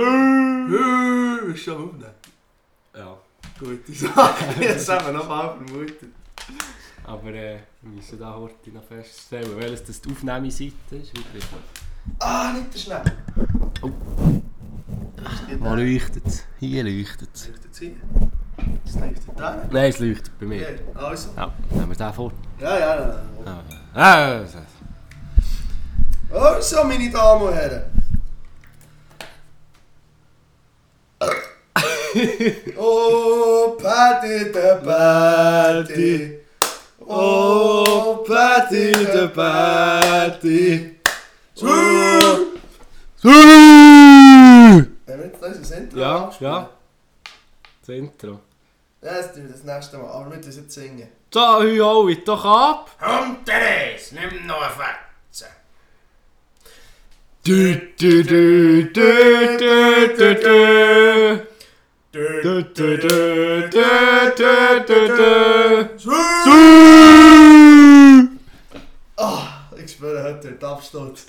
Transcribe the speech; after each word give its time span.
Äh, 0.00 1.52
Ist 1.52 1.62
schon 1.64 1.74
aufnehmen. 1.88 2.14
Ja. 2.96 3.16
Gute 3.58 3.92
Sache. 3.92 4.44
Ich 4.52 4.56
hätte 4.68 4.74
es 4.76 4.88
eben 4.88 5.12
noch 5.12 5.28
mal 5.28 5.54
vermutet. 5.56 6.08
Aber 7.04 7.28
äh, 7.30 7.58
wir 7.82 7.90
müssen 7.92 8.18
da 8.18 8.34
heute 8.34 8.70
noch 8.70 8.84
feststellen, 8.84 9.56
welches 9.58 9.84
das 9.84 10.00
die 10.00 10.10
Aufnahmeseite 10.12 10.96
ist. 10.96 11.12
Wieder. 11.14 11.46
Ah, 12.18 12.52
nicht 12.52 12.72
der 12.72 12.78
Schnee. 12.78 13.10
Oh. 13.82 13.90
Wo 15.58 15.64
da. 15.64 15.74
leuchtet 15.74 16.26
es? 16.26 16.44
Hier 16.58 16.82
leuchtet 16.84 17.28
es. 17.34 17.48
Leuchtet 17.48 17.72
es 17.72 17.78
hier? 17.78 17.92
Das 18.84 18.94
leuchtet 18.94 19.38
da. 19.38 19.62
Nein, 19.70 19.90
es 19.90 19.98
leuchtet 19.98 20.38
bei 20.38 20.46
mir. 20.46 20.58
Hier, 20.66 20.78
also. 20.94 21.28
Ja, 21.36 21.52
nehmen 21.70 21.88
wir 21.90 21.96
den 21.96 22.12
vor. 22.14 22.32
Ja, 22.58 22.78
ja, 22.78 22.96
ja. 23.00 23.22
Ah, 23.44 23.62
ah, 23.94 24.44
Also, 26.32 26.84
meine 26.84 27.10
Damen 27.10 27.42
und 27.42 27.54
Herren. 27.54 27.99
oh, 32.76 33.76
Patty 33.80 34.52
the 34.52 34.80
Patty. 34.84 36.38
Oh, 37.06 38.24
Patty 38.26 38.92
the 38.92 39.28
Patty. 39.28 40.96
Oh. 41.62 42.50
Haben 43.22 44.96
wir 45.06 45.26
jetzt 45.26 45.42
unser 45.42 45.76
Intro 45.76 45.98
Ja, 46.00 46.30
ja. 46.40 46.70
Das 47.80 47.88
Intro. 47.88 48.40
Ja, 49.02 49.14
das 49.14 49.32
tun 49.32 49.44
wir 49.44 49.52
das 49.52 49.62
nächste 49.62 49.98
Mal. 49.98 50.10
Aber 50.10 50.30
wir 50.30 50.36
müssen 50.36 50.62
jetzt 50.62 50.74
singen. 50.74 51.08
So, 51.32 51.62
hü 51.62 51.80
alle 51.80 52.16
doch 52.16 52.44
ab! 52.44 52.90
Komm, 53.00 53.44
Therese, 53.44 54.16
nimm 54.16 54.46
noch 54.46 54.60
eine 54.60 54.72
Fetze. 54.74 55.46
Du, 57.44 57.74
du, 57.98 58.24
du, 58.24 58.84
du, 58.84 59.56
du, 59.56 60.16
du, 60.16 60.34
du. 60.34 61.49
Ah, 69.16 69.68
ich 69.76 69.92
spüre, 69.92 70.22
heute 70.24 70.50
wird 70.50 70.64
Absturz. 70.64 71.26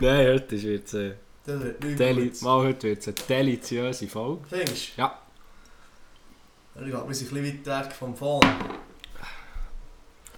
Nein, 0.00 0.26
heute 0.34 0.60
wird 0.62 0.86
es 0.88 0.94
äh, 0.94 1.12
Das 1.46 1.60
wird 1.62 1.84
nicht 1.84 1.98
deli 2.00 2.28
gut. 2.30 2.42
mal 2.42 2.64
heute 2.66 2.88
wird's 2.88 3.06
eine 3.06 3.14
deliziöse 3.28 4.08
Folge. 4.08 4.42
Findest 4.48 4.96
Ja. 4.96 5.18
du? 6.74 6.84
Ich 6.84 6.90
glaube, 6.90 7.08
wir 7.08 7.14
sind 7.14 7.32
ein 7.32 7.42
bisschen 7.42 7.66
weit 7.66 7.84
weg 7.86 7.92
vom 7.94 8.16
Phone. 8.16 8.40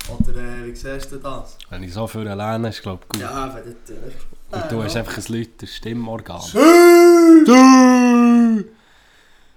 Oder 0.09 0.37
äh, 0.41 0.67
wie 0.67 0.75
siehst 0.75 1.11
du 1.13 1.17
das? 1.17 1.57
Wenn 1.71 1.83
ich 1.85 1.95
so 1.95 2.07
viel 2.07 2.23
lerne, 2.23 2.69
ist 2.69 2.83
glaube 2.83 3.03
ich 3.05 3.09
gut. 3.09 3.21
Ja, 3.23 3.55
wenn 3.55 4.61
Und 4.63 4.73
du 4.73 4.83
hast 4.83 4.97
einfach 4.97 5.17
ein 5.17 5.25
lauteres 5.35 5.75
Stimmorgan. 5.77 6.41
Du! 7.47 8.65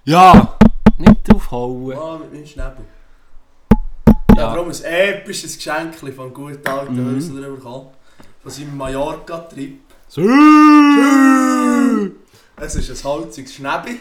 Ja! 0.05 0.57
Nicht 0.97 1.27
draufhauen. 1.27 1.95
Mal 1.95 2.19
mit 2.19 2.33
meinem 2.33 2.45
Schnäbel. 2.45 2.85
Ja, 4.35 4.41
Ja. 4.41 4.51
warum 4.55 4.69
ein 4.69 4.83
episches 4.83 5.55
Geschenk 5.57 5.95
von 5.95 6.33
guten 6.33 6.65
alten 6.67 6.95
Mhm. 6.95 7.15
Häusler 7.15 7.49
bekommen. 7.49 7.87
Von 8.41 8.51
seinem 8.51 8.77
Mallorca-Trip. 8.77 9.79
Es 12.57 12.75
ist 12.75 12.89
ein 12.89 13.03
holziges 13.11 13.53
Schnäbi. 13.55 13.99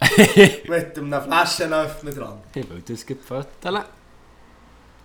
mit 0.68 0.98
einem 0.98 1.22
Flaschenöffner 1.22 2.10
dran. 2.10 2.38
Ich 2.54 2.68
will 2.68 2.82
das 2.82 3.06
geföteln. 3.06 3.84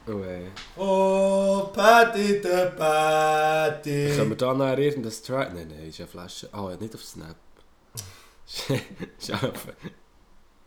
Und 0.07 0.23
äh, 0.23 0.45
Oh, 0.77 1.69
Patty 1.73 2.41
the 2.41 2.69
Patty. 2.77 4.13
können 4.15 4.29
wir 4.29 4.37
da 4.37 4.53
noch 4.53 4.75
irgendein 4.77 5.11
Track... 5.11 5.53
Nein, 5.53 5.67
nein, 5.69 5.87
ist 5.89 5.99
eine 5.99 6.07
Flasche... 6.07 6.49
Ah, 6.53 6.69
ja, 6.71 6.77
nicht 6.77 6.95
auf 6.95 7.03
Snap. 7.03 7.35
Schau. 9.19 9.51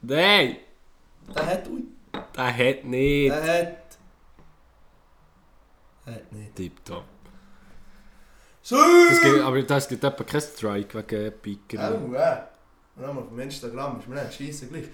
Nein! 0.02 0.56
Der 1.34 1.46
hat... 1.46 1.68
Ui. 1.68 1.84
Der 2.36 2.56
hat 2.56 2.84
nicht. 2.84 3.30
Der 3.30 3.42
hat... 3.42 3.98
Der 6.06 6.14
hat 6.14 6.32
nicht. 6.32 6.56
Tipptopp. 6.56 7.04
So! 8.62 8.76
Das 9.08 9.20
gibt, 9.20 9.40
aber 9.40 9.62
das 9.62 9.88
gibt 9.88 10.04
etwa 10.04 10.24
keinen 10.24 10.40
Strike 10.40 10.98
wegen 10.98 11.32
Piker. 11.40 12.00
Oh, 12.00 12.14
ja. 12.14 12.48
Und 12.96 13.02
dann 13.02 13.18
auf 13.18 13.38
Instagram 13.38 13.98
ist 13.98 14.08
mir 14.08 14.22
nicht 14.22 14.34
scheiße 14.34 14.66
gleich. 14.66 14.88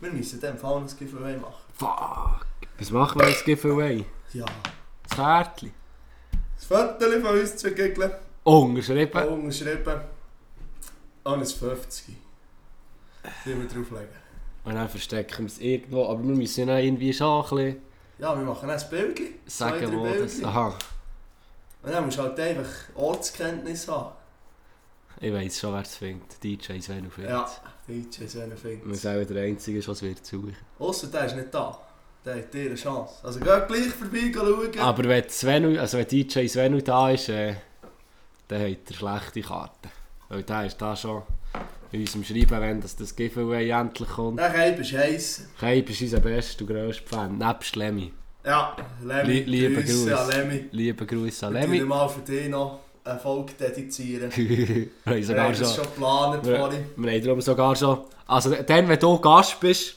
Wir 0.00 0.12
müssen 0.12 0.40
dem 0.40 0.56
Fall 0.56 0.78
ein 0.78 0.86
Giveaway 0.86 1.36
machen. 1.36 1.62
Fuck! 1.74 2.46
Was 2.78 2.90
machen 2.90 3.20
wir 3.20 3.26
als 3.26 3.44
Giveaway? 3.44 4.04
Ja. 4.32 4.46
Das 5.02 5.16
Kärtchen. 5.16 5.74
Das 6.56 6.64
Foto 6.64 7.10
von 7.20 7.38
uns 7.38 7.56
zu 7.56 7.72
giggeln. 7.72 8.12
Unterschrieben. 8.44 9.28
Unterschrieben. 9.28 10.00
Und 11.24 11.40
ein 11.40 11.46
50. 11.46 12.16
Die 13.44 13.48
wir 13.48 13.68
drauflegen. 13.68 14.29
Und 14.64 14.74
dann 14.74 14.88
verstecken 14.88 15.38
wir 15.38 15.46
es 15.46 15.58
irgendwo. 15.58 16.06
Aber 16.06 16.22
wir 16.22 16.34
müssen 16.34 16.68
ja 16.68 16.78
irgendwie 16.78 17.12
schon 17.12 17.44
ein 17.44 17.48
bisschen 17.50 17.82
Ja, 18.18 18.36
wir 18.36 18.44
machen 18.44 18.68
ein 18.70 18.82
Bild. 18.90 19.20
sagen, 19.46 19.92
wo 19.92 20.06
das... 20.06 20.42
Aha. 20.44 20.76
Und 21.82 21.92
dann 21.92 22.04
musst 22.04 22.18
du 22.18 22.22
halt 22.22 22.38
einfach 22.38 22.68
Ortskenntnis 22.94 23.88
haben. 23.88 24.12
Ich 25.20 25.32
weiss 25.32 25.58
schon, 25.58 25.72
wer 25.72 25.80
es 25.82 25.96
findet. 25.96 26.42
DJ 26.42 26.78
Sven 26.80 27.06
auf 27.06 27.18
Ja, 27.18 27.46
DJ 27.88 28.26
Sven 28.26 28.50
Wir 28.50 28.56
findet 28.56 28.96
sind 28.96 29.22
auch 29.22 29.26
der 29.26 29.42
Einzige, 29.44 29.80
der 29.80 29.88
es 29.90 30.02
wird 30.02 30.24
suchen. 30.24 30.56
Ausser 30.78 31.06
der 31.08 31.24
ist 31.26 31.36
nicht 31.36 31.52
da. 31.54 31.78
Der 32.24 32.36
hat 32.36 32.52
dir 32.52 32.66
eine 32.66 32.74
Chance. 32.74 33.14
Also 33.22 33.40
geht 33.40 33.68
gleich 33.68 33.88
vorbei 33.88 34.30
schauen. 34.32 34.78
Aber 34.80 35.04
wenn, 35.04 35.28
Sven, 35.28 35.78
also 35.78 35.98
wenn 35.98 36.06
DJ 36.06 36.46
Sven 36.48 36.84
da 36.84 37.10
ist, 37.10 37.28
äh, 37.30 37.54
dann 38.48 38.60
hat 38.62 38.78
er 38.90 38.94
schlechte 38.94 39.40
Karten. 39.42 39.90
Weil 40.28 40.42
der 40.42 40.66
ist 40.66 40.80
da 40.80 40.94
schon 40.94 41.22
in 41.92 42.00
unserem 42.00 42.24
Schreiben, 42.24 42.60
wenn 42.60 42.80
das, 42.80 42.96
das 42.96 43.14
Giveaway 43.16 43.70
endlich 43.70 44.08
kommt. 44.08 44.38
Der 44.38 44.50
Keib 44.50 44.78
ist 44.78 44.92
heiß. 44.92 45.48
Keib 45.58 45.90
ist 45.90 46.00
unser 46.02 46.20
bester 46.20 46.62
und 46.64 46.68
grösster 46.68 47.06
Fan, 47.06 47.38
nebst 47.38 47.74
Lemmy. 47.76 48.12
Ja, 48.44 48.76
Lemmy. 49.04 49.32
Lie- 49.40 49.44
liebe 49.44 49.82
Grüße 49.82 50.18
an 50.18 50.30
Lemmy. 50.30 50.64
Liebe 50.72 51.06
Grüße 51.06 51.46
an 51.46 51.52
Lemmy. 51.54 51.80
mal 51.80 52.08
für 52.08 52.20
dich 52.20 52.48
noch 52.48 52.80
eine 53.04 53.18
Folge 53.18 53.52
dedizieren. 53.58 54.30
wir 54.36 54.88
haben 55.06 55.22
sogar 55.24 55.54
schon... 55.54 55.66
schon 55.66 55.84
geplant 55.84 56.46
Wir, 56.46 56.56
vorhin. 56.58 56.84
wir 56.96 57.12
haben 57.12 57.24
darum 57.24 57.40
sogar 57.40 57.76
schon... 57.76 57.98
Also 58.26 58.54
dann, 58.54 58.88
wenn 58.88 58.98
du 58.98 59.18
Gast 59.18 59.58
bist, 59.60 59.96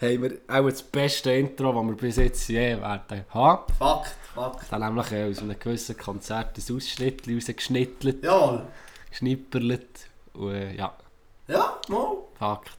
haben 0.00 0.22
wir 0.22 0.30
auch 0.48 0.68
das 0.68 0.82
beste 0.82 1.32
Intro, 1.32 1.72
das 1.72 1.84
wir 1.86 1.96
bis 1.96 2.16
jetzt 2.16 2.48
je 2.48 2.80
werden 2.80 3.24
haben. 3.30 3.72
Fakt, 3.78 4.14
Fakt. 4.34 4.66
Dann 4.72 4.80
nämlich 4.80 5.06
aus 5.12 5.38
einem 5.42 5.58
gewissen 5.58 5.96
Konzert 5.96 6.56
ein 6.56 6.74
Ausschnitt 6.76 7.22
rausgeschnittelt, 7.28 8.24
Jawohl. 8.24 8.62
geschnipperlet. 9.10 10.08
Und 10.36 10.52
äh, 10.54 10.74
ja, 10.76 10.94
Ja, 11.48 11.78
mal. 11.88 12.16
Fakt. 12.38 12.70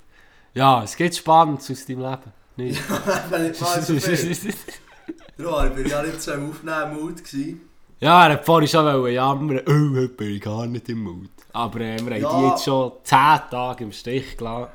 Ja, 0.53 0.83
es 0.83 0.95
geht 0.95 1.15
spannend 1.15 1.59
aus 1.59 1.85
deinem 1.85 2.01
Leben. 2.01 2.33
Nicht? 2.55 2.81
Wenn 3.29 3.51
ich 3.51 3.57
so 3.57 3.65
viel. 3.65 3.97
Ich 3.97 5.91
ja 5.91 6.01
nicht 6.01 6.21
so 6.21 6.31
im 6.33 6.49
Aufnehmen-Mut. 6.49 7.17
gewesen. 7.23 7.69
ja, 7.99 8.25
er 8.27 8.33
hat 8.33 8.45
vorhin 8.45 8.67
schon 8.67 8.85
wollen 8.85 9.13
jammern, 9.13 9.59
oh, 9.67 9.95
heute 9.95 10.09
bin 10.09 10.35
ich 10.35 10.41
gar 10.41 10.65
nicht 10.65 10.89
im 10.89 11.03
Mut. 11.03 11.29
Aber 11.53 11.79
äh, 11.79 11.97
wir 11.99 12.13
haben 12.15 12.21
Ja. 12.21 12.39
die 12.41 12.47
jetzt 12.47 12.63
schon 12.65 12.91
10 13.03 13.17
Tage 13.51 13.83
im 13.83 13.91
Stich 13.91 14.35
gelassen. 14.37 14.71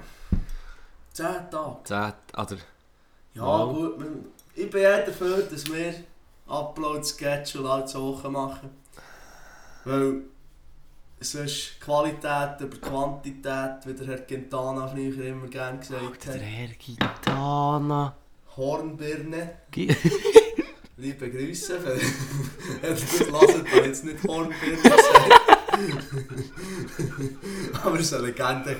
Zehn 1.12 1.26
Tage. 1.50 1.76
10, 1.84 1.96
oder... 2.40 2.56
Ja, 3.34 3.42
Mal. 3.42 3.66
gut. 3.68 3.98
man- 3.98 4.24
Ich 4.54 4.70
bin 4.70 4.80
eher 4.82 5.04
dafür, 5.04 5.38
dass 5.42 5.66
wir 5.72 5.94
Upload-Schedule 6.46 7.68
als 7.70 7.94
Woche 7.96 8.30
machen. 8.30 8.70
Weil 9.84 10.20
sonst 11.24 11.80
Qualität 11.80 12.60
über 12.60 12.76
Quantität, 12.80 13.86
wie 13.86 13.94
der 13.94 14.06
Herr 14.06 14.18
Quintana 14.18 14.86
früher 14.88 15.24
immer 15.26 15.46
gerne 15.48 15.78
gesagt 15.78 16.26
Der 16.26 16.34
hat. 16.34 16.40
Herr 16.40 16.68
Gitana. 16.78 18.14
Hornbirne. 18.56 19.50
Gi- 19.70 19.96
Liebe 20.98 21.30
Grüße. 21.30 21.78
Wenn 21.84 22.90
das 22.90 23.20
hört, 23.20 23.66
dann 23.74 23.84
jetzt 23.84 24.04
nicht 24.04 24.22
Hornbirne 24.24 24.76
gesagt. 24.76 25.40
Aber 27.84 27.96
es 27.98 28.06
ist 28.06 28.14
eine 28.14 28.26
Legende. 28.26 28.76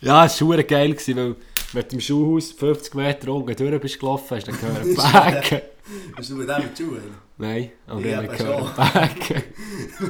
Ja, 0.00 0.24
es 0.26 0.40
war 0.42 0.62
geil, 0.62 0.96
weil 1.16 1.34
mit 1.72 1.92
dem 1.92 2.00
Schulhaus 2.00 2.52
50 2.52 2.94
Meter 2.94 3.32
unten 3.32 3.54
durch 3.54 3.80
bist 3.80 3.98
gelaufen, 4.00 4.36
hast 4.36 4.46
du 4.48 4.52
dann 4.52 4.60
gehört 4.60 4.96
Backen. 4.96 5.60
Bist 6.16 6.30
du 6.30 6.34
mit 6.36 6.48
dem 6.48 6.76
Schule? 6.76 7.00
Nein, 7.38 7.72
aber 7.86 8.00
ich 8.00 8.14
habe 8.16 8.28
aber 8.28 8.36
gehört 8.36 8.76
Backen. 8.76 9.42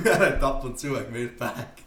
er 0.05 0.19
hat 0.19 0.43
ab 0.43 0.65
und 0.65 0.79
zu 0.79 0.87
mir 0.89 1.03
gepackt. 1.11 1.83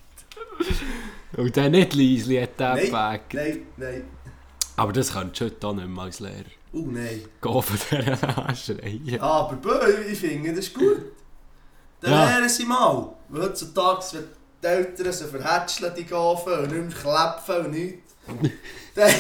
Und 1.38 1.58
dann 1.58 1.72
nicht 1.72 1.94
Liesli 1.94 2.38
hat 2.42 2.60
den 2.60 2.68
Nein, 2.76 2.92
Backen. 2.92 3.38
Nein, 3.38 3.62
nein. 3.78 4.04
Aber 4.76 4.94
das 4.94 5.12
könntest 5.14 5.42
du 5.42 5.46
heute 5.46 5.68
auch 5.68 5.74
nicht 5.74 5.88
mehr 5.88 6.04
als 6.04 6.20
Lehrer. 6.20 6.34
Oh 6.74 6.86
nein. 6.88 7.22
Gehen 7.42 7.62
von 7.62 8.00
dieser 8.02 8.48
Anschreien. 8.48 9.20
Aber 9.20 9.56
bö, 9.56 9.80
ich 10.10 10.20
finde, 10.20 10.50
das 10.54 10.68
ist 10.68 10.74
gut. 10.74 11.02
Dann 12.02 12.12
Ja. 12.12 12.26
lernen 12.26 12.50
sie 12.50 12.66
mal. 12.66 13.14
Weil 13.30 13.42
heutzutage, 13.44 14.06
wenn 14.14 14.24
die 14.64 14.68
Eltern 14.68 15.12
so 15.14 15.26
verhätscheln, 15.26 15.94
die 15.98 16.06
Gafen 16.06 16.54
und 16.54 16.72
nicht 16.72 17.04
mehr 17.04 17.14
klepfen 17.36 17.66
und 17.66 17.72
nichts, 17.72 18.16
dann, 18.96 19.12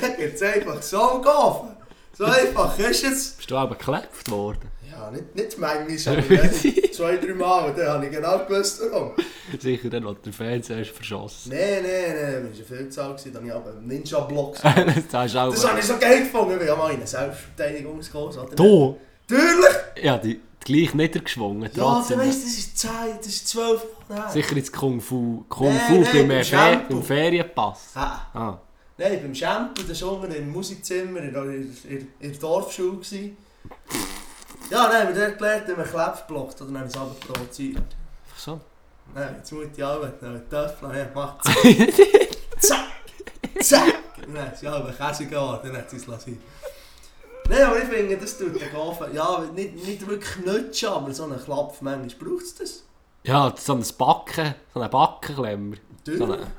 dann 0.00 0.16
gibt 0.16 0.34
es 0.34 0.42
einfach 0.42 0.82
so 0.82 1.20
Gafen. 1.22 1.70
So 2.18 2.24
einfach 2.24 2.76
ist 2.80 3.04
es. 3.04 3.30
Bist 3.30 3.48
du 3.48 3.56
aber 3.56 3.76
geklebt 3.76 4.28
worden? 4.28 4.72
Ja, 4.90 5.08
nicht, 5.12 5.36
nicht 5.36 5.56
manchmal, 5.56 6.16
ne, 6.28 6.90
zwei, 6.90 7.16
drei 7.16 7.32
Mal. 7.32 7.72
Dann 7.76 7.86
habe 7.86 8.06
ich 8.06 8.10
genau 8.10 8.44
gewusst, 8.44 8.80
warum. 8.90 9.12
Sicher 9.56 9.88
dann, 9.88 10.04
als 10.04 10.20
der 10.22 10.32
Fernseher 10.32 10.80
ist 10.80 10.90
verschossen. 10.90 11.52
Nein, 11.52 11.84
nein, 11.84 12.42
nein, 12.42 12.48
das 12.50 12.58
war 12.68 12.76
viel 12.76 12.88
zu 12.88 13.02
alt. 13.04 13.18
gewesen. 13.18 13.32
Dann 13.34 13.42
habe 13.42 13.48
ich 13.48 13.54
aber 13.54 13.70
einen 13.78 13.86
Ninja-Block. 13.86 14.56
das 15.12 15.36
auch... 15.36 15.50
Das 15.52 15.68
habe 15.68 15.78
ich 15.78 15.84
so 15.84 15.96
geil 15.96 16.22
gefunden, 16.24 16.58
weil 16.58 16.68
ich 16.68 16.76
mal 16.76 16.90
in 16.90 16.96
einen 16.96 17.06
Selbstverteidigungskurs? 17.06 18.36
Du? 18.56 18.98
Natürlich! 19.30 19.76
Ja, 20.02 20.18
die, 20.18 20.40
gleich 20.64 20.94
niedergeschwungen, 20.94 21.70
Ja, 21.72 22.04
du 22.08 22.16
weißt, 22.18 22.44
das 22.44 22.58
ist 22.58 22.76
Zeit, 22.78 23.18
das 23.20 23.28
ist 23.28 23.46
zwölf 23.46 23.84
her. 24.08 24.28
Sicher 24.32 24.56
ins 24.56 24.72
Kung 24.72 25.00
Fu, 25.00 25.44
Kung 25.48 25.68
Nein, 25.72 25.80
Fu 25.86 25.94
nein, 26.00 26.04
beim, 26.12 26.28
beim 26.28 26.44
Fer 26.44 26.82
beim 26.88 27.02
Ferienpass. 27.04 27.78
Ah, 27.94 28.20
Ah. 28.34 28.58
Nein, 28.98 29.22
beim 29.22 29.34
Shampoo, 29.34 29.82
das 29.82 30.02
war 30.02 30.12
unten 30.12 30.32
im 30.32 30.52
Musikzimmer 30.52 31.20
in, 31.20 31.34
in, 31.34 31.76
in, 31.88 32.08
in 32.20 32.32
der 32.32 32.40
Dorfschule. 32.40 32.96
Gewesen. 32.96 33.36
Ja, 34.70 34.88
nein, 34.88 35.14
wir 35.14 35.14
haben 35.14 35.14
dort 35.14 35.38
gelernt, 35.38 35.68
wie 35.68 35.72
man 35.72 35.86
Klebs 35.86 36.26
blockt, 36.26 36.60
oder 36.60 36.70
dann 36.70 36.80
haben 36.80 36.88
es 36.88 36.96
aber 36.96 37.14
provoziert. 37.14 37.78
Einfach 37.78 38.38
so. 38.38 38.60
Nein, 39.14 39.36
jetzt 39.38 39.52
muss 39.52 39.66
ich 39.74 39.82
auch 39.82 40.02
mit 40.02 40.22
einem 40.22 40.48
Töffel, 40.50 40.96
ja, 40.96 41.06
macht 41.14 41.44
Zack! 42.60 42.88
Zack! 43.60 43.94
Nein, 44.26 44.52
sie 44.54 44.68
haben 44.68 44.94
Käse 44.94 45.26
geworden, 45.26 45.70
dann 45.72 45.78
hat 45.78 45.90
sie 45.90 45.96
es 45.96 46.06
lassen. 46.06 46.42
Nein, 47.48 47.62
aber 47.62 47.78
ich 47.78 47.88
finde, 47.88 48.18
das 48.18 48.36
tut 48.36 48.60
den 48.60 48.70
Gafen. 48.70 49.14
Ja, 49.14 49.42
nicht, 49.54 49.74
nicht 49.86 50.06
wirklich 50.06 50.44
nutschen, 50.44 50.90
aber 50.90 51.14
so 51.14 51.24
einen 51.24 51.42
Klapp, 51.42 51.80
manchmal 51.80 52.28
braucht 52.28 52.42
es 52.42 52.54
das. 52.56 52.82
Ja, 53.22 53.54
so 53.56 53.72
ein 53.72 53.84
Backen, 53.96 54.54
so 54.74 54.80
ein 54.80 54.90
Backenklemmer. 54.90 55.76
So 56.04 56.12
Natürlich. 56.12 56.40
eine, 56.40 56.50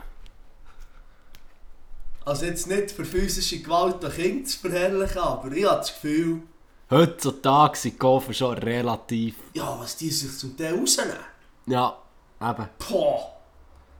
Also 2.25 2.45
jetzt 2.45 2.67
nicht 2.67 2.91
für 2.91 3.05
physische 3.05 3.59
Gewalt 3.59 4.03
an 4.03 4.11
Kinder 4.11 4.45
zu 4.47 4.59
verherrlichen, 4.59 5.19
aber 5.19 5.51
ich 5.51 5.65
habe 5.65 5.77
das 5.77 5.93
Gefühl, 5.93 6.41
heutzutage 6.89 7.77
sind 7.77 7.93
die 7.95 7.97
Koffer 7.97 8.33
schon 8.33 8.57
relativ... 8.57 9.35
ja, 9.53 9.79
was 9.79 9.97
die 9.97 10.09
sich 10.11 10.37
zum 10.37 10.55
Teil 10.55 10.77
rausnehmen. 10.77 11.15
Ja, 11.65 11.97
eben. 12.41 12.69
Boah! 12.87 13.35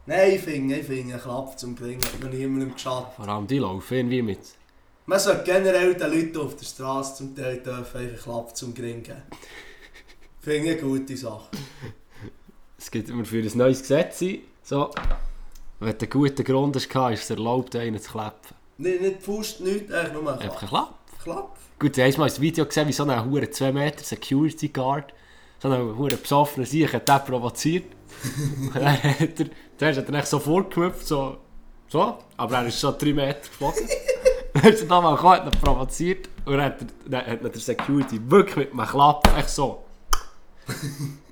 Nein, 0.06 0.31
ich 0.31 0.42
finde, 0.42 0.77
ich 0.77 0.86
finde, 0.86 1.13
einen 1.13 1.21
Klapp 1.21 1.57
zum 1.60 1.75
Klingen 1.75 2.04
hat 2.04 2.19
noch 2.19 2.30
niemandem 2.30 2.74
geschadet. 2.74 3.13
Vor 3.16 3.27
allem 3.27 3.48
die 3.48 3.60
laufen 3.60 3.94
irgendwie 3.94 4.21
mit... 4.21 4.39
Man 5.06 5.19
sollte 5.19 5.44
generell 5.44 5.95
den 5.95 6.12
Leuten 6.12 6.38
auf 6.38 6.56
der 6.56 6.66
Straße 6.66 7.16
zum 7.16 7.36
Teil 7.36 7.57
dürfen 7.57 7.80
einfach 7.80 8.00
einen 8.00 8.18
Klapp 8.18 8.56
zum 8.56 8.74
Gring 8.74 9.01
geben. 9.01 9.24
Finde 10.39 10.74
ich 10.74 10.81
eine 10.81 10.89
gute 10.89 11.18
Sache. 11.18 11.50
Es 12.77 12.92
gibt 12.92 13.10
immer 13.10 13.25
für 13.25 13.42
ein 13.42 13.57
neues 13.57 13.81
Gesetz 13.81 14.24
so... 14.63 14.92
Wenn 15.80 15.98
du 15.98 16.06
einen 16.06 16.10
guten 16.10 16.44
Grund 16.44 16.76
hast, 16.76 16.88
ist 17.14 17.24
es 17.24 17.30
erlaubt, 17.30 17.76
einen 17.76 18.02
zu 18.02 18.12
klappen. 18.12 18.56
Nicht, 18.78 19.02
nicht 19.02 19.24
Faust, 19.24 19.62
nichts, 19.62 19.92
einfach 19.92 20.14
nur 20.14 20.34
einen 20.34 20.42
Einfach 20.42 20.68
Klapp. 20.68 20.70
Klapp. 20.70 21.24
Klapp. 21.24 21.58
Gut, 21.80 21.96
du 21.96 22.04
hast 22.04 22.18
mal 22.18 22.30
ein 22.30 22.42
Video 22.42 22.66
gesehen, 22.66 22.88
wie 22.88 22.92
so 22.92 23.06
ein 23.06 23.26
hure 23.26 23.50
2 23.50 23.72
Meter 23.72 24.04
Security 24.04 24.68
Guard, 24.68 25.14
so 25.60 25.70
ein 25.70 25.98
hure 25.98 26.18
besoffener 26.18 26.66
Sieg 26.66 26.92
hat 26.94 27.08
den 27.08 27.24
provoziert. 27.24 27.86
Und 28.74 28.76
dann 28.81 29.02
hat 29.04 29.40
er, 29.40 29.46
zuerst 29.78 30.00
hat 30.00 30.10
er 30.10 30.16
echt 30.16 30.28
so 30.28 30.40
vorgehüpft, 30.40 31.08
so, 31.08 31.38
so, 31.88 32.18
aber 32.36 32.56
er 32.58 32.68
ist 32.68 32.80
schon 32.80 32.98
3 32.98 33.14
Meter 33.14 33.40
geflogen. 33.40 33.88
Dann 34.54 34.74
ist 34.74 34.81
er 34.81 34.88
nochmal 34.88 35.16
gekommen, 35.16 35.36
hat 35.36 35.46
ihn 35.46 35.62
provoziert 35.62 36.28
und 36.44 36.54
dann 36.54 36.62
hat, 36.64 36.81
er, 36.81 36.88
dann 37.06 37.26
hat 37.28 37.44
der 37.44 37.62
Security 37.62 38.20
wirklich 38.31 38.56
mit 38.56 38.72
einem 38.74 38.88
Klapp 38.88 39.38
echt 39.38 39.50
so 39.52 39.86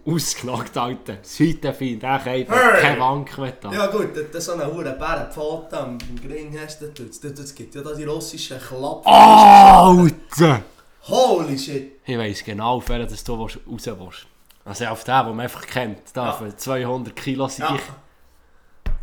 ausgenockt, 0.07 0.77
Alter. 0.77 1.18
Seitenfeind, 1.21 2.01
der 2.01 2.19
kann 2.19 2.33
einfach 2.33 2.56
Hey! 2.56 2.81
keine 2.81 3.00
Wank 3.01 3.38
mehr 3.38 3.54
da. 3.59 3.71
Ja 3.71 3.88
gut, 3.88 4.15
wenn 4.15 4.31
du 4.31 4.42
so 4.42 4.54
einen 4.54 4.68
hohen 4.68 4.98
Bärenpfoten 4.98 5.77
am 5.77 5.98
Gring 6.25 6.57
hast, 6.63 6.81
es 6.81 7.56
gibt 7.56 7.75
ja 7.75 7.81
da 7.81 7.94
die 7.94 8.06
russischen 8.06 8.59
Klapp. 8.59 9.06
Alter! 9.06 10.62
Holy 11.07 11.57
shit! 11.57 12.00
Ich 12.06 12.18
weiss 12.18 12.44
genau, 12.44 12.77
auf 12.77 12.89
welchen 12.89 13.09
das 13.09 13.24
du 13.24 13.36
raus 13.36 13.57
willst. 13.65 14.27
Also 14.65 14.86
auf 14.86 15.04
den, 15.04 15.25
den 15.25 15.36
man 15.36 15.39
einfach 15.42 15.65
kennt. 15.65 16.00
Da 16.13 16.33
für 16.33 16.56
200 16.56 17.15
Kilo 17.15 17.48
Sieg. 17.48 17.59
Ja. 17.59 17.77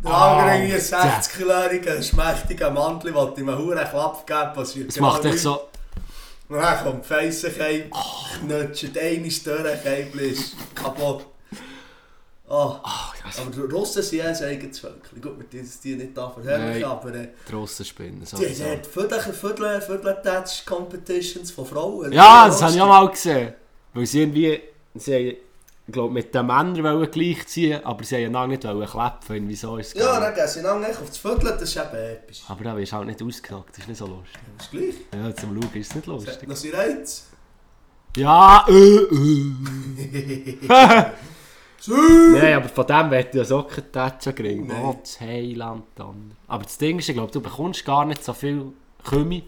Der 0.03 0.13
andere 0.13 0.49
Alter. 0.51 0.75
60-jähriger, 0.75 2.03
schmächtiger 2.03 2.69
Mantel, 2.69 3.11
der 3.11 3.37
ihm 3.37 3.49
einen 3.49 3.57
hohen 3.57 3.77
Klapp 3.77 4.27
geben 4.27 4.53
passiert. 4.53 4.89
Das 4.89 4.99
macht 4.99 5.25
echt 5.25 5.39
so... 5.39 5.61
Dann 6.49 6.83
kommt 6.83 7.05
Feissenkeim, 7.05 7.89
knutscht 8.39 8.97
eine 8.97 9.31
Störe, 9.31 9.77
Keimel 9.83 10.31
ist 10.31 10.55
kaputt. 10.75 11.25
Oh. 12.47 12.75
Das 13.23 13.39
Aber 13.39 13.49
die 13.49 13.59
Russen 13.61 14.03
sind 14.03 14.19
ja 14.19 14.25
ein 14.25 14.35
eigenes 14.35 14.77
Völkchen. 14.77 15.19
Gut, 15.19 15.39
wir 15.39 15.49
tun 15.49 15.69
die 15.83 15.95
nicht 15.95 16.15
da 16.15 16.29
verherrlichen, 16.29 16.81
Nein. 16.81 16.83
aber 16.83 17.13
äh, 17.15 17.29
die 17.49 17.53
Russen 17.53 17.85
spinnen. 17.85 18.23
die 18.23 18.63
haben 18.63 18.83
Viertel, 18.83 19.19
Viertel, 19.33 19.81
Viertel 19.81 20.43
Competitions 20.65 21.49
von 21.49 21.65
Frauen. 21.65 22.11
Ja, 22.11 22.45
das 22.45 22.61
habe 22.61 22.73
ich 22.73 22.81
auch 22.81 22.87
mal 22.87 23.09
gesehen. 23.09 23.53
Weil 23.93 24.05
sie 24.05 24.21
irgendwie... 24.21 24.61
Sie 24.93 25.37
ich 25.87 25.93
glaube, 25.93 26.11
mit 26.13 26.33
den 26.33 26.47
Männern 26.47 26.83
wollen 26.83 27.11
gleichziehen, 27.11 27.83
aber 27.85 28.03
sie 28.03 28.25
haben 28.25 28.33
ja 28.33 28.47
nicht 28.47 28.61
klepfen. 28.61 29.35
Irgendwie 29.35 29.55
so 29.55 29.77
ist 29.77 29.95
es 29.95 30.01
Ja, 30.01 30.19
dann 30.19 30.33
gehen 30.33 30.47
sie 30.47 30.61
lange 30.61 30.87
auf 30.89 31.05
das 31.05 31.17
Viertel, 31.17 31.51
das 31.51 31.61
ist 31.61 31.77
eben 31.77 31.95
episch. 31.95 32.41
Aber 32.47 32.63
da 32.63 32.75
wirst 32.75 32.91
du 32.91 32.95
halt 32.97 33.07
nicht 33.07 33.21
ausgenockt, 33.21 33.69
das 33.71 33.77
ist 33.79 33.87
nicht 33.89 33.97
so 33.97 34.07
lustig. 34.07 34.39
Das 34.57 34.65
ist 34.65 34.71
gleich. 34.71 34.95
Ja, 35.13 35.35
zum 35.35 35.61
Schauen 35.61 35.73
ist 35.75 35.89
es 35.89 35.95
nicht 35.95 36.07
Das 36.07 36.25
lustig. 36.25 36.49
noch 36.49 36.55
seinen 36.55 36.73
Reiz. 36.73 37.27
Ja, 38.17 38.65
äh, 38.67 38.97
äh. 38.97 39.51
Nein, 41.87 42.53
aber 42.55 42.69
von 42.69 42.87
dem 42.87 43.11
wird 43.11 43.35
ja 43.35 43.43
so 43.45 43.63
kein 43.63 43.91
Tätschen 43.91 44.33
kriegen. 44.33 44.67
Nein. 44.67 44.81
Oh, 44.83 44.97
das 44.99 45.19
Heiland 45.21 45.83
dann. 45.95 46.31
Aber 46.47 46.63
das 46.63 46.77
Ding 46.77 46.99
ist, 46.99 47.09
ich 47.09 47.15
glaube, 47.15 47.31
du 47.31 47.41
bekommst 47.41 47.85
gar 47.85 48.05
nicht 48.05 48.23
so 48.23 48.33
viel 48.33 48.73
Kümmel. 49.03 49.43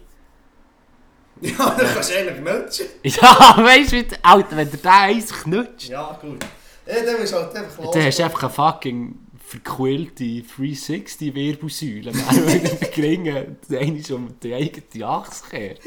Ja, 1.58 1.70
dann 1.70 1.94
kannst 1.94 2.10
du 2.10 2.18
eigentlich 2.18 2.40
nutschen. 2.40 2.86
Ja, 3.02 3.56
weißt 3.58 3.92
du, 3.92 4.04
Alter, 4.22 4.56
wenn 4.56 4.70
der 4.70 4.80
da 4.80 5.00
eins 5.02 5.32
knutscht, 5.32 5.88
Ja, 5.88 6.18
gut. 6.20 6.44
Ja, 6.86 6.94
dann 7.04 7.16
ist 7.22 7.32
halt 7.34 7.54
einfach 7.54 7.84
los. 7.84 7.94
dann 7.94 8.02
hast 8.04 8.18
du 8.18 8.24
einfach 8.24 8.42
eine 8.44 8.52
fucking 8.52 9.18
verquillte 9.44 10.24
360-Wirbelsäule. 10.24 12.12
Wenn 12.14 12.62
du 12.62 12.78
den 12.78 12.90
Gringen, 12.92 13.56
ist 13.96 14.10
um 14.10 14.38
die 14.40 14.54
eigene 14.54 15.06
Achse 15.06 15.44
kehrt. 15.48 15.80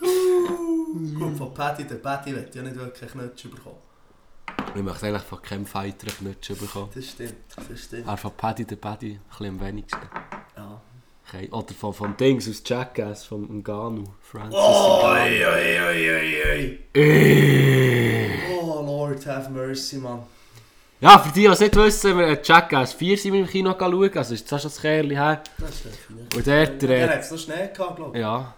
Gut, 0.00 1.36
von 1.36 1.52
Paddy, 1.54 1.84
der 1.84 1.96
Paddy 1.96 2.34
wird 2.34 2.54
ja 2.54 2.62
nicht 2.62 2.76
wirklich 2.76 3.10
Knutschen 3.10 3.50
bekommen. 3.50 3.76
Ich 4.74 4.82
möchte 4.82 5.06
eigentlich 5.06 5.22
von 5.22 5.42
keinem 5.42 5.66
Fighter 5.66 6.06
Knutschen 6.06 6.56
bekommen. 6.58 6.90
Das 6.94 7.04
stimmt, 7.06 7.34
das 7.68 7.80
stimmt. 7.84 8.06
Aber 8.06 8.16
von 8.16 8.32
Paddy 8.36 8.64
der 8.64 8.76
Paddy 8.76 9.12
ein 9.12 9.20
bisschen 9.28 9.46
am 9.46 9.60
wenigsten. 9.60 10.00
Okay. 11.28 11.48
Oder 11.50 11.74
von, 11.74 11.92
von 11.92 12.16
Dings 12.16 12.48
aus 12.48 12.62
Jackass, 12.64 13.24
vom 13.24 13.58
Ngannou. 13.60 14.04
Francis 14.22 14.58
Oh, 14.58 15.00
oi, 15.04 15.44
oi, 15.44 15.80
oi, 15.86 16.42
oi. 16.50 16.78
Äh. 16.94 18.28
Oh, 18.58 18.80
Lord 18.80 19.26
have 19.26 19.50
mercy, 19.50 19.98
man. 19.98 20.20
Ja, 21.00 21.18
für 21.18 21.32
die, 21.32 21.42
die 21.42 21.46
es 21.46 21.60
nicht 21.60 21.76
wissen, 21.76 22.18
wir 22.18 22.26
haben 22.28 22.38
Jackass 22.42 22.92
4 22.94 23.18
sind 23.18 23.32
wir 23.34 23.40
im 23.40 23.46
Kino 23.46 23.72
schauen, 23.78 24.16
also 24.16 24.34
ist 24.34 24.50
das 24.50 24.62
schon 24.62 24.70
ein 24.70 24.80
Kerl 24.80 25.10
her. 25.10 25.42
Das 25.58 25.70
ist. 25.70 25.86
Und 26.34 26.46
Der 26.46 26.62
äh, 26.82 27.08
hat 27.08 27.20
es 27.20 27.30
noch 27.30 27.38
Schnee 27.38 27.68
gehabt, 27.72 27.96
glaube 27.96 28.16
ich. 28.16 28.20
ja. 28.22 28.54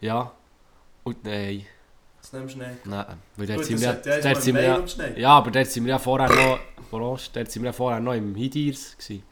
Ja. 0.00 0.32
Und 1.04 1.24
nein, 1.24 1.66
Das 2.20 2.32
nimmst 2.32 2.54
du 2.54 2.58
Schnee. 2.60 2.72
nein. 2.84 3.06
Weil 3.36 3.46
Gut, 3.56 3.64
sind 3.64 3.82
das 3.82 4.46
wir, 4.46 4.62
ja 4.62 4.82
ja, 5.16 5.28
aber 5.30 5.50
dort 5.50 5.66
sind 5.66 5.84
wir 5.84 5.90
ja 5.90 5.98
vorher 5.98 6.28
noch, 6.28 6.58
dort 6.90 7.50
sind 7.50 7.62
wir 7.62 7.68
ja 7.68 7.72
vorher 7.72 8.00
noch 8.00 8.14
im 8.14 8.34
Hidirs 8.34 8.96
gewesen. 8.96 9.22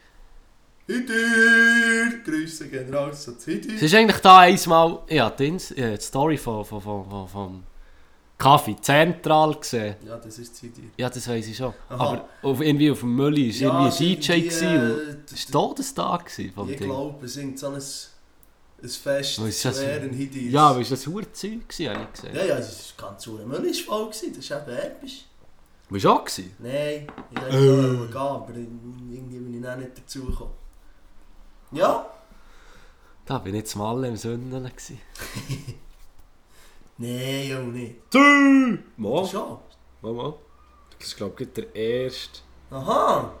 Hidir! 0.91 2.21
Grüße 2.25 2.65
raus 2.93 3.27
an 3.27 3.35
Es 3.75 3.81
ist 3.81 3.93
eigentlich 3.95 4.17
da 4.21 4.39
einmal, 4.39 4.99
ja, 5.09 5.29
die, 5.29 5.51
die 5.51 5.97
Story 5.99 6.37
von, 6.37 6.65
von, 6.65 6.81
von, 6.81 7.09
von, 7.09 7.27
vom 7.27 7.63
Kaffee 8.37 8.75
Zentral 8.81 9.55
gesehen. 9.55 9.95
Ja, 10.05 10.17
das 10.17 10.37
ist 10.39 10.57
Hidir. 10.57 10.85
Ja, 10.97 11.09
das 11.09 11.27
weiß 11.27 11.47
ich 11.47 11.55
schon. 11.57 11.73
Aha. 11.89 12.03
Aber 12.03 12.25
auf, 12.41 12.61
irgendwie 12.61 12.91
auf 12.91 12.99
dem 13.01 13.15
Mülli 13.15 13.49
war 13.49 13.61
Ja, 13.61 13.85
irgendwie 13.85 14.15
ein 14.15 14.19
DJ. 14.19 14.31
irgendwie, 14.31 14.49
gewesen 14.49 15.19
äh, 15.29 15.33
es 15.33 15.53
war 15.53 15.61
Todestag 15.69 16.31
vom 16.55 16.69
Ich 16.69 16.77
Ding. 16.77 16.87
glaube, 16.87 17.25
es 17.25 17.35
ist 17.37 17.59
so 17.59 17.67
ein, 17.67 17.73
ein 17.75 18.89
Fest 18.89 19.39
ist 19.39 19.65
das? 19.65 19.79
Hidirs. 19.81 20.51
Ja, 20.53 20.67
aber 20.69 20.81
ist 20.81 20.91
das 20.91 21.05
Hurzeug 21.07 21.69
gewesen, 21.69 21.89
habe 21.93 22.07
ich 22.11 22.21
gesehen. 22.21 22.35
Ja, 22.35 22.45
ja, 22.45 22.57
es 22.57 22.93
war 22.97 23.09
ganz 23.09 23.27
ur 23.27 23.45
Müll 23.45 23.65
ist 23.65 23.81
voll, 23.81 24.05
gewesen. 24.09 24.33
das 24.35 24.43
ist 24.45 24.51
eben 24.51 24.77
episch. 24.77 25.25
Warst 25.89 26.05
du 26.05 26.09
auch 26.09 26.25
gewesen? 26.25 26.51
Nein, 26.59 27.07
ich 27.31 27.41
wollte 27.41 27.57
Äh. 27.57 28.07
gehen, 28.07 28.17
aber 28.17 28.53
irgendwie 28.55 29.37
bin 29.39 29.61
ich 29.63 29.69
auch 29.69 29.75
nicht. 29.77 29.91
Ja? 31.71 32.05
Da 33.25 33.37
bin 33.37 33.55
ich 33.55 33.65
zum 33.67 33.81
Alle 33.81 34.07
im 34.07 34.17
gewesen. 34.71 34.99
Nein, 36.97 37.47
ja 37.49 37.59
nicht. 37.59 37.95
Mal, 38.97 39.25
Schon? 39.27 39.57
mal, 40.01 40.13
mal. 40.13 40.33
Das 40.99 41.07
ist 41.07 41.17
glaube 41.17 41.43
ich 41.43 41.53
der 41.53 41.73
erste, 41.75 42.41
Aha! 42.69 43.31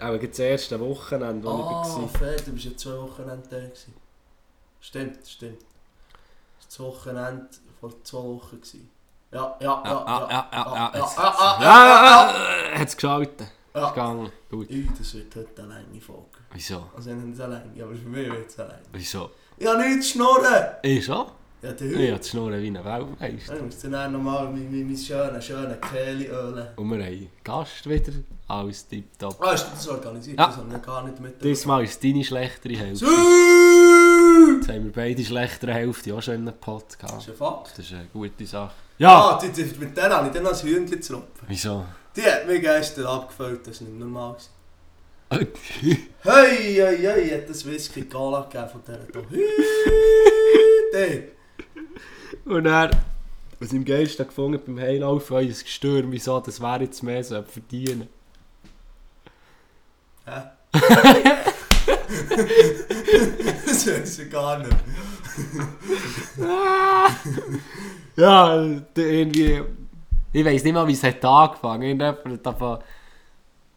auch 0.00 0.18
das 0.18 0.38
erste 0.38 0.80
Wochenende, 0.80 1.46
wo 1.46 1.50
Ah, 1.50 1.82
ich 1.86 2.02
war. 2.02 2.08
fair, 2.08 2.36
du 2.36 2.52
bist 2.52 2.64
ja 2.64 2.76
zwei 2.76 2.96
Wochenende 2.98 3.46
da. 3.50 3.58
Gewesen. 3.58 3.94
Stimmt, 4.80 5.26
stimmt. 5.26 5.60
Das 6.66 6.80
Wochenende 6.80 7.46
vor 7.80 7.92
zwei 8.04 8.18
Wochen. 8.18 8.56
Gewesen. 8.56 8.88
Ja, 9.30 9.56
ja, 9.60 9.82
ja, 9.84 9.90
Ja, 9.90 10.06
ja, 10.08 10.28
ja, 10.30 10.48
ja, 10.50 10.50
ja. 10.52 10.92
ja, 10.94 11.00
Jetzt- 11.00 11.18
ja, 11.18 11.24
ja, 11.24 11.62
Ja, 11.62 11.84
ja, 11.84 12.04
ja, 12.04 12.72
ja, 12.72 12.78
hat 12.78 12.88
es 12.88 12.96
geschaltet. 12.96 13.40
Ist 13.40 13.48
ja. 13.48 13.61
Gegangen. 13.72 14.30
Gut. 14.50 14.68
Das 14.98 15.14
wird 15.14 15.36
heute 15.36 15.62
eine 15.62 15.74
lange 15.74 16.00
Folge. 16.00 16.22
Wieso? 16.52 16.86
Also 16.96 17.10
nicht 17.10 17.40
eine 17.40 17.54
lange, 17.54 17.82
aber 17.82 17.94
für 17.94 18.08
mich 18.08 18.30
wird 18.30 18.48
es 18.48 18.56
lange. 18.56 18.78
Wieso? 18.92 19.30
Ich 19.56 19.66
habe 19.66 19.78
nichts 19.78 20.08
zu 20.08 20.12
schnurren! 20.14 20.64
Ich 20.82 21.04
schon? 21.04 21.26
Ja, 21.62 21.70
der 21.70 21.92
Ich 21.92 22.10
habe 22.10 22.20
die 22.20 22.28
Schnurren 22.28 22.60
wie 22.60 22.66
ein 22.66 22.84
Weltmeister. 22.84 23.56
Ich 23.56 23.62
muss 23.62 23.78
dann 23.78 24.12
nochmal 24.12 24.46
mein, 24.46 24.68
mein, 24.68 24.84
mein 24.84 24.96
schönes, 24.96 25.44
schönes 25.44 25.76
Kehle 25.80 26.26
ölen. 26.26 26.66
Und 26.74 26.90
wir 26.90 27.04
haben 27.04 27.28
Gast 27.44 27.88
wieder. 27.88 28.12
Alles 28.48 28.88
tipptopp. 28.88 29.40
Ah, 29.40 29.52
ist 29.52 29.68
das 29.72 29.86
organisiert? 29.88 30.40
Ja. 30.40 30.46
Das 30.48 30.56
habe 30.56 30.74
ich 30.74 30.82
gar 30.82 31.04
nicht 31.04 31.20
mit. 31.20 31.42
Diesmal 31.42 31.84
ist 31.84 32.02
deine 32.02 32.24
schlechtere 32.24 32.74
Hälfte. 32.74 33.06
Jetzt 33.06 34.68
haben 34.68 34.84
wir 34.86 34.92
beide 34.92 35.24
schlechtere 35.24 35.72
Hälfte 35.72 36.12
auch 36.14 36.20
schon 36.22 36.34
in 36.34 36.48
einem 36.48 36.58
Pod 36.58 36.84
Das 37.00 37.12
ist 37.12 37.28
ein 37.28 37.36
Fakt. 37.36 37.78
Das 37.78 37.86
ist 37.86 37.92
eine 37.92 38.06
gute 38.12 38.44
Sache. 38.44 38.74
Ja! 38.98 39.38
Ah, 39.38 39.42
mit 39.78 39.96
der 39.96 40.10
habe 40.10 40.26
ich 40.26 40.34
dann 40.34 40.46
als 40.46 40.64
Hühnchen 40.64 40.90
gezropfen. 40.90 41.46
Wieso? 41.46 41.84
Die 42.14 42.22
hat 42.22 42.46
mich 42.46 42.60
gestern 42.60 43.06
abgefüllt, 43.06 43.66
das 43.66 43.80
war 43.80 43.88
nicht 43.88 43.98
normal. 43.98 44.36
Hey, 45.30 45.46
hey, 46.22 46.74
hey, 46.74 47.30
hat 47.30 47.48
das 47.48 47.64
Whisky 47.64 48.02
Gala 48.02 48.42
gegeben 48.42 48.68
von 48.68 48.82
dieser 48.86 48.98
hier. 50.92 51.28
Und 52.44 52.66
er, 52.66 52.90
was 53.58 53.72
ich 53.72 53.78
am 53.78 53.84
geilsten 53.84 54.26
gefunden 54.26 54.60
beim 54.64 54.78
Heilaufen, 54.78 55.38
ein 55.38 55.48
Gestürm, 55.48 56.12
wieso 56.12 56.38
das 56.40 56.60
wäre 56.60 56.82
jetzt 56.82 57.02
mehr 57.02 57.24
so 57.24 57.42
verdienen. 57.42 58.08
Hä? 60.26 60.42
das 63.66 63.86
weiß 63.86 64.18
ich 64.18 64.30
gar 64.30 64.58
nicht. 64.58 64.76
Ja, 68.16 68.70
irgendwie. 68.96 69.62
Ich 70.32 70.44
weiß 70.44 70.64
nicht 70.64 70.72
mal, 70.72 70.86
wie 70.86 70.92
es 70.92 71.02
hat 71.02 71.24
angefangen. 71.24 71.82
Irgendjemand 71.82 72.24
hat 72.24 72.46
davon 72.46 72.78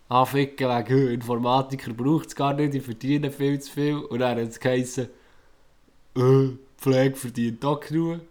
anficken 0.08 0.70
wegen 0.70 0.90
«Hö, 0.90 1.14
Informatiker 1.14 1.94
braucht 1.94 2.28
es 2.28 2.36
gar 2.36 2.54
nicht, 2.54 2.74
die 2.74 2.80
verdienen 2.80 3.32
viel 3.32 3.60
zu 3.60 3.72
viel. 3.72 3.98
Und 3.98 4.20
dann 4.20 4.40
hat 4.40 4.48
es 4.48 4.60
geheißen, 4.60 5.10
äh, 6.16 6.50
Pflege 6.78 7.16
verdient 7.16 7.64
auch 7.66 7.80
genug. 7.80 8.22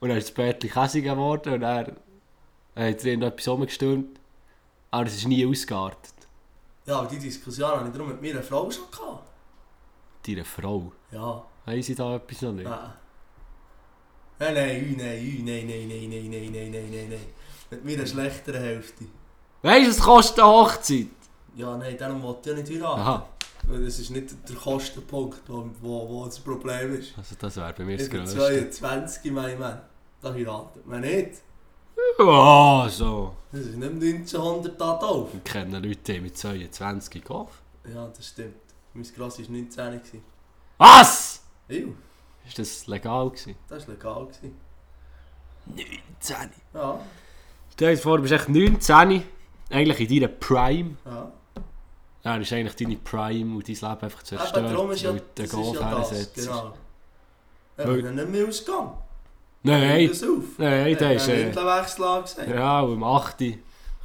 Und 0.00 0.08
dann 0.08 0.18
ist 0.18 0.28
das 0.28 0.34
Bärtchen 0.34 0.70
Käse 0.70 1.02
geworden 1.02 1.54
und 1.54 1.60
dann 1.60 1.86
hat 1.86 1.96
er 2.74 2.88
irgendetwas 3.04 3.48
umgestürmt. 3.48 4.18
Aber 4.90 5.06
es 5.06 5.16
ist 5.16 5.26
nie 5.26 5.46
ausgeartet. 5.46 6.12
Ja, 6.86 6.98
aber 6.98 7.08
die 7.08 7.18
Diskussion 7.18 7.70
hatte 7.70 7.86
ich 7.86 7.92
darum 7.92 8.08
mit 8.08 8.20
meiner 8.20 8.42
Frau 8.42 8.70
schon 8.70 8.90
gehabt. 8.90 9.28
Deine 10.26 10.44
Frau. 10.44 10.92
Ja. 11.10 11.44
Haben 11.66 11.82
sie 11.82 11.94
da 11.94 12.16
etwas 12.16 12.42
noch 12.42 12.52
nicht? 12.52 12.64
Nein. 12.64 12.92
Nein, 14.38 14.54
nein, 14.54 14.94
nein, 14.98 15.44
nein, 15.44 15.66
nein, 15.66 15.88
nein, 15.88 16.10
nein, 16.10 16.30
nein, 16.30 16.70
nein, 16.70 16.90
nein, 16.90 17.08
nein. 17.10 17.41
Mit 17.72 17.84
meiner 17.86 18.06
schlechteren 18.06 18.60
Hälfte. 18.62 19.04
Weißt 19.62 19.86
du, 19.86 19.90
es 19.90 19.98
kostet 20.00 20.40
eine 20.40 20.48
Hochzeit? 20.52 21.06
Ja, 21.56 21.76
nein, 21.76 21.96
darum 21.98 22.22
wollte 22.22 22.50
ich 22.50 22.56
ja 22.56 22.62
nicht 22.62 22.72
heiraten. 22.82 23.00
Aha, 23.00 23.26
Weil 23.66 23.84
das 23.84 23.98
ist 23.98 24.10
nicht 24.10 24.30
der 24.48 24.56
Kostenpunkt, 24.56 25.40
wo, 25.48 25.66
wo, 25.80 26.08
wo 26.08 26.24
das 26.26 26.38
Problem 26.38 26.98
ist. 26.98 27.16
also 27.16 27.34
das 27.38 27.56
wäre 27.56 27.72
bei 27.72 27.84
mir 27.84 27.96
das 27.96 28.10
Größte. 28.10 28.70
22, 28.70 29.32
mein 29.32 29.58
Mann. 29.58 29.80
Da 30.20 30.32
heiratet 30.34 30.86
man 30.86 31.00
nicht. 31.00 31.40
Oh, 32.18 32.86
so. 32.88 33.34
Das 33.52 33.62
ist 33.62 33.76
nicht 33.76 33.90
1900 33.90 34.78
da 34.80 34.96
drauf. 34.98 35.28
Ich 35.34 35.44
kenne 35.50 35.78
Leute 35.78 36.12
die 36.12 36.20
mit 36.20 36.36
22 36.36 37.10
gekauft. 37.22 37.54
Ja, 37.92 38.06
das 38.08 38.28
stimmt. 38.28 38.54
Mein 38.94 39.04
Gross 39.14 39.38
war 39.38 39.46
19. 39.48 39.68
gewesen. 39.98 40.22
Was? 40.78 41.42
Ew, 41.68 41.92
Ist 42.46 42.58
das 42.58 42.86
legal 42.86 43.30
gewesen? 43.30 43.56
das 43.68 43.86
war 43.88 43.94
legal. 43.94 44.26
Gewesen. 44.26 44.56
19. 45.66 46.50
Ja, 46.74 47.00
Stell 47.72 47.94
dir 47.96 48.00
vor, 48.02 48.16
du 48.18 48.22
bist 48.22 48.32
echt 48.34 48.48
19, 48.48 49.22
eigentlich 49.70 50.10
in 50.10 50.20
deiner 50.20 50.32
Prime. 50.32 50.96
ja. 51.04 51.32
Ja, 52.24 52.38
das 52.38 52.46
ist 52.46 52.52
eigentlich 52.52 52.76
deine 52.76 52.96
Prime 52.98 53.56
und 53.56 53.66
dein 53.68 53.74
Leben 53.74 54.00
einfach 54.04 54.22
zerstört, 54.22 54.70
darum 54.70 54.92
ist 54.92 55.02
ja, 55.02 55.12
das 55.34 55.44
ist 55.46 55.52
Golf 55.52 55.80
ja 55.80 55.90
das. 55.98 56.32
Genau. 56.34 56.72
Ja, 57.76 57.88
Weil- 57.88 57.98
ich 57.98 58.04
nicht 58.12 58.28
mehr 58.28 58.46
ausgegangen. 58.46 58.90
Nein, 59.64 60.08
Das 60.08 60.22
nein, 60.22 60.96
der 60.96 61.14
ist... 61.14 61.28
Äh, 61.28 61.52
angesagt. 61.56 62.48
ja, 62.48 62.80
um 62.80 63.02
8 63.02 63.40
Uhr 63.40 63.52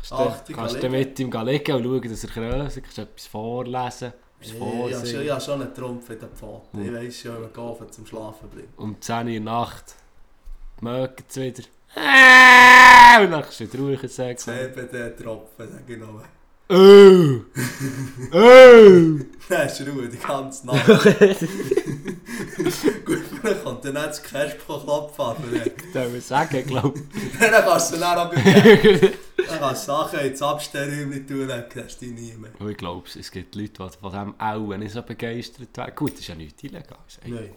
kannst 0.10 0.54
kannst 0.54 0.82
du 0.84 0.90
mit 0.90 1.20
ihm 1.20 1.32
liegen 1.32 1.76
und 1.76 1.84
schauen, 1.84 2.10
dass 2.10 2.24
er 2.24 2.30
grösser 2.32 2.82
kannst 2.82 2.98
etwas 2.98 3.28
vorlesen, 3.28 4.14
Ja, 4.42 4.54
vorsingen. 4.56 5.26
ja, 5.26 5.40
schon 5.40 5.62
einen 5.62 5.74
Trumpf 5.76 6.10
in 6.10 6.20
den 6.20 6.30
Pfoten. 6.30 6.78
Hm. 6.80 6.86
Ich 6.86 6.94
weiss 6.94 7.20
schon, 7.20 7.40
man 7.42 7.54
Golfen 7.54 7.92
zum 7.92 8.06
Schlafen 8.08 8.50
bringt. 8.50 8.70
Um 8.78 9.00
10 9.00 9.28
Uhr 9.28 9.40
Nacht 9.42 9.96
mögen 10.82 11.24
sie 11.28 11.42
wieder. 11.44 11.64
Äh, 11.96 13.24
Und 13.24 13.32
dann 13.32 13.44
wieder 13.50 13.80
ruhig 13.80 14.12
sagen. 14.12 14.38
CBD-Tropfen, 14.38 15.68
sag 15.72 15.90
ich 15.90 15.98
noch. 15.98 16.22
Oh! 16.70 17.40
Oh! 18.34 19.20
Dann 19.50 19.68
ist 19.68 19.80
Ruhe 19.88 20.10
die 20.10 20.18
ganze 20.18 20.68
Nacht. 20.68 20.86
Gut, 23.06 23.22
dann 23.42 23.64
kommt 23.64 23.86
dann 23.86 23.94
nicht 23.94 24.06
das 24.06 24.22
an. 25.18 25.38
Darf 25.94 26.14
ich 26.14 26.26
sagen, 26.26 26.66
glaube 26.66 27.00
Dann 27.40 27.52
kannst 27.64 27.94
du 27.94 27.98
dann 27.98 28.18
auch. 28.18 28.34
Dann 28.34 29.60
kannst 29.60 29.84
du 29.88 29.92
Sachen 29.94 30.20
ins 30.20 30.42
Abstellräumchen 30.42 31.26
tun, 31.26 31.48
dann 31.48 31.70
kriegst 31.70 32.02
du 32.02 32.06
die 32.08 32.12
nie 32.12 32.34
mehr. 32.34 32.52
ich. 32.60 32.68
Ich 32.72 32.78
glaube, 32.78 33.08
es 33.18 33.32
gibt 33.32 33.56
Leute, 33.56 33.72
die 33.72 33.98
von 34.02 34.12
dem 34.12 34.36
auch 34.38 34.76
nicht 34.78 34.92
so 34.92 35.02
begeistert 35.02 35.70
werden. 35.78 35.96
Gut, 35.96 36.12
das 36.14 36.20
ist 36.20 36.28
ja 36.28 36.36
nichts 36.36 36.62
illegal. 36.64 36.98
Nein, 37.26 37.52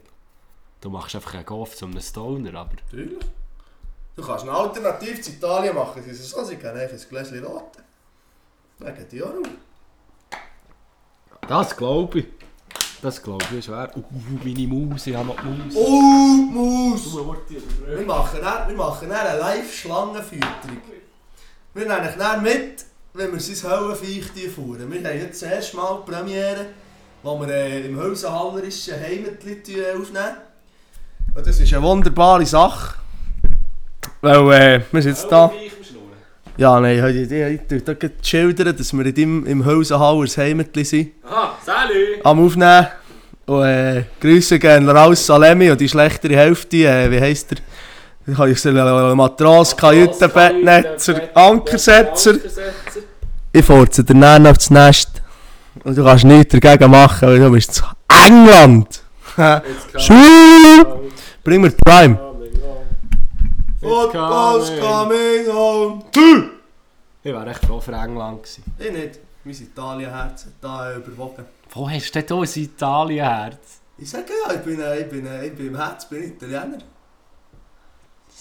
Du 0.80 0.90
machst 0.90 1.14
einfach 1.14 1.34
einen 1.34 1.44
Golf 1.44 1.76
zu 1.76 1.84
einem 1.84 2.00
Stoner, 2.00 2.54
aber... 2.54 2.74
natürlich. 2.74 3.18
Du 4.16 4.22
kannst 4.26 4.44
eine 4.44 4.52
Alternative 4.52 5.20
zu 5.20 5.30
Italien 5.30 5.74
machen. 5.74 6.02
Sie 6.02 6.12
so, 6.12 6.44
sie 6.44 6.56
können 6.56 6.78
einfach 6.78 6.96
ein 6.96 7.08
Gläschen 7.08 7.44
roten. 7.44 7.82
Wegen 8.78 9.08
dir 9.08 9.26
auch 9.26 9.34
noch. 9.34 9.48
Das 11.48 11.76
glaube 11.76 12.20
ich. 12.20 12.26
Das 13.02 13.22
glaube 13.22 13.44
ich, 13.50 13.58
ist 13.58 13.68
wahr. 13.70 13.90
Uh, 13.96 14.02
meine 14.44 14.66
Maus, 14.66 15.06
ich 15.06 15.14
habe 15.14 15.28
noch 15.28 15.36
die 15.40 15.48
Maus. 15.48 15.74
Oh, 15.74 16.00
Maus! 16.50 17.16
Wir 17.86 18.06
machen 18.06 18.40
dann, 18.42 18.68
wir 18.68 18.76
machen 18.76 19.08
dann 19.08 19.26
eine 19.26 19.38
Live-Schlangenfütterung. 19.38 20.82
Wir 21.72 21.86
nehmen 21.86 22.06
euch 22.06 22.16
dann 22.16 22.42
mit, 22.42 22.84
wenn 23.14 23.32
wir 23.32 23.40
sein 23.40 23.70
Höllenviech 23.70 24.50
fahren. 24.50 24.90
Wir 24.90 25.10
haben 25.10 25.18
jetzt 25.18 25.40
das 25.40 25.50
erste 25.50 25.76
Mal 25.76 26.02
die 26.04 26.10
Premiere, 26.10 26.66
wo 27.22 27.40
wir 27.40 27.48
äh, 27.48 27.86
im 27.86 27.98
Hölsenhallerischen 27.98 29.00
Heimatli 29.00 29.62
äh, 29.68 29.94
aufnehmen. 29.94 30.49
Und 31.34 31.46
das 31.46 31.60
ist 31.60 31.72
eine 31.72 31.82
wunderbare 31.82 32.46
Sache. 32.46 32.94
Weil 34.20 34.52
äh, 34.52 34.80
wir 34.90 35.02
sind 35.02 35.12
jetzt 35.12 35.30
da... 35.30 35.50
Ja, 36.56 36.78
nein, 36.78 36.98
ich, 36.98 37.16
ich, 37.16 37.30
ich, 37.30 37.60
ich, 37.70 37.88
ich, 37.88 38.02
ich 38.02 38.10
schildern, 38.22 38.76
dass 38.76 38.92
wir 38.92 39.06
in 39.06 39.14
deinem, 39.14 39.46
im 39.46 39.64
Hölsenhallers 39.64 40.36
Heimatli 40.36 40.84
sind. 40.84 41.12
Aha, 41.24 41.56
salut! 41.64 42.24
am 42.24 42.44
Aufnehmen. 42.44 42.86
Und 43.46 43.64
äh, 43.64 44.04
Grüße 44.20 44.58
gehen 44.58 44.88
raus 44.88 45.26
Salemi 45.26 45.70
und 45.70 45.80
die 45.80 45.88
schlechtere 45.88 46.36
Hälfte, 46.36 46.76
äh, 46.86 47.10
wie 47.10 47.20
heisst 47.20 47.50
der? 47.50 47.58
Ich 48.26 48.38
habe 48.38 48.50
gesagt, 48.50 48.76
äh, 48.76 49.14
Matras, 49.14 49.76
Kajütenbettnetzer, 49.76 51.34
Ankersetzer. 51.34 52.34
Ich 53.52 53.64
fahre 53.64 53.88
dir 53.88 54.04
dann 54.04 54.46
auf 54.46 54.58
das 54.58 54.70
Nest. 54.70 55.22
Und 55.82 55.96
du 55.96 56.04
kannst 56.04 56.24
nichts 56.24 56.56
dagegen 56.58 56.90
machen, 56.90 57.28
weil 57.28 57.38
du 57.38 57.50
bist 57.50 57.74
zu 57.74 57.84
England. 58.08 59.02
Schuh! 59.96 60.99
Bring 61.50 61.62
mir 61.62 61.72
Prime. 61.84 62.16
Football's 63.80 64.70
coming 64.78 65.48
home. 65.48 66.04
Ich 67.24 67.32
wäre 67.32 67.50
echt 67.50 67.66
froh 67.66 67.80
für 67.80 67.90
England 67.90 68.44
gewesen. 68.44 68.62
Ich 68.78 68.92
nicht. 68.92 69.18
Mein 69.42 69.54
Italien-Herz 69.54 70.44
hat 70.44 70.52
da 70.60 70.94
überwogen. 70.94 71.44
Wo 71.70 71.90
hast 71.90 72.14
du 72.14 72.22
denn 72.22 72.36
hier 72.36 72.36
ein 72.36 72.62
Italien-Herz? 72.62 73.80
Ich 73.98 74.08
sage 74.08 74.26
ja, 74.46 74.54
ich 74.54 74.60
bin, 74.60 74.78
ich 74.78 75.08
bin, 75.08 75.26
ich 75.42 75.52
bin 75.56 75.66
im 75.66 75.76
Herz 75.76 76.08
bin 76.08 76.22
Italiener. 76.22 76.78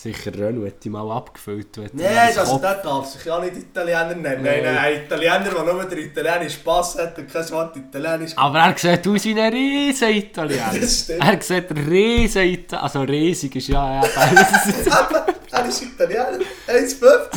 Sicher 0.01 0.33
Renault 0.33 0.65
hätte 0.65 0.89
mal 0.89 1.11
abgefüllt. 1.11 1.75
du 1.75 1.81
Nein, 1.81 1.91
das 2.15 2.37
also 2.37 2.51
Kopf- 2.53 2.61
der 2.61 2.75
darf 2.75 3.05
sich 3.07 3.25
ja 3.25 3.37
nicht 3.39 3.57
Italiener 3.57 4.05
nennen. 4.15 4.21
Nein. 4.23 4.43
Nein, 4.43 4.63
nein, 4.63 4.77
ein 4.77 4.93
Italiener, 5.03 5.39
der 5.49 5.63
nur 5.73 5.83
den 5.83 5.97
italienischen 5.99 6.63
Pass 6.63 6.97
hat 6.97 7.17
und 7.17 7.29
kein 7.33 7.49
Wort 7.51 7.75
Italienisch 7.75 8.31
Aber 8.37 8.59
er 8.59 8.77
sieht 8.77 9.05
aus 9.05 9.25
wie 9.25 9.37
ein 9.41 9.51
riesen 9.51 10.09
Italiener. 10.09 10.71
Das 10.79 10.99
stimmt. 11.03 11.21
er 11.25 11.41
sieht 11.41 11.71
riesen 11.71 12.43
Italiener. 12.43 12.83
Also 12.83 13.01
riesig 13.01 13.55
ist 13.57 13.67
ja... 13.67 14.01
ja 14.01 14.09
Er 15.51 15.65
ist 15.65 15.81
Italiener. 15.81 16.39
1,50. 16.67 17.27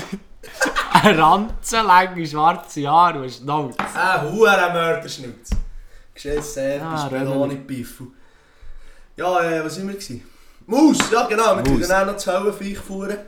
ein 1.02 1.18
ranzenlange 1.18 2.26
schwarze 2.26 2.86
Haare 2.88 3.22
und 3.22 3.32
Schnauz. 3.32 3.74
Ein 3.92 4.30
hoher 4.30 4.70
Mörderschnutz. 4.72 5.50
Geschiss 6.14 6.58
Ah, 6.58 7.06
Rennen. 7.08 7.26
ohne 7.28 7.56
Piffel. 7.56 8.06
Ja, 9.16 9.40
äh, 9.42 9.64
was 9.64 9.74
sind 9.74 9.88
wir 9.88 9.94
gewesen? 9.94 10.28
Maus, 10.66 10.98
ja 11.10 11.26
genau, 11.26 11.56
wir 11.56 11.72
Maus. 11.72 11.88
dann 11.88 12.02
auch 12.02 12.06
noch 12.06 12.14
das 12.14 12.26
Höllenviech 12.26 12.78
fahren. 12.78 13.18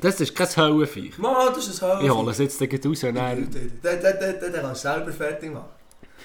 Das 0.00 0.20
ist 0.20 0.34
kein 0.34 0.48
Höllenviech. 0.56 1.18
Mann, 1.18 1.52
das 1.54 1.68
ist 1.68 1.82
ein 1.82 1.88
Höllenviech. 1.88 2.10
Ich 2.10 2.16
hole 2.16 2.30
es 2.30 2.38
jetzt 2.38 2.58
gleich 2.58 2.86
raus 2.86 3.00
dann... 3.00 3.14
Den, 3.14 3.50
den, 3.50 3.80
den, 3.82 4.40
den, 4.40 4.52
kannst 4.52 4.84
du 4.84 4.88
selber 4.88 5.12
fertig 5.12 5.52
machen. 5.52 5.68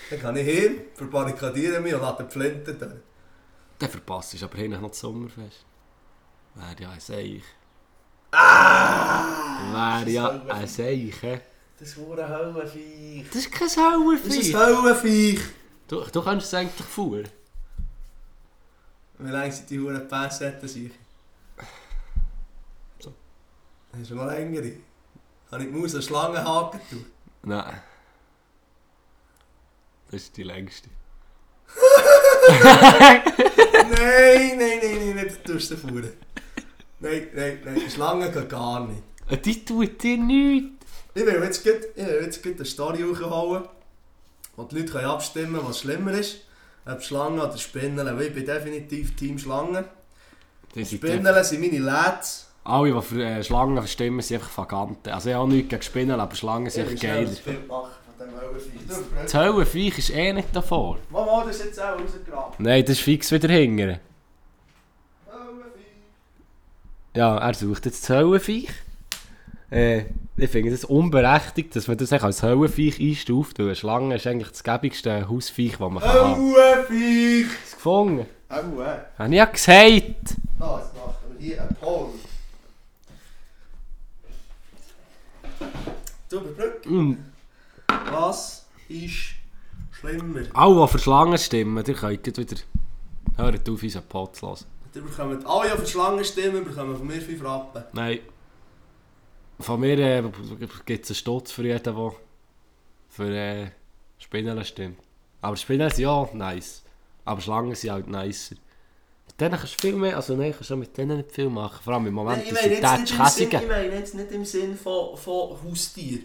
Dann 0.10 0.22
kann 0.22 0.36
ich 0.36 0.46
hin, 0.46 0.82
verbarrikadiere 0.96 1.80
mich 1.80 1.94
und 1.94 2.02
lasse 2.02 2.24
die 2.24 2.32
Flinte 2.32 2.74
durch. 2.74 2.92
Der 3.82 3.90
verpasst 3.90 4.34
ist 4.36 4.44
aber 4.44 4.58
hinten 4.58 4.82
noch 4.82 4.90
das 4.90 5.00
Sommerfest. 5.00 5.66
Wäre 6.56 6.76
ja 6.82 6.92
ein 6.92 7.00
Seich. 7.00 7.44
Ah! 8.32 10.02
Wäre 10.04 10.10
ja 10.10 10.42
ein 10.50 10.68
Seich, 10.68 11.22
hä? 11.22 11.42
Das 11.80 11.98
hure 11.98 12.28
Höllenviech. 12.28 13.26
Das 13.30 13.38
ist 13.38 13.52
kein 13.52 13.68
Das 13.68 13.76
ist 13.76 13.78
ein 13.78 13.94
Höllenviech. 13.94 14.54
Höllenviech. 14.56 15.42
Du, 15.88 16.02
du 16.12 16.22
kannst 16.22 16.48
es 16.48 16.54
eigentlich 16.54 16.88
fuhren. 16.88 17.28
Wie 19.24 19.30
lange 19.30 19.52
sind 19.54 19.70
die 19.70 19.80
Huren 19.80 20.06
Passetten 20.06 20.68
sich? 20.68 20.92
Hast 23.98 24.10
du 24.10 24.16
noch 24.16 24.26
längere? 24.26 24.74
Habe 25.50 25.64
ich 25.64 25.70
die 25.72 25.78
Maus 25.78 25.94
einen 25.94 26.04
Schlangenhaken 26.04 26.82
tun? 26.90 27.06
Nein. 27.44 27.82
Das 30.12 30.24
ist 30.24 30.36
die 30.36 30.44
längste. 30.44 30.90
nein, 32.50 33.24
nein, 33.90 34.58
nein, 34.58 34.80
nein, 34.82 35.16
nicht, 35.16 35.48
du 35.48 35.54
tust 35.54 35.70
sie 35.70 35.78
fuhren. 35.78 36.12
Nein, 37.00 37.28
nein, 37.34 37.62
nein, 37.64 37.90
Schlangen 37.90 38.30
gehen 38.30 38.50
gar 38.50 38.86
nicht. 38.86 39.46
Die 39.46 39.64
tut 39.64 40.04
dir 40.04 40.18
nichts. 40.18 40.86
Ich 41.14 41.26
will 41.26 41.42
jetzt 41.42 42.44
gut 42.44 42.56
eine 42.58 42.66
Story 42.66 43.04
rausholen, 43.04 43.70
wo 44.58 44.64
die 44.64 44.80
Leute 44.80 45.08
abstimmen 45.08 45.54
können, 45.54 45.68
was 45.68 45.80
schlimmer 45.80 46.12
ist. 46.12 46.42
Ob 46.86 47.02
Schlangen 47.02 47.40
oder 47.40 47.58
Spinnen, 47.58 48.22
ich 48.22 48.34
bin 48.34 48.46
definitiv 48.46 49.16
Team 49.16 49.40
Schlangen. 49.40 49.86
Spinnen 50.84 51.44
sind 51.44 51.62
meine 51.62 51.80
Lads. 51.80 52.50
Alle, 52.66 52.94
die 52.94 53.02
für 53.02 53.24
äh, 53.24 53.44
Schlangen 53.44 53.78
verstimmen, 53.78 54.22
sind 54.22 54.38
einfach 54.38 54.58
Vaganten. 54.58 55.12
Also 55.12 55.30
ich 55.30 55.36
habe 55.36 55.50
nichts 55.50 55.70
gegen 55.70 55.82
Spinnen, 55.82 56.20
aber 56.20 56.36
Schlangen 56.36 56.70
sind 56.70 56.90
dem 58.24 58.42
Höllenviech. 58.42 58.88
Das 59.24 59.34
Höllenviech 59.34 59.98
ist 59.98 60.10
eh 60.12 60.34
nicht 60.34 60.56
davor. 60.56 60.98
Mama, 61.10 61.44
das 61.46 61.58
ist 61.58 61.66
jetzt 61.66 61.82
auch 61.82 62.00
rausgegraben. 62.00 62.54
Nein, 62.58 62.84
das 62.84 62.98
ist 62.98 63.02
fix 63.02 63.32
wieder 63.32 63.50
hingern. 63.50 64.00
Ja, 67.16 67.38
er 67.38 67.54
sucht 67.54 67.86
jetzt 67.86 68.10
das 68.10 68.16
Höllenviech. 68.16 68.70
Äh, 69.74 70.06
ich 70.38 70.52
finde 70.52 70.72
es 70.72 70.86
unberechtigt, 70.86 71.76
dass 71.76 71.88
man 71.88 71.98
das 71.98 72.14
als 72.14 72.44
Höllenviech 72.44 73.00
einstuft, 73.00 73.58
weil 73.58 73.68
eine 73.68 73.76
Schlange 73.76 74.16
ist 74.16 74.28
eigentlich 74.28 74.50
das 74.50 74.64
gäbigste 74.64 75.28
Hausviech, 75.28 75.78
das 75.78 75.80
man 75.80 76.00
kann 76.00 76.14
haben. 76.14 76.54
Höllenviech. 76.54 77.48
Hast 77.64 77.72
du 77.72 77.76
gefunden? 77.76 78.26
Höllen. 78.50 79.02
Habe 79.18 79.30
ich 79.30 79.36
ja 79.36 79.46
gesagt. 79.46 80.36
Da, 80.60 80.80
jetzt 80.80 80.96
machen 80.96 81.16
wir 81.32 81.40
hier 81.40 81.62
einen 81.62 81.76
Poll. 81.76 82.10
Du 86.30 86.38
überbrück. 86.38 86.86
Mm. 86.86 87.14
Was 88.12 88.66
ist 88.90 89.36
schlimmer? 89.92 90.42
Alle, 90.54 90.82
die 90.82 90.92
für 90.92 91.00
Schlangen 91.00 91.38
stimmen, 91.40 91.84
die 91.84 91.94
könnt 91.94 92.38
wieder... 92.38 92.58
Hört 93.38 93.68
auf, 93.68 93.82
unseren 93.82 94.04
Pod 94.04 94.36
zu 94.36 94.48
hören. 94.48 94.60
Die 94.94 95.00
bekommen 95.00 95.44
alle, 95.48 95.72
die 95.72 95.78
für 95.78 95.88
Schlangen 95.88 96.24
stimmen, 96.24 96.64
bekommen 96.64 96.96
von 96.96 97.08
mir 97.08 97.20
5 97.20 97.44
Rappen. 97.44 97.84
Nein. 97.94 98.20
Von 99.60 99.80
mir 99.80 99.98
äh, 100.00 100.24
gibt 100.86 101.06
es 101.06 101.12
einen 101.12 101.16
Stutz 101.16 101.52
für 101.52 101.64
jeden, 101.64 101.84
der 101.84 102.12
für 103.10 103.30
äh, 103.30 103.68
Spinnen 104.18 104.64
stimmt. 104.66 105.00
Aber 105.42 105.56
Spinnen 105.56 105.90
sind 105.90 106.04
ja 106.04 106.30
nice. 106.34 106.84
Aber 107.26 107.42
Schlangen 107.42 107.76
sind 107.76 107.92
halt 107.92 108.08
nicer. 108.08 108.56
Mit 109.28 109.40
denen 109.40 109.58
kannst 109.58 109.76
du 109.76 109.88
viel 109.88 109.96
mehr, 109.96 110.16
also 110.16 110.36
nein, 110.36 110.54
kannst 110.54 110.70
du 110.70 110.76
mit 110.76 110.96
denen 110.98 111.18
nicht 111.18 111.32
viel 111.32 111.50
machen. 111.50 111.80
Vor 111.84 111.94
allem 111.94 112.08
im 112.08 112.14
Moment, 112.14 112.38
Nein, 112.38 112.48
ich 112.48 112.54
meine 112.54 112.74
jetzt 112.76 113.36
Sinn, 113.36 113.50
ich 113.52 113.68
meine 113.68 113.96
jetzt 113.96 114.16
nicht 114.16 114.32
im 114.32 114.46
Sinn 114.46 114.78
von, 114.78 115.18
von 115.18 115.58
Haustier. 115.64 116.20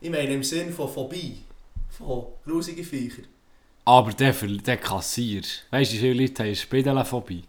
Ich 0.00 0.10
meine 0.10 0.32
im 0.34 0.42
Sinn 0.42 0.72
von 0.72 0.88
Phobie. 0.88 1.42
Von 1.90 2.26
grusigen 2.44 2.84
Viecher. 2.84 3.22
Aber 3.84 4.12
der, 4.12 4.34
für, 4.34 4.46
der 4.46 4.76
Kassier. 4.76 5.42
Weißt 5.70 5.92
du, 5.92 5.96
wie 5.96 6.00
viele 6.00 6.22
Leute 6.22 6.44
haben 6.44 6.54
Spinnenphobie? 6.54 7.44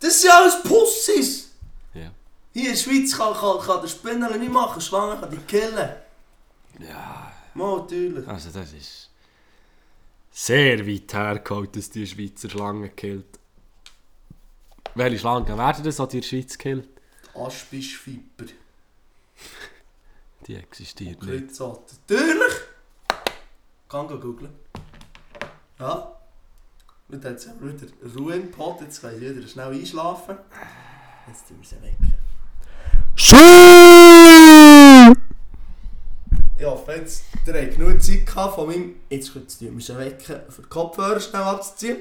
Das 0.00 0.20
sind 0.20 0.32
alles 0.32 0.62
Pussis! 0.62 1.45
Hier 2.56 2.70
in 2.70 2.70
der 2.70 2.76
Schweiz 2.78 3.14
kann, 3.14 3.34
kann, 3.34 3.58
kann 3.60 3.82
der 3.82 3.88
Spinner 3.88 4.34
nicht 4.34 4.50
machen, 4.50 4.80
Schlangen 4.80 5.20
kann 5.20 5.30
die 5.30 5.36
killen. 5.36 5.90
Ja, 6.78 7.30
Mal, 7.52 7.80
natürlich. 7.80 8.26
also 8.26 8.48
das 8.48 8.72
ist 8.72 9.10
sehr 10.30 10.86
weit 10.86 11.12
hergeholt, 11.12 11.76
dass 11.76 11.90
die 11.90 12.06
Schweizer 12.06 12.48
Schlangen 12.48 12.96
killt. 12.96 13.38
Welche 14.94 15.18
Schlangen 15.18 15.58
werden 15.58 15.84
das 15.84 16.00
an 16.00 16.08
die 16.08 16.22
Schweiz 16.22 16.56
killt? 16.56 16.88
Aspischviper. 17.34 18.46
Die 20.46 20.54
existiert 20.54 21.22
nicht. 21.22 21.48
Kreuzat. 21.48 21.92
Natürlich! 22.08 22.54
Kann 23.86 24.08
go 24.08 24.18
googlen. 24.18 24.54
Ja. 25.78 26.16
Und 27.08 27.22
dann 27.22 27.36
haben 27.36 27.60
wir 27.60 27.82
wieder 27.82 27.92
Ruhe 28.18 28.36
im 28.36 28.50
Pod, 28.50 28.80
jetzt 28.80 29.02
wir 29.02 29.20
wieder 29.20 29.46
schnell 29.46 29.74
einschlafen. 29.74 30.38
Jetzt 31.26 31.48
tun 31.48 31.58
wir 31.60 31.68
sie 31.68 31.82
wecken. 31.82 32.25
Ich 33.18 33.32
hoffe, 36.64 36.92
jetzt, 36.92 37.24
ihr 37.46 37.54
habt 37.54 37.76
genug 37.76 38.02
Zeit 38.02 38.26
gehabt 38.26 38.54
von 38.54 38.68
meinem... 38.68 38.96
Jetzt 39.08 39.32
tun 39.32 39.46
wir 39.58 39.80
sie 39.80 39.96
wecken, 39.96 40.40
für 40.50 40.62
die 40.62 40.68
Kopfhörer 40.68 41.18
schnell 41.18 41.42
abzuziehen. 41.42 41.96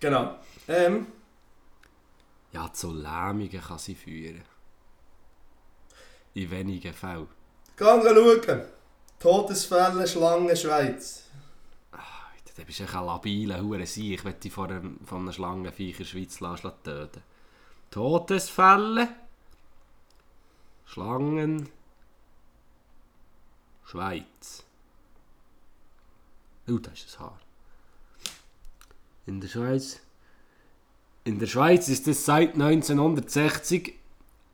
Genau. 0.00 0.38
Ähm, 0.66 1.06
Ja, 2.50 2.72
zu 2.72 2.92
Lähmungen 2.92 3.60
kann 3.60 3.78
sie 3.78 3.94
führen. 3.94 4.42
In 6.34 6.50
wenigen 6.50 6.92
Fällen. 6.92 7.28
gehen 7.76 8.02
wir 8.02 8.42
schauen. 8.44 8.62
Todesfälle, 9.20 10.08
Schlangen, 10.08 10.56
Schweiz. 10.56 11.22
Alter, 11.92 12.54
Du 12.56 12.64
bist 12.64 12.80
echt 12.80 12.94
ein 12.94 13.06
labiler 13.06 13.62
Hure 13.62 13.82
Ich 13.82 14.24
will 14.24 14.32
dich 14.32 14.52
von 14.52 14.70
einem, 14.70 14.98
von 15.04 15.20
einem 15.20 15.32
Schlangenviech 15.32 15.92
in 15.92 15.98
der 15.98 16.04
Schweiz 16.04 16.40
lassen 16.40 16.72
töten. 16.82 17.22
Todesfälle. 17.92 19.08
Schlangen. 20.86 21.68
Schweiz. 23.84 24.64
Oh, 26.68 26.78
das 26.78 26.94
ist 26.94 27.18
ein 27.18 27.26
Haar. 27.26 27.38
In 29.26 29.40
der 29.40 29.48
Schweiz. 29.48 30.00
In 31.24 31.38
der 31.38 31.46
Schweiz 31.46 31.88
ist 31.88 32.08
es 32.08 32.24
seit 32.24 32.54
1960 32.54 33.94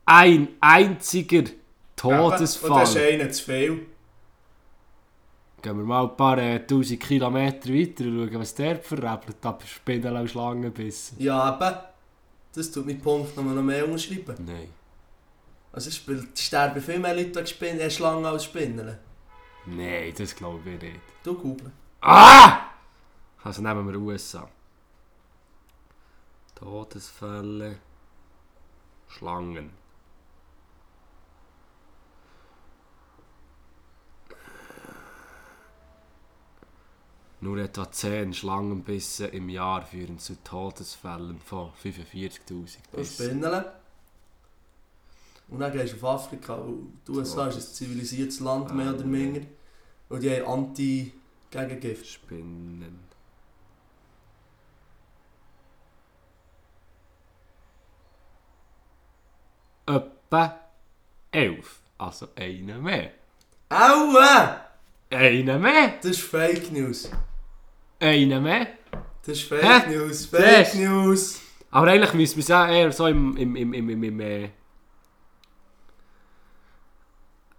ein 0.04 0.48
einziger 0.60 1.38
Und 1.38 2.30
das 2.32 2.40
ist 2.40 2.60
Todesfall. 2.60 3.12
einer 3.12 3.30
zu 3.30 3.44
viel. 3.44 3.86
Gehen 5.62 5.76
wir 5.78 5.84
mal 5.84 6.04
ein 6.04 6.16
paar 6.16 6.38
äh, 6.38 6.66
tausend 6.66 7.00
Kilometer 7.00 7.70
weiter 7.70 8.04
und 8.04 8.30
schauen, 8.30 8.40
was 8.40 8.54
der 8.54 8.76
verrebelt 8.78 9.44
ab 9.46 9.62
Spinnen 9.64 10.16
und 10.16 10.28
Schlangenbissen. 10.28 11.20
Ja, 11.20 11.54
eben. 11.54 11.97
Das 12.58 12.72
tut 12.72 12.86
mein 12.86 13.00
Punkt 13.00 13.36
noch 13.36 13.44
noch 13.54 13.62
mehr 13.62 13.84
unterschreiben. 13.86 14.34
Nein. 14.44 14.68
Also 15.70 15.90
es 15.90 15.96
spielt- 15.96 16.36
sterben 16.36 16.82
viel 16.82 16.98
mehr 16.98 17.14
Leute 17.14 17.38
an 17.38 17.46
Schlangen 17.88 18.26
als 18.26 18.46
Spinnen. 18.46 18.98
Nein, 19.66 20.12
das 20.18 20.34
glaube 20.34 20.68
ich 20.70 20.82
nicht. 20.82 21.00
Du 21.22 21.34
googeln. 21.34 21.70
Ah! 22.00 22.70
Also 23.44 23.62
nehmen 23.62 23.86
wir 23.86 23.96
USA. 24.00 24.48
Todesfälle. 26.56 27.78
Schlangen. 29.06 29.70
Nur 37.40 37.58
etwa 37.58 37.90
10 37.90 38.34
Schlangenbisse 38.34 39.26
im 39.28 39.48
Jahr 39.48 39.82
führen 39.82 40.18
zu 40.18 40.42
Todesfällen 40.42 41.38
von 41.40 41.70
45.000 41.84 42.50
Und 42.50 42.76
Bissen. 42.92 43.14
Spinnen. 43.14 43.64
Und 45.48 45.60
dann 45.60 45.72
gehst 45.72 45.94
du 45.94 45.96
auf 45.98 46.04
Afrika. 46.04 46.60
Die 47.06 47.10
USA 47.12 47.46
ist 47.46 47.56
ein 47.56 47.74
zivilisiertes 47.74 48.40
Land, 48.40 48.74
mehr 48.74 48.92
oder 48.92 49.04
weniger. 49.04 49.46
Und 50.08 50.22
die 50.22 50.30
haben 50.30 50.46
Anti-Gegengift. 50.46 52.06
Spinnen. 52.06 52.98
Etwa 59.86 60.60
11. 61.30 61.80
Also 61.98 62.28
einer 62.34 62.78
mehr. 62.78 63.12
Aua! 63.70 64.60
Einer 65.10 65.58
mehr. 65.58 65.94
Das 66.02 66.10
ist 66.10 66.20
Fake 66.20 66.70
News. 66.70 67.10
Einer 68.00 68.40
mehr. 68.40 68.68
Das 69.26 69.38
ist 69.38 69.42
Fake 69.48 69.62
Hä? 69.62 69.96
News. 69.96 70.30
Das 70.30 70.40
Fake 70.42 70.60
ist- 70.68 70.74
News. 70.76 71.40
Aber 71.70 71.88
eigentlich 71.88 72.14
müssen 72.14 72.36
wir 72.36 72.42
es 72.42 72.48
ja 72.48 72.68
eher 72.70 72.92
so 72.92 73.06
im... 73.06 73.36
im, 73.36 73.56
im, 73.56 73.72
im, 73.74 73.88
im, 73.90 74.02
im 74.02 74.20
äh 74.20 74.50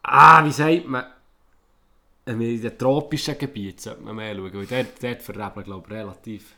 ah, 0.04 0.44
wie 0.46 0.52
sagt 0.52 0.88
man? 0.88 1.06
Äh, 2.26 2.32
In 2.32 2.62
den 2.62 2.78
tropischen 2.78 3.38
Gebieten 3.38 3.80
sollte 3.80 4.02
man 4.02 4.16
mehr 4.16 4.36
schauen, 4.36 4.54
weil 4.54 4.66
dort, 4.66 5.04
dort 5.04 5.22
verrebeln, 5.22 5.66
glaube 5.66 5.88
ich, 5.88 5.94
relativ, 5.94 6.56